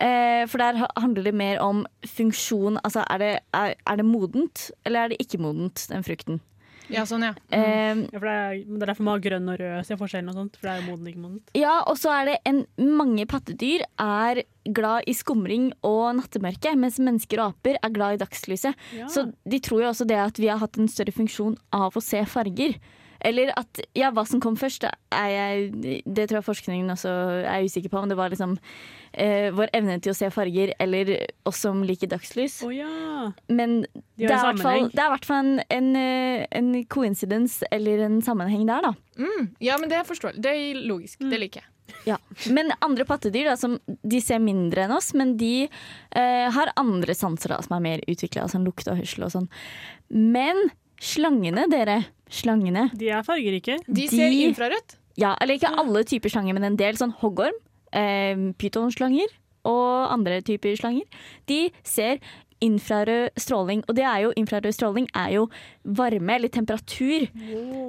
Eh, 0.00 0.44
for 0.46 0.62
der 0.62 0.78
handler 0.96 1.26
det 1.26 1.34
mer 1.34 1.58
om 1.64 1.82
funksjon. 2.06 2.78
Altså 2.84 3.02
er 3.10 3.18
det, 3.18 3.32
er, 3.56 3.74
er 3.74 3.96
det 4.00 4.06
modent, 4.06 4.70
eller 4.86 5.04
er 5.04 5.08
det 5.12 5.20
ikke 5.24 5.42
modent, 5.42 5.86
den 5.90 6.06
frukten? 6.06 6.40
Ja, 6.90 7.04
sånn, 7.08 7.22
ja. 7.28 7.32
Eh, 7.54 8.04
Ja, 8.10 8.18
for 8.18 8.26
det, 8.26 8.34
er, 8.36 8.60
det 8.66 8.82
er 8.82 8.90
derfor 8.92 9.06
man 9.06 9.16
har 9.16 9.24
grønn 9.24 9.48
og 9.52 9.58
rød, 9.60 9.86
ser 9.86 9.98
forskjellen 10.00 10.30
og 10.32 10.38
sånt. 10.38 10.58
For 10.60 10.68
det 10.68 10.72
er 10.72 10.80
jo 10.82 10.86
moden, 10.90 11.10
ikke 11.10 11.22
modent. 11.24 11.52
Ja, 11.58 11.74
og 11.86 11.98
så 12.00 12.12
er 12.14 12.30
det 12.30 12.36
en, 12.50 12.62
mange 12.98 13.26
pattedyr 13.30 13.84
er 14.02 14.42
glad 14.76 15.08
i 15.10 15.14
skumring 15.16 15.70
og 15.86 16.16
nattemørke, 16.20 16.74
mens 16.78 16.98
mennesker 17.02 17.40
og 17.42 17.54
aper 17.54 17.78
er 17.80 17.94
glad 17.94 18.18
i 18.18 18.22
dagslyset. 18.24 18.74
Ja. 18.98 19.08
Så 19.12 19.28
de 19.48 19.60
tror 19.64 19.84
jo 19.86 19.90
også 19.92 20.06
det 20.10 20.18
at 20.20 20.38
vi 20.42 20.50
har 20.50 20.60
hatt 20.62 20.78
en 20.78 20.90
større 20.90 21.14
funksjon 21.16 21.56
av 21.72 21.96
å 21.96 22.02
se 22.04 22.20
farger. 22.28 22.76
Eller 23.26 23.52
at 23.58 23.80
Ja, 23.96 24.10
hva 24.14 24.24
som 24.28 24.40
kom 24.42 24.56
først, 24.56 24.84
er 24.84 25.28
jeg 25.30 26.02
Det 26.04 26.28
tror 26.28 26.40
jeg 26.40 26.48
forskningen 26.48 26.92
også 26.94 27.12
er 27.44 27.66
usikker 27.66 27.92
på. 27.92 28.02
Om 28.02 28.10
det 28.10 28.18
var 28.18 28.32
liksom 28.32 28.56
eh, 29.12 29.50
vår 29.54 29.72
evne 29.76 29.98
til 30.02 30.12
å 30.12 30.16
se 30.16 30.30
farger, 30.34 30.74
eller 30.80 31.12
oss 31.48 31.62
som 31.64 31.82
liker 31.86 32.10
dagslys. 32.10 32.60
Å 32.66 32.70
ja. 32.74 33.32
Men 33.48 33.82
De 33.82 34.26
det 34.26 34.30
er, 34.30 34.38
i 34.38 34.46
hvert 34.50 34.62
fall, 34.64 34.88
det 34.92 35.02
er 35.02 35.10
i 35.10 35.14
hvert 35.16 35.28
fall 35.28 35.44
en, 35.44 35.64
en, 35.68 35.90
eh, 35.98 36.46
en 36.60 36.72
coincidence, 36.90 37.64
eller 37.70 38.06
en 38.06 38.20
sammenheng 38.24 38.66
der, 38.68 38.90
da. 38.90 38.94
Mm, 39.20 39.50
ja, 39.60 39.76
men 39.80 39.92
det 39.92 40.00
er 40.00 40.08
forståelig. 40.08 40.40
Det 40.40 40.54
er 40.54 40.82
logisk. 40.88 41.20
Det 41.20 41.40
liker 41.40 41.64
jeg. 41.64 41.70
Ja. 42.06 42.16
Men 42.50 42.72
andre 42.80 43.04
pattedyr 43.04 43.50
da, 43.50 43.56
som, 43.58 43.78
de 43.86 44.20
ser 44.22 44.40
mindre 44.42 44.86
enn 44.86 44.94
oss, 44.94 45.12
men 45.16 45.36
de 45.40 45.66
eh, 45.66 46.46
har 46.54 46.72
andre 46.80 47.16
sanser 47.18 47.54
da, 47.54 47.60
som 47.64 47.76
er 47.76 47.84
mer 47.84 48.04
utvikla, 48.10 48.46
som 48.50 48.64
lukt 48.66 48.88
og 48.90 49.00
hørsel 49.00 49.26
og 49.26 49.34
sånn. 49.34 49.50
Men 50.10 50.70
slangene, 51.00 51.66
dere. 51.72 52.02
Slangene. 52.30 52.88
De 52.96 53.08
er 53.10 53.22
fargerike. 53.26 53.78
De 53.90 54.06
ser 54.08 54.30
De- 54.30 54.44
infrarødt. 54.48 54.96
Ja, 55.18 55.34
eller 55.40 55.58
ikke 55.58 55.72
alle 55.76 56.04
typer 56.04 56.30
slanger, 56.32 56.54
men 56.54 56.64
en 56.64 56.76
del. 56.80 56.94
Sånn 56.96 57.12
hoggorm, 57.20 57.56
eh, 57.92 58.36
pytonslanger 58.56 59.28
og 59.68 60.12
andre 60.14 60.40
typer 60.40 60.76
slanger. 60.78 61.04
De 61.46 61.70
ser 61.84 62.20
infrarød 62.62 63.30
stråling, 63.40 63.82
og 63.88 63.96
det 63.96 64.04
er 64.04 64.20
jo, 64.26 64.32
infrarød 64.36 64.72
stråling 64.76 65.06
er 65.16 65.30
jo 65.32 65.46
varme, 65.84 66.34
eller 66.36 66.48
temperatur. 66.52 67.26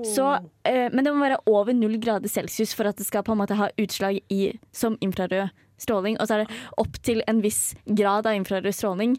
Så, 0.08 0.28
eh, 0.66 0.90
men 0.94 1.04
det 1.04 1.14
må 1.14 1.20
være 1.28 1.40
over 1.46 1.74
null 1.74 1.98
grader 2.00 2.30
celsius 2.32 2.74
for 2.74 2.88
at 2.88 2.96
det 2.98 3.06
skal 3.06 3.24
på 3.24 3.34
en 3.34 3.42
måte 3.42 3.56
ha 3.60 3.68
utslag 3.78 4.22
i, 4.32 4.54
som 4.72 4.98
infrarød 5.04 5.50
stråling. 5.78 6.18
Og 6.22 6.28
så 6.28 6.36
er 6.40 6.46
det 6.46 6.58
opp 6.78 7.02
til 7.04 7.22
en 7.28 7.42
viss 7.42 7.76
grad 7.86 8.26
av 8.26 8.34
infrarød 8.40 8.74
stråling. 8.74 9.18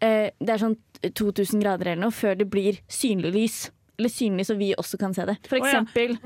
Eh, 0.00 0.30
det 0.40 0.48
er 0.50 0.58
sånn 0.58 0.76
2000 1.02 1.60
grader 1.62 1.86
eller 1.92 2.02
noe 2.06 2.14
før 2.14 2.36
det 2.38 2.48
blir 2.50 2.78
synlig 2.88 3.32
lys. 3.34 3.70
Eller 3.98 4.08
synlig 4.08 4.46
så 4.48 4.56
vi 4.58 4.74
også 4.78 4.98
kan 4.98 5.14
se 5.14 5.26
det. 5.28 5.36
For 5.48 5.58
Å 5.58 5.66
ja. 5.66 5.82
eksempel 5.82 6.16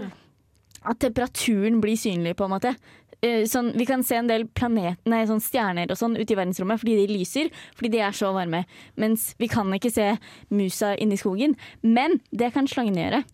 at 0.87 1.01
temperaturen 1.03 1.81
blir 1.83 1.97
synlig, 1.99 2.37
på 2.39 2.45
en 2.47 2.51
måte. 2.55 2.75
eh, 3.23 3.45
sånn, 3.49 3.73
Vi 3.77 3.87
kan 3.87 4.03
se 4.05 4.15
en 4.17 4.29
del 4.29 4.47
planet, 4.47 4.99
nei, 5.05 5.25
sånn 5.27 5.41
stjerner 5.43 5.91
og 5.91 5.97
sånn 5.99 6.17
ute 6.17 6.33
i 6.33 6.37
verdensrommet 6.37 6.79
fordi 6.79 6.95
de 7.01 7.15
lyser, 7.19 7.49
fordi 7.75 7.91
de 7.91 7.99
er 7.99 8.13
så 8.13 8.33
varme. 8.33 8.65
Mens 8.97 9.35
vi 9.39 9.49
kan 9.49 9.67
ikke 9.75 9.91
se 9.91 10.19
musa 10.51 10.95
inni 10.97 11.17
skogen. 11.17 11.57
Men 11.83 12.21
det 12.31 12.53
kan 12.55 12.67
slangene 12.69 13.03
gjøre. 13.03 13.25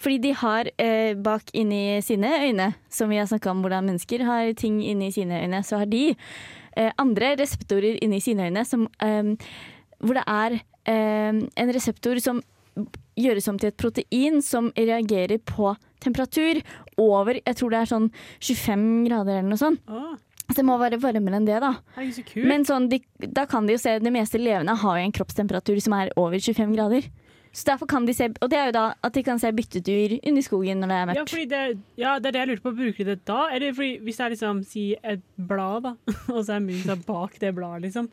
Fordi 0.00 0.18
de 0.18 0.32
har 0.32 0.70
eh, 0.80 1.14
bak 1.14 1.50
inni 1.52 2.00
sine 2.02 2.30
øyne, 2.48 2.74
som 2.88 3.10
vi 3.12 3.18
har 3.20 3.26
snakka 3.28 3.50
om 3.50 3.60
hvordan 3.62 3.84
mennesker 3.84 4.24
har 4.24 4.52
ting 4.56 4.80
inni 4.82 5.12
sine 5.12 5.42
øyne, 5.44 5.62
så 5.62 5.78
har 5.82 5.86
de 5.86 6.16
eh, 6.76 6.92
andre 6.98 7.36
reseptorer 7.36 7.98
inni 8.02 8.20
sine 8.24 8.48
øyne 8.48 8.64
som, 8.64 8.88
eh, 9.04 9.36
hvor 10.00 10.14
det 10.16 10.24
er 10.26 10.58
eh, 10.88 11.42
en 11.44 11.74
reseptor 11.76 12.18
som 12.24 12.40
gjøres 13.16 13.48
om 13.50 13.58
til 13.60 13.72
et 13.72 13.80
protein 13.80 14.40
som 14.44 14.70
reagerer 14.76 15.40
på 15.42 15.74
temperatur 16.04 16.60
over 17.00 17.40
jeg 17.40 17.58
tror 17.58 17.72
det 17.72 17.82
er 17.82 17.90
sånn 17.90 18.08
25 18.44 18.86
grader 19.08 19.40
eller 19.40 19.50
noe 19.50 19.60
sånt. 19.60 19.82
Så 20.46 20.60
det 20.60 20.66
må 20.68 20.76
være 20.78 21.00
varmere 21.02 21.40
enn 21.40 21.46
det, 21.48 21.58
da. 21.62 21.72
så 22.14 22.22
kult. 22.22 22.46
Men 22.46 22.66
sånn, 22.68 22.86
de, 22.92 23.00
da 23.18 23.48
kan 23.50 23.66
de 23.66 23.74
jo 23.74 23.82
se 23.82 23.96
det 23.98 24.12
meste 24.14 24.38
levende 24.38 24.76
har 24.78 24.98
jo 25.00 25.06
en 25.08 25.14
kroppstemperatur 25.16 25.80
som 25.82 25.96
er 25.98 26.12
over 26.20 26.38
25 26.38 26.76
grader. 26.76 27.08
Så 27.56 27.64
derfor 27.70 27.88
kan 27.88 28.04
de 28.04 28.12
se, 28.12 28.28
Og 28.44 28.50
det 28.52 28.58
er 28.60 28.66
jo 28.68 28.72
da 28.76 28.84
at 29.06 29.14
de 29.16 29.22
kan 29.24 29.38
se 29.40 29.48
byttedyr 29.56 30.18
inni 30.20 30.42
skogen 30.44 30.82
når 30.82 30.90
det 30.90 30.96
er 30.96 31.00
ja, 31.00 31.06
mørkt. 31.08 31.30
fordi 31.32 31.46
det, 31.48 31.60
ja, 31.96 32.18
det 32.20 32.28
er 32.28 32.34
det 32.34 32.40
jeg 32.42 32.48
lurte 32.50 32.64
på. 32.66 32.72
Bruker 32.76 33.06
de 33.06 33.14
det 33.14 33.22
da? 33.26 33.46
Eller 33.56 33.72
fordi 33.72 33.94
hvis 34.04 34.18
det 34.20 34.24
er 34.26 34.34
liksom, 34.34 34.60
si 34.68 34.84
et 35.00 35.22
blad, 35.48 35.86
da, 35.88 35.94
og 36.34 36.42
så 36.44 36.58
er 36.58 36.66
musa 36.66 36.98
bak 37.08 37.38
det 37.40 37.54
bladet, 37.56 37.86
liksom. 37.88 38.10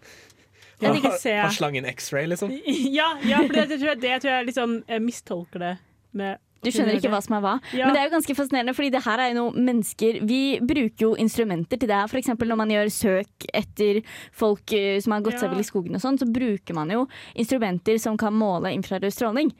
Ikke 0.82 1.14
se 1.22 1.36
Har 1.38 1.54
slangen 1.54 1.86
X-ray, 1.86 2.26
liksom? 2.32 2.52
Ja, 2.98 3.14
ja 3.24 3.44
for 3.46 3.54
det, 3.54 3.68
det, 3.70 3.78
tror 3.80 3.94
jeg, 3.94 4.02
det 4.02 4.16
tror 4.24 4.32
jeg 4.34 4.50
liksom 4.50 4.80
jeg 4.90 5.04
mistolker 5.06 5.64
det 5.64 5.76
med 6.14 6.42
Du 6.64 6.70
skjønner 6.72 6.96
ikke 6.96 7.12
hva 7.12 7.20
som 7.24 7.36
er 7.36 7.42
hva. 7.44 7.54
Ja. 7.76 7.86
Men 7.88 7.96
det 7.96 8.02
er 8.02 8.06
jo 8.08 8.14
ganske 8.16 8.36
fascinerende, 8.38 8.74
fordi 8.78 8.90
det 8.94 9.02
her 9.04 9.20
er 9.20 9.32
jo 9.34 9.38
noe 9.42 9.64
mennesker 9.70 10.20
Vi 10.30 10.42
bruker 10.64 11.06
jo 11.08 11.14
instrumenter 11.20 11.80
til 11.82 11.90
det 11.92 11.98
her. 11.98 12.08
F.eks. 12.08 12.32
når 12.40 12.60
man 12.60 12.72
gjør 12.72 12.92
søk 12.94 13.48
etter 13.54 14.00
folk 14.32 14.72
eh, 14.78 15.00
som 15.04 15.16
har 15.18 15.26
gått 15.26 15.40
seg 15.42 15.50
Ja. 15.50 15.54
vill 15.56 15.64
i 15.66 15.68
skogen 15.68 16.00
og 16.00 16.04
sånn, 16.06 16.20
så 16.22 16.28
bruker 16.30 16.78
man 16.78 16.94
jo 16.94 17.08
instrumenter 17.36 18.00
som 18.00 18.16
kan 18.18 18.34
måle 18.36 18.72
infrarød 18.78 19.12
stråling. 19.12 19.52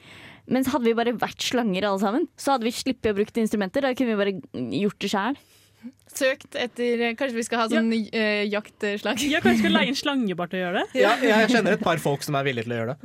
Mens 0.48 0.68
hadde 0.72 0.88
vi 0.90 0.96
bare 0.96 1.16
vært 1.16 1.44
slanger 1.44 1.86
alle 1.88 2.00
sammen, 2.04 2.28
så 2.40 2.56
hadde 2.56 2.68
vi 2.68 2.76
sluppet 2.76 3.12
å 3.14 3.18
bruke 3.20 3.40
instrumenter. 3.40 3.84
Da 3.86 3.94
kunne 3.96 4.16
vi 4.16 4.22
bare 4.24 4.72
gjort 4.80 5.00
det 5.04 5.12
sjæl. 5.12 5.38
Søkt 6.14 6.54
etter 6.60 7.16
Kanskje 7.18 7.36
vi 7.40 7.44
skal 7.48 7.60
ha 7.64 7.66
sånn 7.72 7.88
eh, 7.94 8.44
jaktslange? 8.52 9.26
Ja, 9.32 9.40
kanskje 9.42 9.56
vi 9.58 9.62
skal 9.64 9.74
leie 9.74 9.90
en 9.90 9.98
slangebart 10.04 10.52
til 10.54 10.60
å 10.60 10.64
gjøre 10.68 10.84
det? 10.84 11.02
Ja, 11.02 11.16
jeg 11.26 11.50
kjenner 11.50 11.74
et 11.78 11.82
par 11.84 11.98
folk 12.04 12.22
som 12.26 12.38
er 12.38 12.46
villige 12.46 12.68
til 12.68 12.76
å 12.76 12.80
gjøre 12.82 12.94
det. 12.94 13.00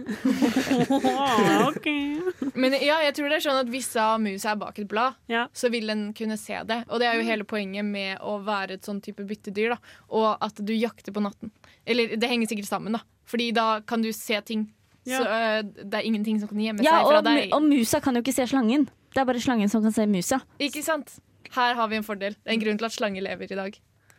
Men 2.59 2.77
ja, 2.83 2.99
jeg 3.07 3.15
tror 3.17 3.31
det 3.33 3.39
er 3.39 3.45
sånn 3.45 3.61
at 3.63 3.71
hvis 3.73 3.89
musa 4.23 4.53
er 4.53 4.61
bak 4.61 4.79
et 4.83 4.89
blad, 4.91 5.17
Ja. 5.31 5.47
så 5.57 5.71
vil 5.73 5.87
den 5.89 6.13
kunne 6.17 6.37
se 6.41 6.59
det. 6.69 6.83
Og 6.89 7.01
det 7.01 7.07
er 7.09 7.15
jo 7.19 7.27
hele 7.27 7.45
poenget 7.49 7.85
med 7.87 8.19
å 8.21 8.39
være 8.45 8.75
et 8.79 8.85
sånn 8.87 9.01
type 9.05 9.25
byttedyr, 9.29 9.75
da. 9.77 9.79
Og 10.11 10.37
at 10.45 10.61
du 10.61 10.73
jakter 10.75 11.13
på 11.15 11.23
natten. 11.25 11.51
Eller 11.87 12.17
det 12.17 12.29
henger 12.29 12.47
sikkert 12.51 12.69
sammen, 12.69 12.93
da. 12.99 13.01
Fordi 13.29 13.51
da 13.57 13.81
kan 13.87 14.03
du 14.05 14.13
se 14.13 14.41
ting. 14.43 14.69
Ja. 15.09 15.19
Så 15.23 15.25
uh, 15.25 15.63
det 15.89 15.95
er 16.03 16.05
ingenting 16.05 16.39
som 16.41 16.49
kan 16.51 16.61
gjemme 16.61 16.85
Ja, 16.85 16.99
seg 17.01 17.07
fra 17.09 17.19
og, 17.23 17.25
deg. 17.25 17.49
og 17.57 17.63
musa 17.65 18.01
kan 18.05 18.15
jo 18.17 18.21
ikke 18.25 18.35
se 18.37 18.45
slangen. 18.51 18.89
Det 19.15 19.23
er 19.23 19.25
bare 19.29 19.41
slangen 19.41 19.71
som 19.73 19.83
kan 19.85 19.95
se 19.97 20.05
musa. 20.11 20.41
Ikke 20.61 20.83
sant? 20.85 21.15
Her 21.55 21.75
har 21.79 21.89
vi 21.89 21.97
en 21.97 22.05
fordel. 22.07 22.35
Det 22.39 22.51
er 22.51 22.55
en 22.59 22.65
grunn 22.65 22.79
til 22.81 22.87
at 22.89 22.93
slanger 22.97 23.23
lever 23.25 23.47
i 23.53 23.59
dag. 23.59 23.73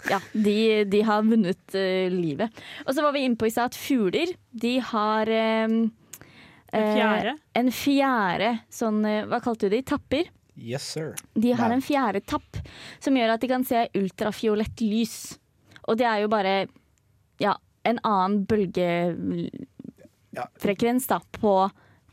Ja, 0.10 0.20
de, 0.34 0.58
de 0.88 1.02
har 1.04 1.22
vunnet 1.28 1.76
uh, 1.76 2.08
livet. 2.14 2.50
Og 2.86 2.94
så 2.96 3.02
var 3.04 3.12
vi 3.16 3.20
inne 3.28 3.36
på 3.40 3.46
i 3.50 3.52
stad 3.52 3.66
at 3.74 3.80
fugler, 3.80 4.28
de 4.56 4.78
har 4.80 5.28
um, 5.68 5.92
En 6.72 6.86
fjerde? 6.96 7.30
eh, 7.34 7.38
en 7.60 7.72
fjære 7.74 8.50
sånn 8.72 9.02
eh, 9.10 9.26
Hva 9.28 9.40
kalte 9.44 9.68
du 9.68 9.72
de? 9.76 9.82
Tapper? 9.90 10.24
Yes, 10.60 10.84
sir. 10.94 11.10
De 11.36 11.52
har 11.56 11.72
en 11.72 11.82
fjerde 11.84 12.22
tapp 12.28 12.58
som 13.00 13.16
gjør 13.18 13.30
at 13.36 13.42
de 13.44 13.48
kan 13.52 13.64
se 13.68 13.88
ultrafiolett 13.96 14.82
lys. 14.84 15.40
Og 15.88 15.98
det 16.00 16.06
er 16.08 16.20
jo 16.24 16.28
bare 16.32 16.56
ja, 17.42 17.54
en 17.88 18.00
annen 18.04 18.46
bølgefrekvens 18.50 21.08
da, 21.10 21.20
på 21.40 21.54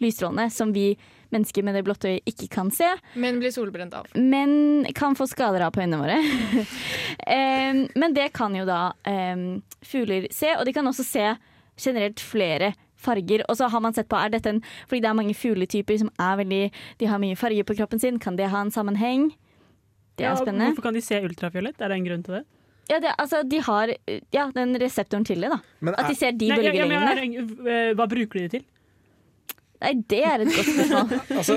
lysstrålene 0.02 0.50
som 0.52 0.72
vi 0.76 0.88
mennesker 1.34 1.64
med 1.66 1.74
det 1.74 1.84
blotte 1.86 2.08
øyet 2.10 2.30
ikke 2.32 2.48
kan 2.52 2.70
se 2.70 2.88
Men 3.14 3.40
blir 3.42 3.50
solbrent 3.54 3.94
av. 3.94 4.06
men 4.14 4.86
kan 4.94 5.16
få 5.18 5.26
skader 5.30 5.64
av 5.66 5.72
på 5.74 5.82
øynene 5.82 5.98
våre. 6.02 6.18
um, 7.36 7.82
men 7.94 8.14
det 8.16 8.30
kan 8.36 8.54
jo 8.56 8.64
da 8.68 8.92
um, 9.06 9.62
fugler 9.84 10.28
se, 10.34 10.52
og 10.58 10.66
de 10.66 10.74
kan 10.76 10.86
også 10.86 11.04
se 11.06 11.30
generelt 11.80 12.20
flere 12.22 12.72
farger. 12.96 13.42
Og 13.50 13.58
så 13.58 13.68
har 13.68 13.82
man 13.84 13.92
sett 13.94 14.08
på, 14.08 14.16
er 14.18 14.32
dette 14.32 14.48
en, 14.54 14.62
fordi 14.88 15.02
det 15.04 15.10
er 15.10 15.18
mange 15.18 15.34
fugletyper 15.36 15.98
som 16.00 16.08
er 16.18 16.38
veldig 16.40 16.62
De 17.00 17.08
har 17.10 17.20
mye 17.22 17.36
farger 17.36 17.66
på 17.68 17.76
kroppen 17.78 18.00
sin, 18.02 18.18
kan 18.22 18.36
det 18.38 18.48
ha 18.52 18.62
en 18.64 18.72
sammenheng? 18.74 19.30
Det 20.16 20.24
er 20.24 20.30
Ja, 20.32 20.36
spennende. 20.40 20.70
Hvorfor 20.72 20.86
kan 20.88 20.94
de 20.96 21.02
se 21.04 21.18
ultrafiolett? 21.20 21.80
Er 21.80 21.92
det 21.92 21.98
en 22.00 22.06
grunn 22.08 22.22
til 22.24 22.38
det? 22.38 22.44
Ja, 22.88 23.00
det, 23.02 23.10
altså, 23.18 23.42
de 23.42 23.58
har 23.66 23.90
ja, 24.32 24.46
den 24.54 24.76
reseptoren 24.80 25.24
til 25.26 25.40
det, 25.42 25.50
da. 25.50 25.58
Er, 25.82 25.94
At 25.98 26.06
de 26.06 26.14
er, 26.14 26.18
ser 26.20 26.32
de 26.38 26.48
bølgeringene. 26.54 27.14
ja, 27.18 27.42
eh, 27.74 27.94
hva 27.98 28.06
bruker 28.08 28.38
de 28.38 28.44
det 28.46 28.50
til? 28.54 28.64
Nei, 29.82 29.92
det 30.08 30.20
er 30.24 30.42
et 30.44 30.48
godt 30.54 30.68
spørsmål. 30.72 31.10
altså, 31.40 31.56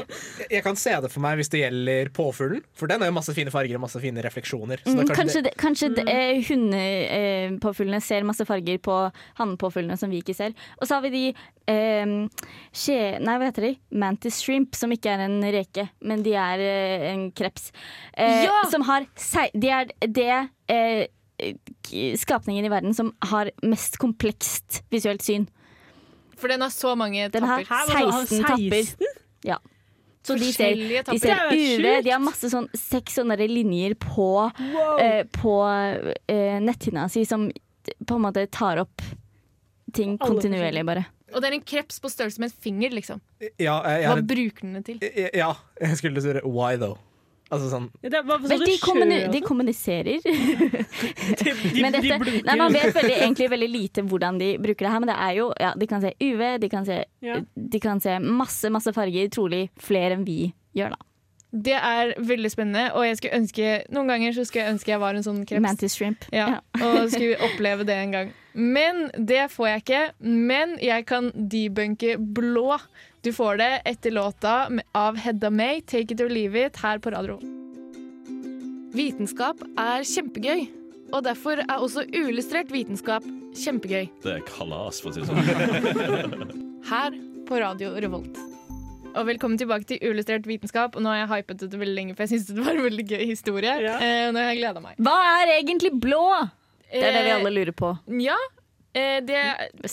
jeg 0.51 0.63
kan 0.65 0.75
se 0.79 0.95
det 1.05 1.12
for 1.13 1.23
meg 1.23 1.38
hvis 1.39 1.49
det 1.53 1.62
gjelder 1.62 2.10
påfuglen, 2.15 2.63
for 2.75 2.91
den 2.91 2.99
har 3.03 3.08
jo 3.12 3.15
masse 3.15 3.36
fine 3.38 3.51
farger 3.53 3.77
og 3.79 3.84
masse 3.86 4.01
fine 4.03 4.23
refleksjoner. 4.25 4.82
Så 4.84 4.95
Mm, 4.95 5.05
da 5.08 5.15
kanskje 5.15 5.41
det, 5.43 5.51
det, 5.51 5.53
kanskje 5.62 5.89
det, 5.95 6.05
eh, 6.12 6.41
hundepåfuglene 6.49 8.01
ser 8.03 8.25
masse 8.27 8.45
farger 8.49 8.79
på 8.84 8.97
hannpåfuglene 9.39 9.97
som 9.99 10.12
vi 10.12 10.19
ikke 10.23 10.36
ser. 10.36 10.55
Og 10.82 10.88
så 10.89 10.97
har 10.97 11.05
vi 11.08 11.12
de 11.13 11.23
eh, 11.71 12.15
skje... 12.75 12.97
Nei, 13.23 13.38
hva 13.39 13.47
heter 13.51 13.69
de? 13.69 13.71
Mantis 14.01 14.41
shrimp, 14.43 14.75
som 14.75 14.91
ikke 14.95 15.13
er 15.15 15.23
en 15.27 15.39
reke, 15.53 15.88
men 16.03 16.23
de 16.25 16.34
er 16.39 16.65
eh, 16.65 17.08
en 17.13 17.29
kreps. 17.32 17.71
Eh, 18.17 18.43
Ja! 18.49 18.60
Som 18.71 18.84
har 18.89 19.08
sei- 19.19 19.51
De 19.55 19.69
er 19.73 19.88
det 20.05 20.29
eh, 20.69 21.08
skapningen 22.19 22.65
i 22.67 22.69
verden 22.71 22.93
som 22.93 23.13
har 23.32 23.49
mest 23.63 23.95
komplekst 24.01 24.82
visuelt 24.91 25.23
syn. 25.23 25.47
For 26.39 26.52
den 26.52 26.63
har 26.63 26.71
så 26.73 26.95
mange 26.99 27.28
Den 27.34 27.43
tapper. 27.43 27.67
Den 27.89 28.12
har 28.12 28.25
16 28.25 28.45
tapper. 28.47 29.12
Ja. 29.47 29.60
Så 30.23 30.36
de 30.36 30.52
ser, 30.54 30.75
de 30.75 31.19
ser 31.19 31.30
Det 31.30 31.32
er 31.32 31.54
UV. 31.54 31.88
De 32.04 32.12
har 32.12 32.19
masse 32.21 32.49
sånn 32.52 32.67
seks 32.78 33.15
sånne 33.21 33.38
linjer 33.49 33.95
på, 33.99 34.52
eh, 35.02 35.23
på 35.32 35.56
eh, 36.28 36.60
netthinna 36.62 37.08
si 37.10 37.23
som 37.25 37.47
på 38.06 38.17
en 38.19 38.25
måte 38.28 38.43
tar 38.52 38.82
opp 38.84 39.02
ting 39.95 40.17
kontinuerlig, 40.21 40.84
bare. 40.86 41.06
Og 41.34 41.41
det 41.41 41.49
er 41.49 41.56
en 41.58 41.65
kreps 41.65 41.97
på 42.02 42.12
størrelse 42.12 42.41
med 42.41 42.52
et 42.52 42.62
finger, 42.62 42.93
liksom. 42.93 43.21
ja, 43.41 43.80
jeg, 43.86 44.04
jeg 44.04 44.10
Hva 44.10 44.25
bruker 44.34 44.67
den 44.67 44.86
til? 44.86 44.99
ja, 45.34 45.54
jeg 45.82 46.02
skulle 46.02 46.21
spørre 46.25 46.43
why 46.45 46.75
though? 46.78 46.97
Altså 47.49 47.69
sånn 47.71 47.88
Ja, 48.05 48.09
det, 48.13 48.19
hva, 48.27 48.35
så 48.43 48.49
Vel, 48.51 48.63
de, 48.67 48.75
kommuni 48.83 49.15
de 49.23 49.39
sånn? 49.39 49.47
kommuniserer. 49.47 50.19
De, 51.39 51.51
de, 51.53 51.81
Men 51.81 51.93
de 51.93 52.01
dette, 52.01 52.19
blunker. 52.21 52.45
nei, 52.45 52.55
man 52.59 52.73
vet 52.73 52.93
veldig, 52.95 53.15
egentlig 53.23 53.49
veldig 53.51 53.69
lite 53.73 54.03
hvordan 54.05 54.38
de 54.41 54.49
bruker 54.62 54.85
det 54.85 54.91
her, 54.93 55.01
men 55.03 55.09
det 55.12 55.17
er 55.17 55.33
jo 55.39 55.49
ja, 55.59 55.73
De 55.77 55.88
kan 55.89 56.01
se 56.03 56.12
UV, 56.21 56.43
de 56.62 56.69
kan 56.71 56.85
se, 56.88 56.99
Ja. 57.25 57.39
de 57.55 57.79
kan 57.83 58.01
se 58.03 58.17
masse, 58.21 58.69
masse 58.73 58.93
farger, 58.95 59.29
trolig 59.33 59.69
flere 59.81 60.17
enn 60.17 60.25
vi 60.27 60.51
gjør, 60.77 60.93
da. 60.95 61.05
Det 61.49 61.73
er 61.73 62.12
veldig 62.21 62.49
spennende, 62.53 62.83
og 62.93 63.07
jeg 63.07 63.17
skulle 63.17 63.39
ønske 63.39 63.69
noen 63.89 64.12
ganger 64.12 64.35
så 64.38 64.43
skulle 64.45 64.67
jeg 64.67 64.73
ønske 64.75 64.91
jeg 64.93 64.99
var 65.01 65.17
en 65.17 65.25
sånn 65.25 65.39
kreps. 65.49 65.63
Mantis 65.65 65.95
shrimp. 65.97 66.27
Ja, 66.35 66.59
og 66.77 67.07
skulle 67.09 67.39
oppleve 67.47 67.88
det 67.89 67.95
en 68.03 68.12
gang. 68.13 68.29
Men 68.53 69.07
det 69.17 69.47
får 69.55 69.67
jeg 69.71 69.81
ikke. 69.81 70.01
Men 70.21 70.75
jeg 70.83 71.07
kan 71.09 71.31
debunke 71.33 72.19
blå. 72.21 72.77
Du 73.21 73.34
får 73.34 73.58
det 73.58 73.82
etter 73.86 74.12
låta 74.12 74.69
av 74.91 75.17
Hedda 75.17 75.49
May, 75.49 75.82
'Take 75.82 76.13
It 76.13 76.21
or 76.21 76.29
Leave 76.29 76.65
It', 76.65 76.77
her 76.77 76.99
på 76.99 77.12
radio. 77.12 77.36
Vitenskap 78.95 79.60
er 79.77 80.05
kjempegøy, 80.08 80.67
og 81.12 81.23
derfor 81.23 81.60
er 81.60 81.84
også 81.84 82.05
uillustrert 82.15 82.71
vitenskap 82.71 83.25
kjempegøy. 83.60 84.08
Det 84.23 84.38
er 84.38 84.45
kalas, 84.47 85.01
for 85.01 85.12
å 85.12 85.13
si 85.13 85.19
det 85.19 85.27
sånn. 85.27 86.55
Her 86.89 87.17
på 87.45 87.60
Radio 87.60 87.91
Revolt. 87.99 88.39
Og 89.10 89.25
velkommen 89.27 89.58
tilbake 89.60 89.84
til 89.89 89.99
Uillustrert 90.05 90.45
vitenskap. 90.47 90.95
Og 90.95 91.03
nå 91.03 91.10
har 91.12 91.23
jeg 91.25 91.29
hypet 91.34 91.60
dette 91.65 91.79
veldig 91.82 91.95
lenge, 91.97 92.15
for 92.15 92.23
jeg 92.23 92.38
syns 92.39 92.53
det 92.53 92.63
var 92.63 92.77
en 92.77 92.86
veldig 92.86 93.05
gøy 93.10 93.25
historie. 93.25 93.73
Ja. 93.84 93.97
Eh, 93.99 94.27
og 94.29 94.36
nå 94.36 94.39
har 94.45 94.53
jeg 94.53 94.62
gleda 94.62 94.84
meg. 94.86 94.95
Hva 95.01 95.15
er 95.41 95.51
egentlig 95.58 95.91
blå? 95.99 96.23
Det 96.88 97.03
er 97.03 97.17
det 97.17 97.23
vi 97.25 97.34
Eh, 97.34 97.36
alle 97.36 97.51
lurer 97.51 97.75
på. 97.75 97.91
Ja. 98.21 98.38
Eh, 98.97 99.19
det, 99.21 99.38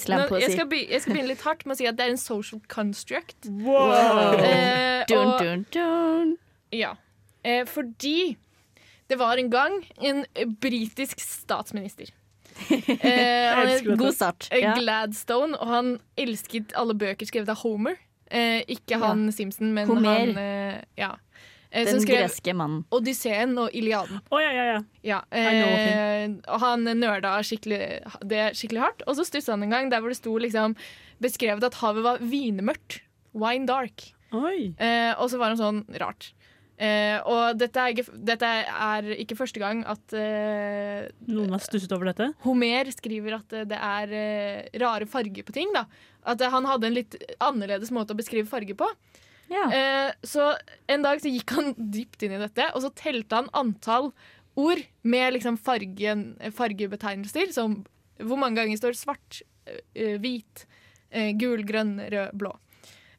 nå, 0.08 0.38
jeg, 0.40 0.52
skal 0.54 0.68
be, 0.70 0.78
jeg 0.88 1.02
skal 1.04 1.12
begynne 1.12 1.28
litt 1.34 1.42
hardt 1.44 1.66
med 1.66 1.74
å 1.74 1.78
si 1.78 1.86
at 1.88 1.98
det 1.98 2.06
er 2.06 2.14
en 2.14 2.20
social 2.20 2.62
construct. 2.72 3.36
Wow. 3.44 4.38
Eh, 4.40 5.02
Dun, 5.10 5.34
dun, 5.36 5.40
dun, 5.42 5.66
dun. 5.76 6.30
ja. 6.72 6.94
eh, 7.44 7.64
fordi 7.68 8.36
det 9.06 9.18
var 9.20 9.38
en 9.38 9.50
gang 9.52 9.76
en 10.02 10.24
britisk 10.60 11.20
statsminister. 11.22 12.08
Eh, 12.72 13.82
God 13.84 14.14
start. 14.16 14.48
eh, 14.50 14.62
Ja. 14.64 14.72
Gladstone, 14.78 15.58
og 15.60 15.68
han 15.68 15.90
elsket 16.16 16.72
alle 16.74 16.94
bøker 16.96 17.28
skrevet 17.28 17.50
av 17.52 17.60
Homer. 17.60 17.98
Eh, 18.32 18.62
ikke 18.72 18.96
han 18.98 19.28
Simpson, 19.30 19.74
men 19.76 19.86
Homer. 19.86 20.08
han 20.18 20.38
eh, 20.40 20.80
ja. 20.98 21.12
Eh, 21.76 21.84
Den 21.84 21.98
som 21.98 22.04
skrev 22.06 22.22
greske 22.24 22.54
mannen. 22.56 22.84
Odysseen 22.96 23.52
og 23.60 23.74
Iliaden. 23.76 24.22
Oh, 24.32 24.40
ja, 24.40 24.52
ja, 24.56 24.64
ja. 24.70 24.78
Ja, 25.04 25.18
eh, 25.28 26.30
og 26.48 26.62
han 26.62 26.88
nerda 26.88 27.34
skikkelig, 27.44 27.80
det 28.24 28.46
skikkelig 28.56 28.80
hardt. 28.80 29.04
Og 29.06 29.18
så 29.18 29.26
stussa 29.28 29.52
han 29.52 29.66
en 29.66 29.74
gang 29.74 29.90
der 29.92 30.00
hvor 30.00 30.12
det 30.12 30.16
sto 30.18 30.32
liksom 30.40 30.76
beskrevet 31.22 31.66
at 31.68 31.76
havet 31.82 32.06
var 32.06 32.22
vinmørkt. 32.24 33.02
Wine 33.36 33.68
dark. 33.68 34.08
Oi. 34.32 34.72
Eh, 34.80 35.12
og 35.20 35.28
så 35.28 35.36
var 35.40 35.52
han 35.52 35.60
sånn 35.60 35.84
rart. 36.00 36.30
Eh, 36.76 37.16
og 37.24 37.56
dette 37.56 37.80
er, 37.80 37.94
ikke, 37.94 38.18
dette 38.28 38.48
er 38.68 39.06
ikke 39.16 39.36
første 39.38 39.60
gang 39.62 39.78
at 39.88 40.12
eh, 40.12 41.06
Noen 41.28 41.54
har 41.56 41.62
stusset 41.64 41.92
over 41.96 42.10
dette? 42.10 42.26
Homer 42.44 42.90
skriver 42.92 43.38
at 43.38 43.54
det 43.70 43.78
er 43.80 44.12
eh, 44.12 44.80
rare 44.82 45.08
farger 45.08 45.44
på 45.46 45.54
ting. 45.56 45.72
Da. 45.76 45.86
At 46.28 46.40
han 46.40 46.68
hadde 46.68 46.88
en 46.90 46.96
litt 46.98 47.16
annerledes 47.40 47.92
måte 47.96 48.12
å 48.12 48.18
beskrive 48.18 48.48
farger 48.50 48.76
på. 48.76 48.88
Eh, 49.50 50.12
så 50.26 50.52
en 50.90 51.04
dag 51.04 51.20
så 51.22 51.30
gikk 51.30 51.54
han 51.56 51.74
dypt 51.94 52.24
inn 52.26 52.34
i 52.36 52.40
dette, 52.42 52.70
og 52.74 52.82
så 52.84 52.92
telte 52.96 53.38
han 53.42 53.50
antall 53.56 54.10
ord 54.56 54.82
med 55.06 55.36
liksom 55.36 55.58
fargen, 55.60 56.28
fargebetegnelser. 56.56 57.52
Som 57.54 57.82
hvor 58.22 58.40
mange 58.40 58.60
ganger 58.60 58.80
står 58.80 58.96
svart, 58.98 59.42
eh, 59.94 60.16
hvit, 60.22 60.66
eh, 61.10 61.32
gul, 61.38 61.64
grønn, 61.68 61.98
rød, 62.12 62.32
blå. 62.40 62.54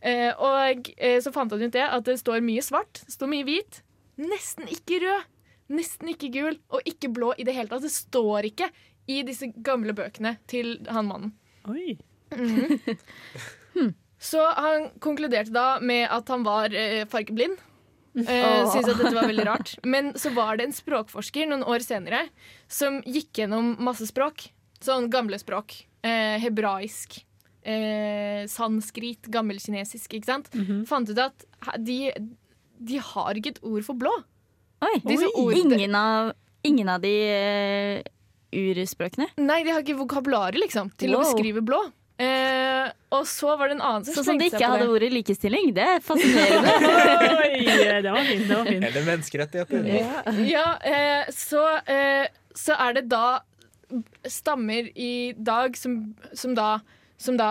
Eh, 0.02 0.32
og 0.34 0.92
eh, 0.98 1.18
så 1.24 1.34
fant 1.34 1.52
han 1.54 1.64
ut 1.64 1.74
det 1.74 1.86
at 1.86 2.06
det 2.06 2.20
står 2.22 2.44
mye 2.46 2.64
svart, 2.66 3.02
det 3.06 3.16
står 3.16 3.32
mye 3.32 3.46
hvit, 3.48 3.82
nesten 4.22 4.70
ikke 4.70 5.02
rød, 5.04 5.26
nesten 5.74 6.12
ikke 6.14 6.30
gul 6.32 6.60
og 6.72 6.86
ikke 6.88 7.10
blå 7.14 7.34
i 7.38 7.46
det 7.48 7.56
hele 7.58 7.72
tatt. 7.72 7.86
Det 7.86 7.94
står 7.94 8.52
ikke 8.52 8.70
i 9.10 9.22
disse 9.28 9.50
gamle 9.66 9.96
bøkene 9.98 10.36
til 10.50 10.78
han 10.92 11.10
mannen. 11.10 11.34
Oi. 11.70 11.98
Mhm. 12.36 13.94
Så 14.20 14.42
han 14.58 14.90
konkluderte 15.04 15.54
da 15.54 15.78
med 15.80 16.08
at 16.10 16.30
han 16.34 16.44
var 16.48 16.74
eh, 16.74 17.04
fargeblind. 17.10 17.58
Eh. 18.18 18.64
Syntes 18.72 18.90
at 18.96 18.98
dette 18.98 19.14
var 19.14 19.28
veldig 19.30 19.46
rart. 19.46 19.76
Men 19.94 20.14
så 20.18 20.32
var 20.34 20.58
det 20.58 20.70
en 20.70 20.74
språkforsker 20.78 21.50
noen 21.52 21.66
år 21.70 21.86
senere 21.86 22.24
som 22.72 23.02
gikk 23.06 23.44
gjennom 23.44 23.76
masse 23.86 24.08
språk. 24.10 24.48
Sånn 24.82 25.10
gamle 25.14 25.38
språk. 25.42 25.76
Eh, 26.06 26.38
hebraisk. 26.42 27.20
Eh, 27.68 28.46
sanskrit, 28.50 29.28
gammelkinesisk. 29.34 30.18
Ikke 30.18 30.32
sant? 30.32 30.50
Fant 30.90 31.10
ut 31.14 31.22
at 31.22 31.46
de, 31.84 32.00
de 32.80 33.00
har 33.12 33.38
ikke 33.38 33.54
et 33.58 33.64
ord 33.66 33.86
for 33.86 34.00
blå. 34.00 34.14
Oi, 34.86 34.94
ordene- 35.04 35.78
ingen, 35.78 35.96
av, 35.98 36.34
ingen 36.66 36.90
av 36.94 37.02
de 37.02 37.14
eh, 37.34 38.02
urspråkene? 38.54 39.30
Nei, 39.42 39.62
de 39.66 39.74
har 39.74 39.82
ikke 39.86 39.98
vokabularet 40.00 40.58
liksom, 40.62 40.92
til 41.02 41.18
å 41.18 41.24
beskrive 41.26 41.64
blå. 41.66 41.80
Eh, 42.18 42.67
og 43.14 43.24
så 43.30 43.54
var 43.60 43.70
det 43.70 43.78
en 43.78 43.84
annen 43.86 44.08
som 44.08 44.18
Sånn 44.18 44.28
som 44.28 44.40
de 44.40 44.48
slengte 44.48 44.58
seg 44.58 44.62
ikke 44.62 44.72
hadde 44.72 44.86
vært 44.86 44.96
ordet 44.98 45.12
likestilling. 45.16 45.70
Det 45.78 45.86
er 45.96 46.04
fascinerende. 46.04 46.74
Oi, 47.44 48.02
det 48.04 48.12
var 48.12 48.28
fint. 48.28 48.44
Det 48.48 48.58
var 48.58 48.70
fint. 48.72 48.88
Eller 48.90 49.08
menneskerettigheter. 49.08 50.44
Ja, 50.48 50.68
eh, 50.82 51.32
så, 51.36 51.64
eh, 51.88 52.28
så 52.58 52.78
er 52.88 53.00
det 53.00 53.08
da 53.12 53.40
stammer 54.28 54.92
i 54.94 55.34
dag 55.38 55.78
som, 55.80 56.00
som 56.36 56.56
da 56.58 56.78
som 57.18 57.38
da 57.38 57.50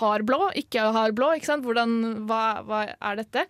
har 0.00 0.24
blå, 0.28 0.50
ikke 0.60 0.90
har 0.92 1.14
blå. 1.16 1.32
ikke 1.36 1.48
sant? 1.48 1.64
Hvordan, 1.64 2.24
hva, 2.28 2.60
hva 2.68 2.82
er 2.92 3.20
dette? 3.22 3.46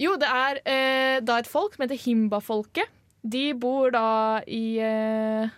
Jo, 0.00 0.14
det 0.20 0.28
er 0.30 0.60
eh, 0.62 1.16
da 1.24 1.40
et 1.42 1.50
folk 1.50 1.74
som 1.74 1.84
heter 1.84 1.98
himba-folket. 2.00 2.90
De 3.22 3.50
bor 3.58 3.92
da 3.94 4.06
i 4.50 4.78
eh, 4.82 5.50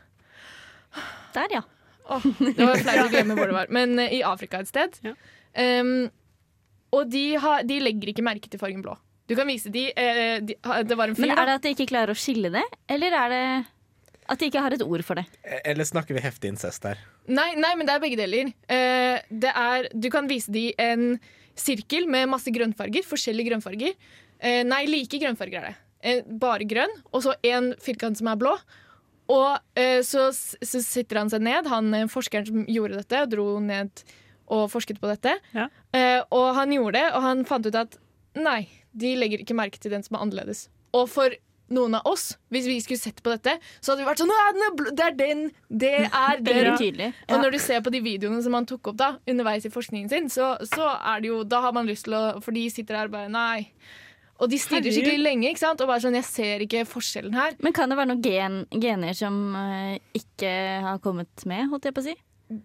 Der, 1.37 1.55
ja. 1.55 1.63
Åh, 2.05 2.27
det 2.41 2.59
var 2.59 2.83
flaut 2.83 3.07
å 3.07 3.11
glemme 3.13 3.37
hvor 3.39 3.51
det 3.51 3.57
var. 3.57 3.73
Men 3.75 3.97
uh, 4.01 4.07
i 4.07 4.23
Afrika 4.27 4.61
et 4.63 4.71
sted. 4.71 4.99
Um, 5.05 6.09
og 6.95 7.11
de, 7.11 7.27
har, 7.41 7.65
de 7.67 7.81
legger 7.83 8.13
ikke 8.13 8.25
merke 8.27 8.51
til 8.51 8.61
fargen 8.61 8.83
blå. 8.85 8.97
Du 9.31 9.33
kan 9.39 9.49
vise 9.49 9.73
de, 9.73 9.87
uh, 9.97 10.37
de 10.45 10.57
Det 10.85 10.99
var 10.99 11.11
en 11.11 11.17
fyr 11.17 11.25
Men 11.25 11.39
er 11.39 11.49
det 11.49 11.55
at 11.61 11.65
de 11.65 11.73
ikke 11.77 11.89
klarer 11.95 12.13
å 12.13 12.19
skille 12.19 12.53
det, 12.53 12.65
eller 12.93 13.17
er 13.23 13.33
det 13.33 13.47
at 14.25 14.41
de 14.41 14.49
ikke 14.49 14.61
har 14.65 14.73
et 14.73 14.83
ord 14.85 15.03
for 15.05 15.21
det? 15.21 15.27
Eller 15.69 15.85
snakker 15.85 16.17
vi 16.17 16.23
heftig 16.25 16.49
incest 16.55 16.87
her? 16.89 17.01
Nei, 17.29 17.51
nei, 17.61 17.75
men 17.77 17.89
det 17.89 17.93
er 17.93 18.05
begge 18.05 18.21
deler. 18.21 18.53
Uh, 18.69 19.17
det 19.29 19.53
er, 19.53 19.89
du 19.93 20.09
kan 20.13 20.29
vise 20.31 20.53
de 20.53 20.71
en 20.81 21.17
sirkel 21.55 22.09
med 22.11 22.31
masse 22.33 22.51
grønnfarger. 22.53 23.05
Forskjellige 23.07 23.53
grønnfarger. 23.53 23.93
Eh, 24.45 24.63
nei, 24.67 24.85
like 24.91 25.21
grønnfarger 25.23 25.61
er 25.61 25.69
det. 25.69 26.17
Bare 26.41 26.67
grønn, 26.69 26.91
og 27.13 27.23
så 27.25 27.37
en 27.49 27.71
firkant 27.81 28.19
som 28.19 28.29
er 28.33 28.41
blå. 28.41 28.53
Og 29.33 29.57
eh, 29.81 30.03
så, 30.05 30.27
så 30.35 30.81
sitter 30.85 31.23
han 31.23 31.31
seg 31.33 31.41
ned, 31.47 31.67
han 31.73 31.95
eh, 31.97 32.09
forskeren 32.13 32.47
som 32.51 32.67
gjorde 32.69 33.01
dette, 33.01 33.23
og 33.25 33.31
dro 33.33 33.47
ned 33.65 34.03
og 34.53 34.67
forsket 34.69 34.99
på 35.01 35.09
dette. 35.09 35.39
Eh, 35.97 36.21
og 36.35 36.51
han 36.59 36.75
gjorde 36.75 36.99
det, 36.99 37.07
og 37.17 37.23
han 37.25 37.45
fant 37.49 37.65
ut 37.71 37.79
at 37.81 37.97
nei, 38.37 38.67
de 38.93 39.15
legger 39.17 39.41
ikke 39.41 39.57
merke 39.57 39.81
til 39.81 39.95
den 39.95 40.05
som 40.05 40.19
er 40.19 40.27
annerledes. 40.27 40.67
Og 40.95 41.09
for 41.11 41.33
noen 41.73 41.97
av 41.97 42.05
oss, 42.07 42.35
hvis 42.53 42.67
vi 42.69 42.75
skulle 42.85 43.01
sett 43.01 43.23
på 43.25 43.33
dette, 43.33 43.55
så 43.81 43.95
hadde 43.95 44.03
vi 44.05 44.09
vært 44.11 44.21
sånn 44.21 44.29
«Nå 44.29 44.37
er 44.43 44.53
den 44.59 44.75
bl- 44.77 44.93
Det 44.93 45.07
er 45.07 45.15
den! 45.17 45.41
Det 45.73 45.93
er 46.29 46.43
den! 46.45 46.75
Tydelig. 46.77 47.09
Og 47.33 47.41
når 47.41 47.57
du 47.57 47.59
ser 47.65 47.81
på 47.87 47.91
de 47.95 48.03
videoene 48.05 48.43
som 48.45 48.53
han 48.59 48.69
tok 48.69 48.93
opp 48.93 48.99
da 49.01 49.09
underveis 49.25 49.65
i 49.65 49.73
forskningen 49.73 50.13
sin, 50.13 50.29
så, 50.31 50.51
så 50.69 50.91
er 51.01 51.25
det 51.25 51.31
jo 51.33 51.41
Da 51.49 51.63
har 51.65 51.73
man 51.73 51.89
lyst 51.89 52.05
til 52.05 52.19
å 52.21 52.23
For 52.45 52.53
de 52.55 52.67
sitter 52.71 52.99
der 53.01 53.09
og 53.09 53.17
bare 53.17 53.33
Nei. 53.33 53.71
Og 54.43 54.51
de 54.51 54.59
stirrer 54.59 54.91
skikkelig 54.91 55.23
lenge, 55.23 55.51
ikke 55.53 55.63
sant? 55.63 55.83
Og 55.83 55.91
bare 55.91 56.03
sånn 56.03 56.17
Jeg 56.19 56.27
ser 56.27 56.65
ikke 56.65 56.83
forskjellen 56.91 57.37
her. 57.37 57.55
Men 57.63 57.75
kan 57.77 57.91
det 57.91 57.99
være 57.99 58.11
noen 58.11 58.25
gen, 58.25 58.57
gener 58.83 59.15
som 59.17 59.37
uh, 59.55 59.95
ikke 60.17 60.51
har 60.89 60.99
kommet 61.05 61.47
med, 61.49 61.69
holdt 61.71 61.87
jeg 61.89 61.97
på 61.97 62.03
å 62.03 62.09
si? 62.09 62.17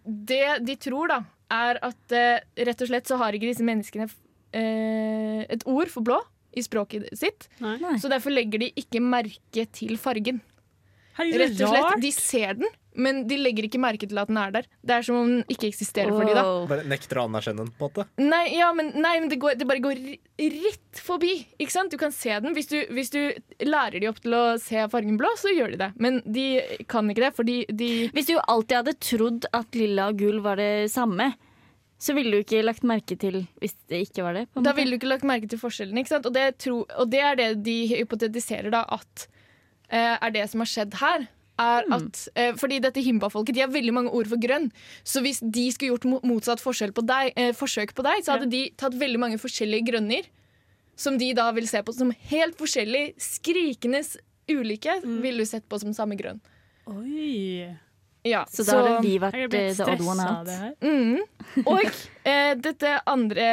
Det 0.03 0.43
de 0.65 0.75
tror, 0.81 1.13
da, 1.13 1.21
er 1.53 1.79
at 1.85 2.17
uh, 2.17 2.41
rett 2.69 2.83
og 2.85 2.89
slett 2.89 3.09
så 3.09 3.19
har 3.21 3.37
ikke 3.37 3.51
disse 3.51 3.65
menneskene 3.65 4.09
uh, 4.09 5.41
et 5.45 5.65
ord 5.69 5.93
for 5.93 6.05
blå 6.05 6.19
i 6.57 6.65
språket 6.65 7.05
sitt. 7.17 7.45
Så 8.01 8.09
derfor 8.09 8.33
legger 8.33 8.65
de 8.65 8.71
ikke 8.81 9.01
merke 9.03 9.67
til 9.75 9.99
fargen. 10.01 10.41
Herregud, 11.19 11.41
Rett 11.43 11.61
og 11.61 11.73
slett, 11.73 11.85
rart. 11.85 12.01
De 12.01 12.11
ser 12.15 12.57
den, 12.57 12.77
men 13.01 13.23
de 13.29 13.39
legger 13.39 13.67
ikke 13.67 13.81
merke 13.81 14.09
til 14.09 14.19
at 14.21 14.29
den 14.29 14.39
er 14.41 14.53
der. 14.53 14.69
Det 14.85 14.95
er 14.95 15.05
som 15.05 15.19
om 15.19 15.31
den 15.31 15.41
ikke 15.51 15.69
eksisterer 15.71 16.11
for 16.13 16.27
dem 16.27 16.37
da. 16.37 16.45
Bare 16.69 16.85
nekter 16.89 17.21
å 17.21 17.25
anerkjenne 17.29 17.65
den, 17.65 17.73
på 17.75 17.89
en 17.89 17.93
måte. 17.93 18.07
Nei, 18.21 18.43
ja, 18.57 18.69
men, 18.75 18.91
nei, 18.99 19.15
men 19.21 19.31
det, 19.31 19.39
går, 19.41 19.57
det 19.59 19.67
bare 19.69 19.83
går 19.83 20.01
rett 20.59 21.03
forbi. 21.03 21.33
Ikke 21.57 21.75
sant? 21.75 21.93
Du 21.93 21.99
kan 22.01 22.13
se 22.15 22.35
den. 22.43 22.55
Hvis 22.57 22.71
du, 22.71 22.77
hvis 22.95 23.13
du 23.15 23.21
lærer 23.65 23.99
de 24.01 24.09
opp 24.11 24.21
til 24.23 24.37
å 24.37 24.45
se 24.61 24.87
fargen 24.91 25.19
blå, 25.19 25.31
så 25.39 25.53
gjør 25.53 25.75
de 25.75 25.83
det. 25.83 25.91
Men 26.01 26.21
de 26.25 26.47
kan 26.91 27.09
ikke 27.11 27.27
det, 27.27 27.35
fordi 27.37 27.59
de 27.69 27.91
Hvis 28.15 28.29
du 28.31 28.37
alltid 28.39 28.81
hadde 28.81 28.97
trodd 29.03 29.47
at 29.55 29.77
lilla 29.77 30.09
og 30.11 30.19
gull 30.21 30.41
var 30.45 30.59
det 30.59 30.89
samme, 30.93 31.31
så 31.99 32.15
ville 32.15 32.31
du 32.31 32.45
ikke 32.45 32.61
lagt 32.63 32.85
merke 32.87 33.17
til 33.19 33.41
hvis 33.59 33.75
det 33.91 34.05
ikke 34.05 34.23
var 34.23 34.37
det? 34.37 34.45
på 34.53 34.61
en 34.61 34.67
Da 34.67 34.73
ville 34.77 34.95
du 34.95 34.99
ikke 35.01 35.11
lagt 35.11 35.27
merke 35.27 35.49
til 35.51 35.59
forskjellen. 35.59 35.99
Ikke 35.99 36.13
sant? 36.13 36.29
Og, 36.29 36.35
det 36.35 36.45
tro, 36.63 36.85
og 36.87 37.11
det 37.11 37.23
er 37.25 37.35
det 37.39 37.49
de 37.65 37.75
hypotetiserer 37.91 38.71
da 38.73 38.85
at 38.95 39.25
uh, 39.91 40.15
er 40.15 40.31
det 40.35 40.45
som 40.51 40.63
har 40.63 40.71
skjedd 40.71 40.95
her. 41.01 41.27
Er 41.59 41.83
Mm. 41.89 41.93
at, 41.97 42.27
eh, 42.35 42.53
fordi 42.55 42.79
dette 42.79 43.01
himba-folket 43.03 43.53
de 43.53 43.59
har 43.61 43.67
veldig 43.67 43.91
mange 43.93 44.11
ord 44.15 44.27
for 44.27 44.37
grønn. 44.37 44.71
Så 45.03 45.19
hvis 45.21 45.41
de 45.41 45.65
skulle 45.71 45.91
gjort 45.97 46.23
motsatt 46.23 46.61
på 46.63 47.05
deg, 47.05 47.33
eh, 47.35 47.51
forsøk 47.51 47.91
på 47.93 48.03
deg, 48.03 48.23
så 48.23 48.37
hadde 48.37 48.49
de 48.49 48.69
tatt 48.77 48.93
veldig 48.93 49.19
mange 49.19 49.37
forskjellige 49.37 49.85
grønner. 49.91 50.23
Som 50.95 51.17
de 51.17 51.33
da 51.33 51.51
vil 51.51 51.67
se 51.67 51.81
på 51.81 51.93
som 51.93 52.11
helt 52.11 52.57
forskjellig, 52.57 53.15
skrikende 53.19 54.03
ulike, 54.49 55.01
Mm. 55.03 55.21
ville 55.21 55.37
du 55.39 55.45
sett 55.45 55.67
på 55.67 55.79
som 55.79 55.91
samme 55.93 56.15
grønn. 56.17 56.39
Oi. 56.87 57.75
Ja, 58.25 58.43
Så 58.45 58.65
da 58.65 58.73
hadde 58.83 59.01
vi 59.05 59.17
vært 59.17 59.49
the 59.51 59.83
odd 59.83 60.01
one 60.01 60.19
stressa 60.19 60.29
av 60.29 60.37
out. 60.39 60.45
det 60.45 60.57
her. 60.59 60.73
Mm. 60.81 61.19
Og 61.65 61.91
eh, 62.25 62.53
dette 62.55 63.01
andre 63.07 63.45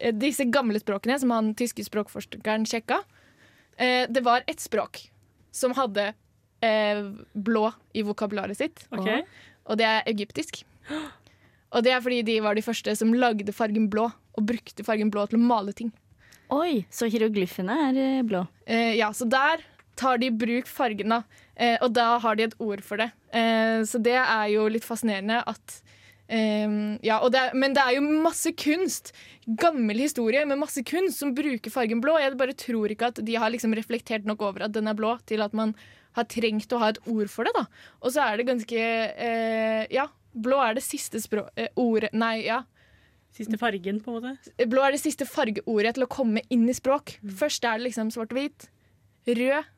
eh, 0.00 0.12
Disse 0.12 0.44
gamle 0.50 0.78
språkene 0.82 1.18
som 1.18 1.30
han 1.30 1.52
tyske 1.54 1.82
språkforskeren 1.86 2.66
sjekka, 2.66 3.00
eh, 3.78 4.06
det 4.06 4.22
var 4.22 4.42
ett 4.46 4.60
språk 4.62 5.08
som 5.54 5.74
hadde 5.74 6.12
eh, 6.62 7.02
blå 7.34 7.68
i 7.94 8.04
vokabularet 8.06 8.58
sitt. 8.58 8.86
Okay. 8.94 9.24
Og 9.66 9.80
det 9.80 9.88
er 9.88 10.08
egyptisk. 10.10 10.62
Og 11.74 11.82
det 11.82 11.94
er 11.94 12.02
fordi 12.04 12.22
de 12.26 12.38
var 12.44 12.54
de 12.54 12.64
første 12.64 12.94
som 12.98 13.14
lagde 13.16 13.54
fargen 13.56 13.88
blå, 13.90 14.08
og 14.34 14.46
brukte 14.46 14.86
fargen 14.86 15.10
blå 15.14 15.26
til 15.30 15.40
å 15.40 15.46
male 15.46 15.74
ting. 15.76 15.92
Oi, 16.54 16.84
så 16.92 17.08
hieroglyfene 17.10 17.78
er 17.88 18.00
eh, 18.02 18.26
blå. 18.26 18.44
Eh, 18.66 18.94
ja, 18.98 19.08
så 19.16 19.26
der 19.26 19.64
tar 19.98 20.18
de 20.20 20.28
i 20.28 20.34
bruk 20.34 20.68
fargen, 20.70 21.14
da. 21.14 21.22
Eh, 21.54 21.78
og 21.80 21.94
da 21.96 22.14
har 22.22 22.36
de 22.36 22.48
et 22.48 22.56
ord 22.62 22.82
for 22.84 23.00
det. 23.00 23.08
Eh, 23.34 23.80
så 23.88 24.00
det 24.02 24.18
er 24.20 24.46
jo 24.54 24.68
litt 24.70 24.86
fascinerende 24.86 25.42
at 25.50 25.80
Um, 26.24 26.94
ja, 27.04 27.18
og 27.20 27.34
det 27.34 27.40
er, 27.40 27.50
Men 27.52 27.74
det 27.76 27.82
er 27.82 27.98
jo 27.98 28.20
masse 28.24 28.48
kunst, 28.56 29.10
gammel 29.60 29.98
historie 30.00 30.40
med 30.48 30.56
masse 30.56 30.80
kunst, 30.80 31.18
som 31.20 31.34
bruker 31.36 31.70
fargen 31.70 32.00
blå. 32.00 32.16
Jeg 32.16 32.38
bare 32.40 32.56
tror 32.56 32.88
ikke 32.88 33.10
at 33.12 33.20
de 33.20 33.34
har 33.36 33.52
liksom 33.52 33.76
reflektert 33.76 34.24
nok 34.24 34.40
over 34.40 34.64
at 34.64 34.72
den 34.72 34.88
er 34.88 34.96
blå, 34.96 35.18
til 35.28 35.44
at 35.44 35.52
man 35.52 35.74
har 36.14 36.28
trengt 36.30 36.72
å 36.74 36.80
ha 36.82 36.92
et 36.92 37.00
ord 37.10 37.30
for 37.32 37.48
det. 37.48 37.54
da. 37.56 37.64
Og 38.02 38.14
så 38.14 38.24
er 38.26 38.38
det 38.38 38.48
ganske 38.50 38.78
eh, 38.78 39.84
Ja, 39.92 40.08
blå 40.34 40.60
er 40.62 40.78
det 40.78 40.84
siste 40.86 41.20
språk... 41.22 41.50
Eh, 41.58 41.70
ordet 41.80 42.12
Nei, 42.14 42.46
ja. 42.46 42.62
Siste 43.34 43.58
fargen, 43.58 43.98
på 43.98 44.12
en 44.12 44.20
måte. 44.22 44.66
Blå 44.70 44.84
er 44.86 44.94
det 44.94 45.02
siste 45.02 45.26
fargeordet 45.26 45.96
til 45.96 46.06
å 46.06 46.10
komme 46.10 46.44
inn 46.54 46.68
i 46.70 46.76
språk. 46.76 47.16
Først 47.26 47.66
er 47.66 47.80
det 47.80 47.88
liksom 47.88 48.12
svart 48.14 48.30
og 48.30 48.38
hvit, 48.38 48.68
rød 49.26 49.72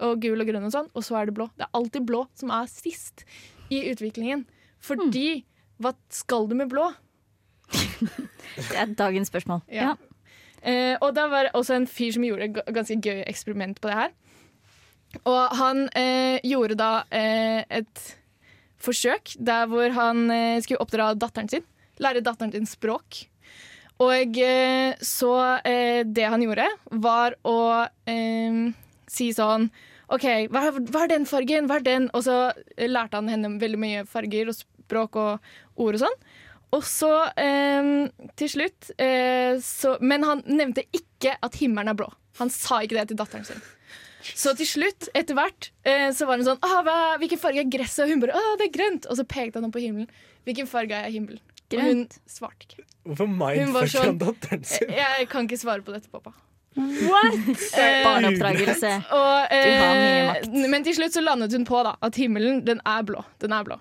og 0.00 0.22
gul 0.24 0.42
og 0.42 0.48
grønn 0.48 0.66
og 0.66 0.72
sånn, 0.74 0.88
og 0.96 1.04
så 1.06 1.20
er 1.20 1.28
det 1.28 1.36
blå. 1.36 1.46
Det 1.54 1.68
er 1.68 1.76
alltid 1.76 2.08
blå 2.08 2.24
som 2.40 2.50
er 2.56 2.66
sist 2.72 3.22
i 3.70 3.84
utviklingen. 3.92 4.42
Fordi 4.82 5.44
hva 5.78 5.94
skal 6.10 6.48
du 6.50 6.56
med 6.58 6.72
blå? 6.72 6.88
Det 7.70 8.74
er 8.74 8.90
dagens 8.98 9.30
spørsmål. 9.30 9.62
Ja. 9.70 9.94
Eh, 10.66 10.96
og 11.00 11.14
da 11.16 11.28
var 11.30 11.46
det 11.46 11.54
også 11.56 11.76
en 11.78 11.86
fyr 11.88 12.16
som 12.16 12.24
gjorde 12.26 12.48
et 12.48 12.74
ganske 12.74 12.98
gøy 12.98 13.22
eksperiment 13.22 13.78
på 13.80 13.92
det 13.92 13.98
her. 14.00 14.10
Og 15.24 15.58
han 15.58 15.86
eh, 15.98 16.38
gjorde 16.46 16.78
da 16.78 16.92
eh, 17.10 17.64
et 17.80 18.04
forsøk 18.80 19.34
der 19.42 19.68
hvor 19.70 19.92
han 19.96 20.30
eh, 20.32 20.60
skulle 20.62 20.80
oppdra 20.82 21.12
datteren 21.18 21.50
sin. 21.50 21.66
Lære 22.00 22.22
datteren 22.24 22.54
sin 22.54 22.68
språk. 22.68 23.24
Og 24.00 24.38
eh, 24.40 24.96
så 25.04 25.34
eh, 25.66 26.02
det 26.08 26.28
han 26.32 26.44
gjorde, 26.44 26.66
var 27.04 27.36
å 27.44 27.58
eh, 28.08 28.60
si 29.10 29.30
sånn 29.36 29.68
OK, 30.10 30.24
hva, 30.50 30.62
hva 30.74 31.04
er 31.04 31.12
den 31.12 31.26
fargen? 31.28 31.68
Hva 31.70 31.78
er 31.78 31.84
den? 31.86 32.08
Og 32.16 32.24
så 32.26 32.38
lærte 32.80 33.20
han 33.20 33.28
henne 33.30 33.52
veldig 33.60 33.78
mye 33.78 34.06
farger 34.10 34.50
og 34.50 34.56
språk 34.58 35.18
og 35.20 35.52
ord 35.78 35.98
og 35.98 36.02
sånn. 36.02 36.16
Og 36.74 36.82
så 36.86 37.10
til 38.38 38.50
slutt 38.50 38.92
så 39.66 39.94
Men 40.06 40.22
han 40.22 40.42
nevnte 40.46 40.84
ikke 40.94 41.32
at 41.42 41.56
himmelen 41.58 41.90
er 41.90 41.96
blå. 41.98 42.06
Han 42.38 42.50
sa 42.54 42.78
ikke 42.82 42.98
det 42.98 43.08
til 43.10 43.18
datteren 43.18 43.46
sin. 43.46 43.62
Så 44.22 44.54
til 44.58 44.68
slutt, 44.68 45.08
etter 45.16 45.36
hvert, 45.38 45.70
eh, 45.84 46.08
så 46.16 46.26
var 46.28 46.40
hun 46.40 46.46
sånn 46.46 46.60
«Åh, 46.66 46.76
hva, 46.86 46.96
'Hvilken 47.20 47.40
farge 47.40 47.62
er 47.62 47.70
gresset?' 47.72 48.04
Og 48.04 48.12
hun 48.12 48.20
bare 48.20 48.36
'Å, 48.36 48.58
det 48.60 48.68
er 48.68 48.74
grønt'. 48.78 49.08
Og 49.10 49.16
så 49.16 49.24
pekte 49.24 49.60
han 49.60 49.68
opp 49.68 49.76
på 49.76 49.82
himmelen. 49.84 50.08
'Hvilken 50.46 50.68
farge 50.68 50.92
er 50.92 51.10
himmelen?' 51.10 51.40
Og 51.70 51.80
hun 51.80 52.08
svarte 52.26 52.66
ikke. 52.66 52.84
Hvorfor 53.06 53.28
mindfucker 53.30 53.92
sånn 53.94 54.18
datteren 54.18 54.64
sin? 54.66 54.90
Jeg 54.90 55.28
kan 55.30 55.46
ikke 55.46 55.60
svare 55.60 55.84
på 55.86 55.94
dette, 55.94 56.10
pappa. 56.10 56.34
What? 56.76 57.38
Eh, 57.80 58.04
Barneoppdragelse. 58.04 58.90
og, 59.18 59.48
Du 59.50 59.70
har 59.70 59.94
mye 59.94 60.18
eh, 60.18 60.26
makt. 60.32 60.58
men 60.70 60.84
til 60.86 60.98
slutt 60.98 61.16
så 61.16 61.22
landet 61.24 61.54
hun 61.56 61.64
på 61.68 61.82
da, 61.86 61.96
at 62.02 62.18
himmelen, 62.18 62.64
den 62.66 62.82
er 62.86 63.06
blå. 63.06 63.24
Den 63.42 63.54
er 63.56 63.64
blå. 63.66 63.78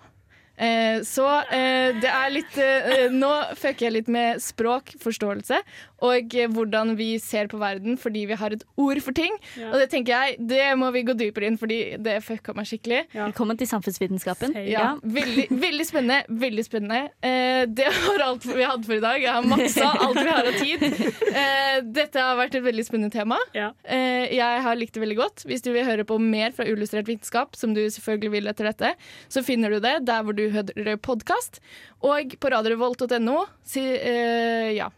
Eh, 0.59 1.01
så 1.07 1.25
eh, 1.55 1.95
det 2.03 2.09
er 2.11 2.31
litt 2.33 2.57
eh, 2.59 3.05
Nå 3.15 3.29
fucker 3.55 3.85
jeg 3.85 3.93
litt 3.95 4.09
med 4.11 4.41
språk, 4.43 4.91
forståelse, 4.99 5.61
og 6.05 6.35
eh, 6.35 6.49
hvordan 6.51 6.95
vi 6.99 7.11
ser 7.21 7.49
på 7.51 7.59
verden 7.61 7.97
fordi 7.99 8.25
vi 8.29 8.37
har 8.39 8.55
et 8.55 8.63
ord 8.79 9.01
for 9.03 9.15
ting. 9.15 9.35
Ja. 9.59 9.71
Og 9.71 9.79
det 9.81 9.89
tenker 9.93 10.15
jeg, 10.15 10.39
det 10.49 10.63
må 10.79 10.91
vi 10.95 11.03
gå 11.07 11.15
dypere 11.17 11.49
inn, 11.49 11.59
fordi 11.59 11.79
det 12.01 12.19
fucka 12.25 12.55
meg 12.57 12.69
skikkelig. 12.69 13.03
Velkommen 13.13 13.59
til 13.59 13.69
samfunnsvitenskapen. 13.69 14.55
Ja, 14.69 14.93
veldig, 15.03 15.47
veldig 15.51 15.87
spennende. 15.87 16.39
Veldig 16.41 16.65
spennende. 16.67 17.01
Eh, 17.25 17.63
det 17.67 17.89
var 18.05 18.25
alt 18.29 18.47
vi 18.47 18.65
hadde 18.65 18.87
for 18.87 18.97
i 18.97 19.03
dag. 19.03 19.21
Jeg 19.23 19.35
har 19.35 19.47
maksa 19.49 19.89
alt 20.05 20.21
vi 20.21 20.27
har 20.29 20.49
av 20.49 20.59
tid. 20.59 20.87
Eh, 21.29 21.79
dette 21.85 22.21
har 22.23 22.37
vært 22.39 22.55
et 22.57 22.65
veldig 22.65 22.83
spennende 22.87 23.13
tema. 23.13 23.37
Ja. 23.55 23.69
Eh, 23.83 24.31
jeg 24.35 24.63
har 24.65 24.77
likt 24.79 24.95
det 24.95 25.03
veldig 25.03 25.19
godt. 25.19 25.45
Hvis 25.49 25.63
du 25.65 25.71
vil 25.75 25.87
høre 25.87 26.05
på 26.07 26.17
mer 26.21 26.53
fra 26.55 26.67
Ullustrert 26.69 27.09
vitenskap, 27.09 27.57
som 27.59 27.75
du 27.75 27.83
selvfølgelig 27.85 28.33
vil 28.33 28.51
etter 28.51 28.69
dette, 28.71 28.93
så 29.31 29.43
finner 29.45 29.73
du 29.73 29.81
det 29.83 29.99
der 30.07 30.25
hvor 30.25 30.37
du 30.37 30.47
hører 30.53 30.97
podkast, 31.01 31.61
og 32.05 32.35
på 32.39 32.51
radiorevolt.no. 32.53 33.43
Si, 33.67 33.83
eh, 33.83 34.71
ja. 34.77 34.89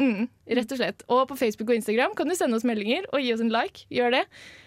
Mm, 0.00 0.28
rett 0.58 0.72
og 0.72 0.78
slett. 0.80 1.02
Og 1.12 1.26
på 1.30 1.36
Facebook 1.40 1.68
og 1.72 1.76
Instagram 1.78 2.14
kan 2.16 2.28
du 2.28 2.34
sende 2.36 2.56
oss 2.58 2.64
meldinger 2.68 3.04
og 3.12 3.20
gi 3.24 3.32
oss 3.34 3.40
en 3.44 3.52
like. 3.52 3.84
Gjør 3.92 4.10
det. 4.18 4.24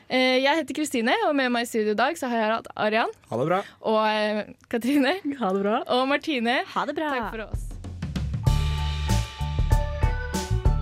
Eh, 0.09 0.39
jeg 0.41 0.57
heter 0.57 0.73
Kristine, 0.77 1.13
og 1.27 1.35
med 1.37 1.51
meg 1.53 1.67
i 1.67 1.69
studio 1.69 1.91
i 1.93 1.97
dag 1.99 2.17
så 2.17 2.29
har 2.31 2.37
jeg 2.41 2.49
hatt 2.55 2.69
Arian 2.81 3.11
Ha 3.29 3.37
det 3.37 3.45
bra. 3.45 3.59
og 3.85 3.99
eh, 4.09 4.39
Katrine 4.71 5.13
Ha 5.37 5.51
det 5.53 5.61
bra. 5.61 5.83
og 5.85 6.07
Martine. 6.09 6.63
Ha 6.73 6.85
det 6.89 6.95
bra. 6.97 7.09
Takk 7.13 7.29
for 7.35 7.41
oss. 7.49 7.65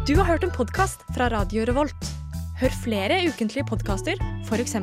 Du 0.08 0.14
har 0.16 0.24
hørt 0.30 0.44
en 0.48 0.54
podkast 0.56 1.02
fra 1.16 1.28
Radio 1.34 1.66
Revolt. 1.68 2.14
Hør 2.62 2.72
flere 2.84 3.20
ukentlige 3.28 3.68
podkaster, 3.68 4.16
f.eks. 4.48 4.74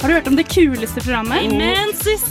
Har 0.00 0.08
du 0.08 0.14
hørt 0.14 0.28
om 0.28 0.36
det 0.36 0.44
kuleste 0.52 1.00
programmet? 1.00 1.42
Immensist! 1.48 2.30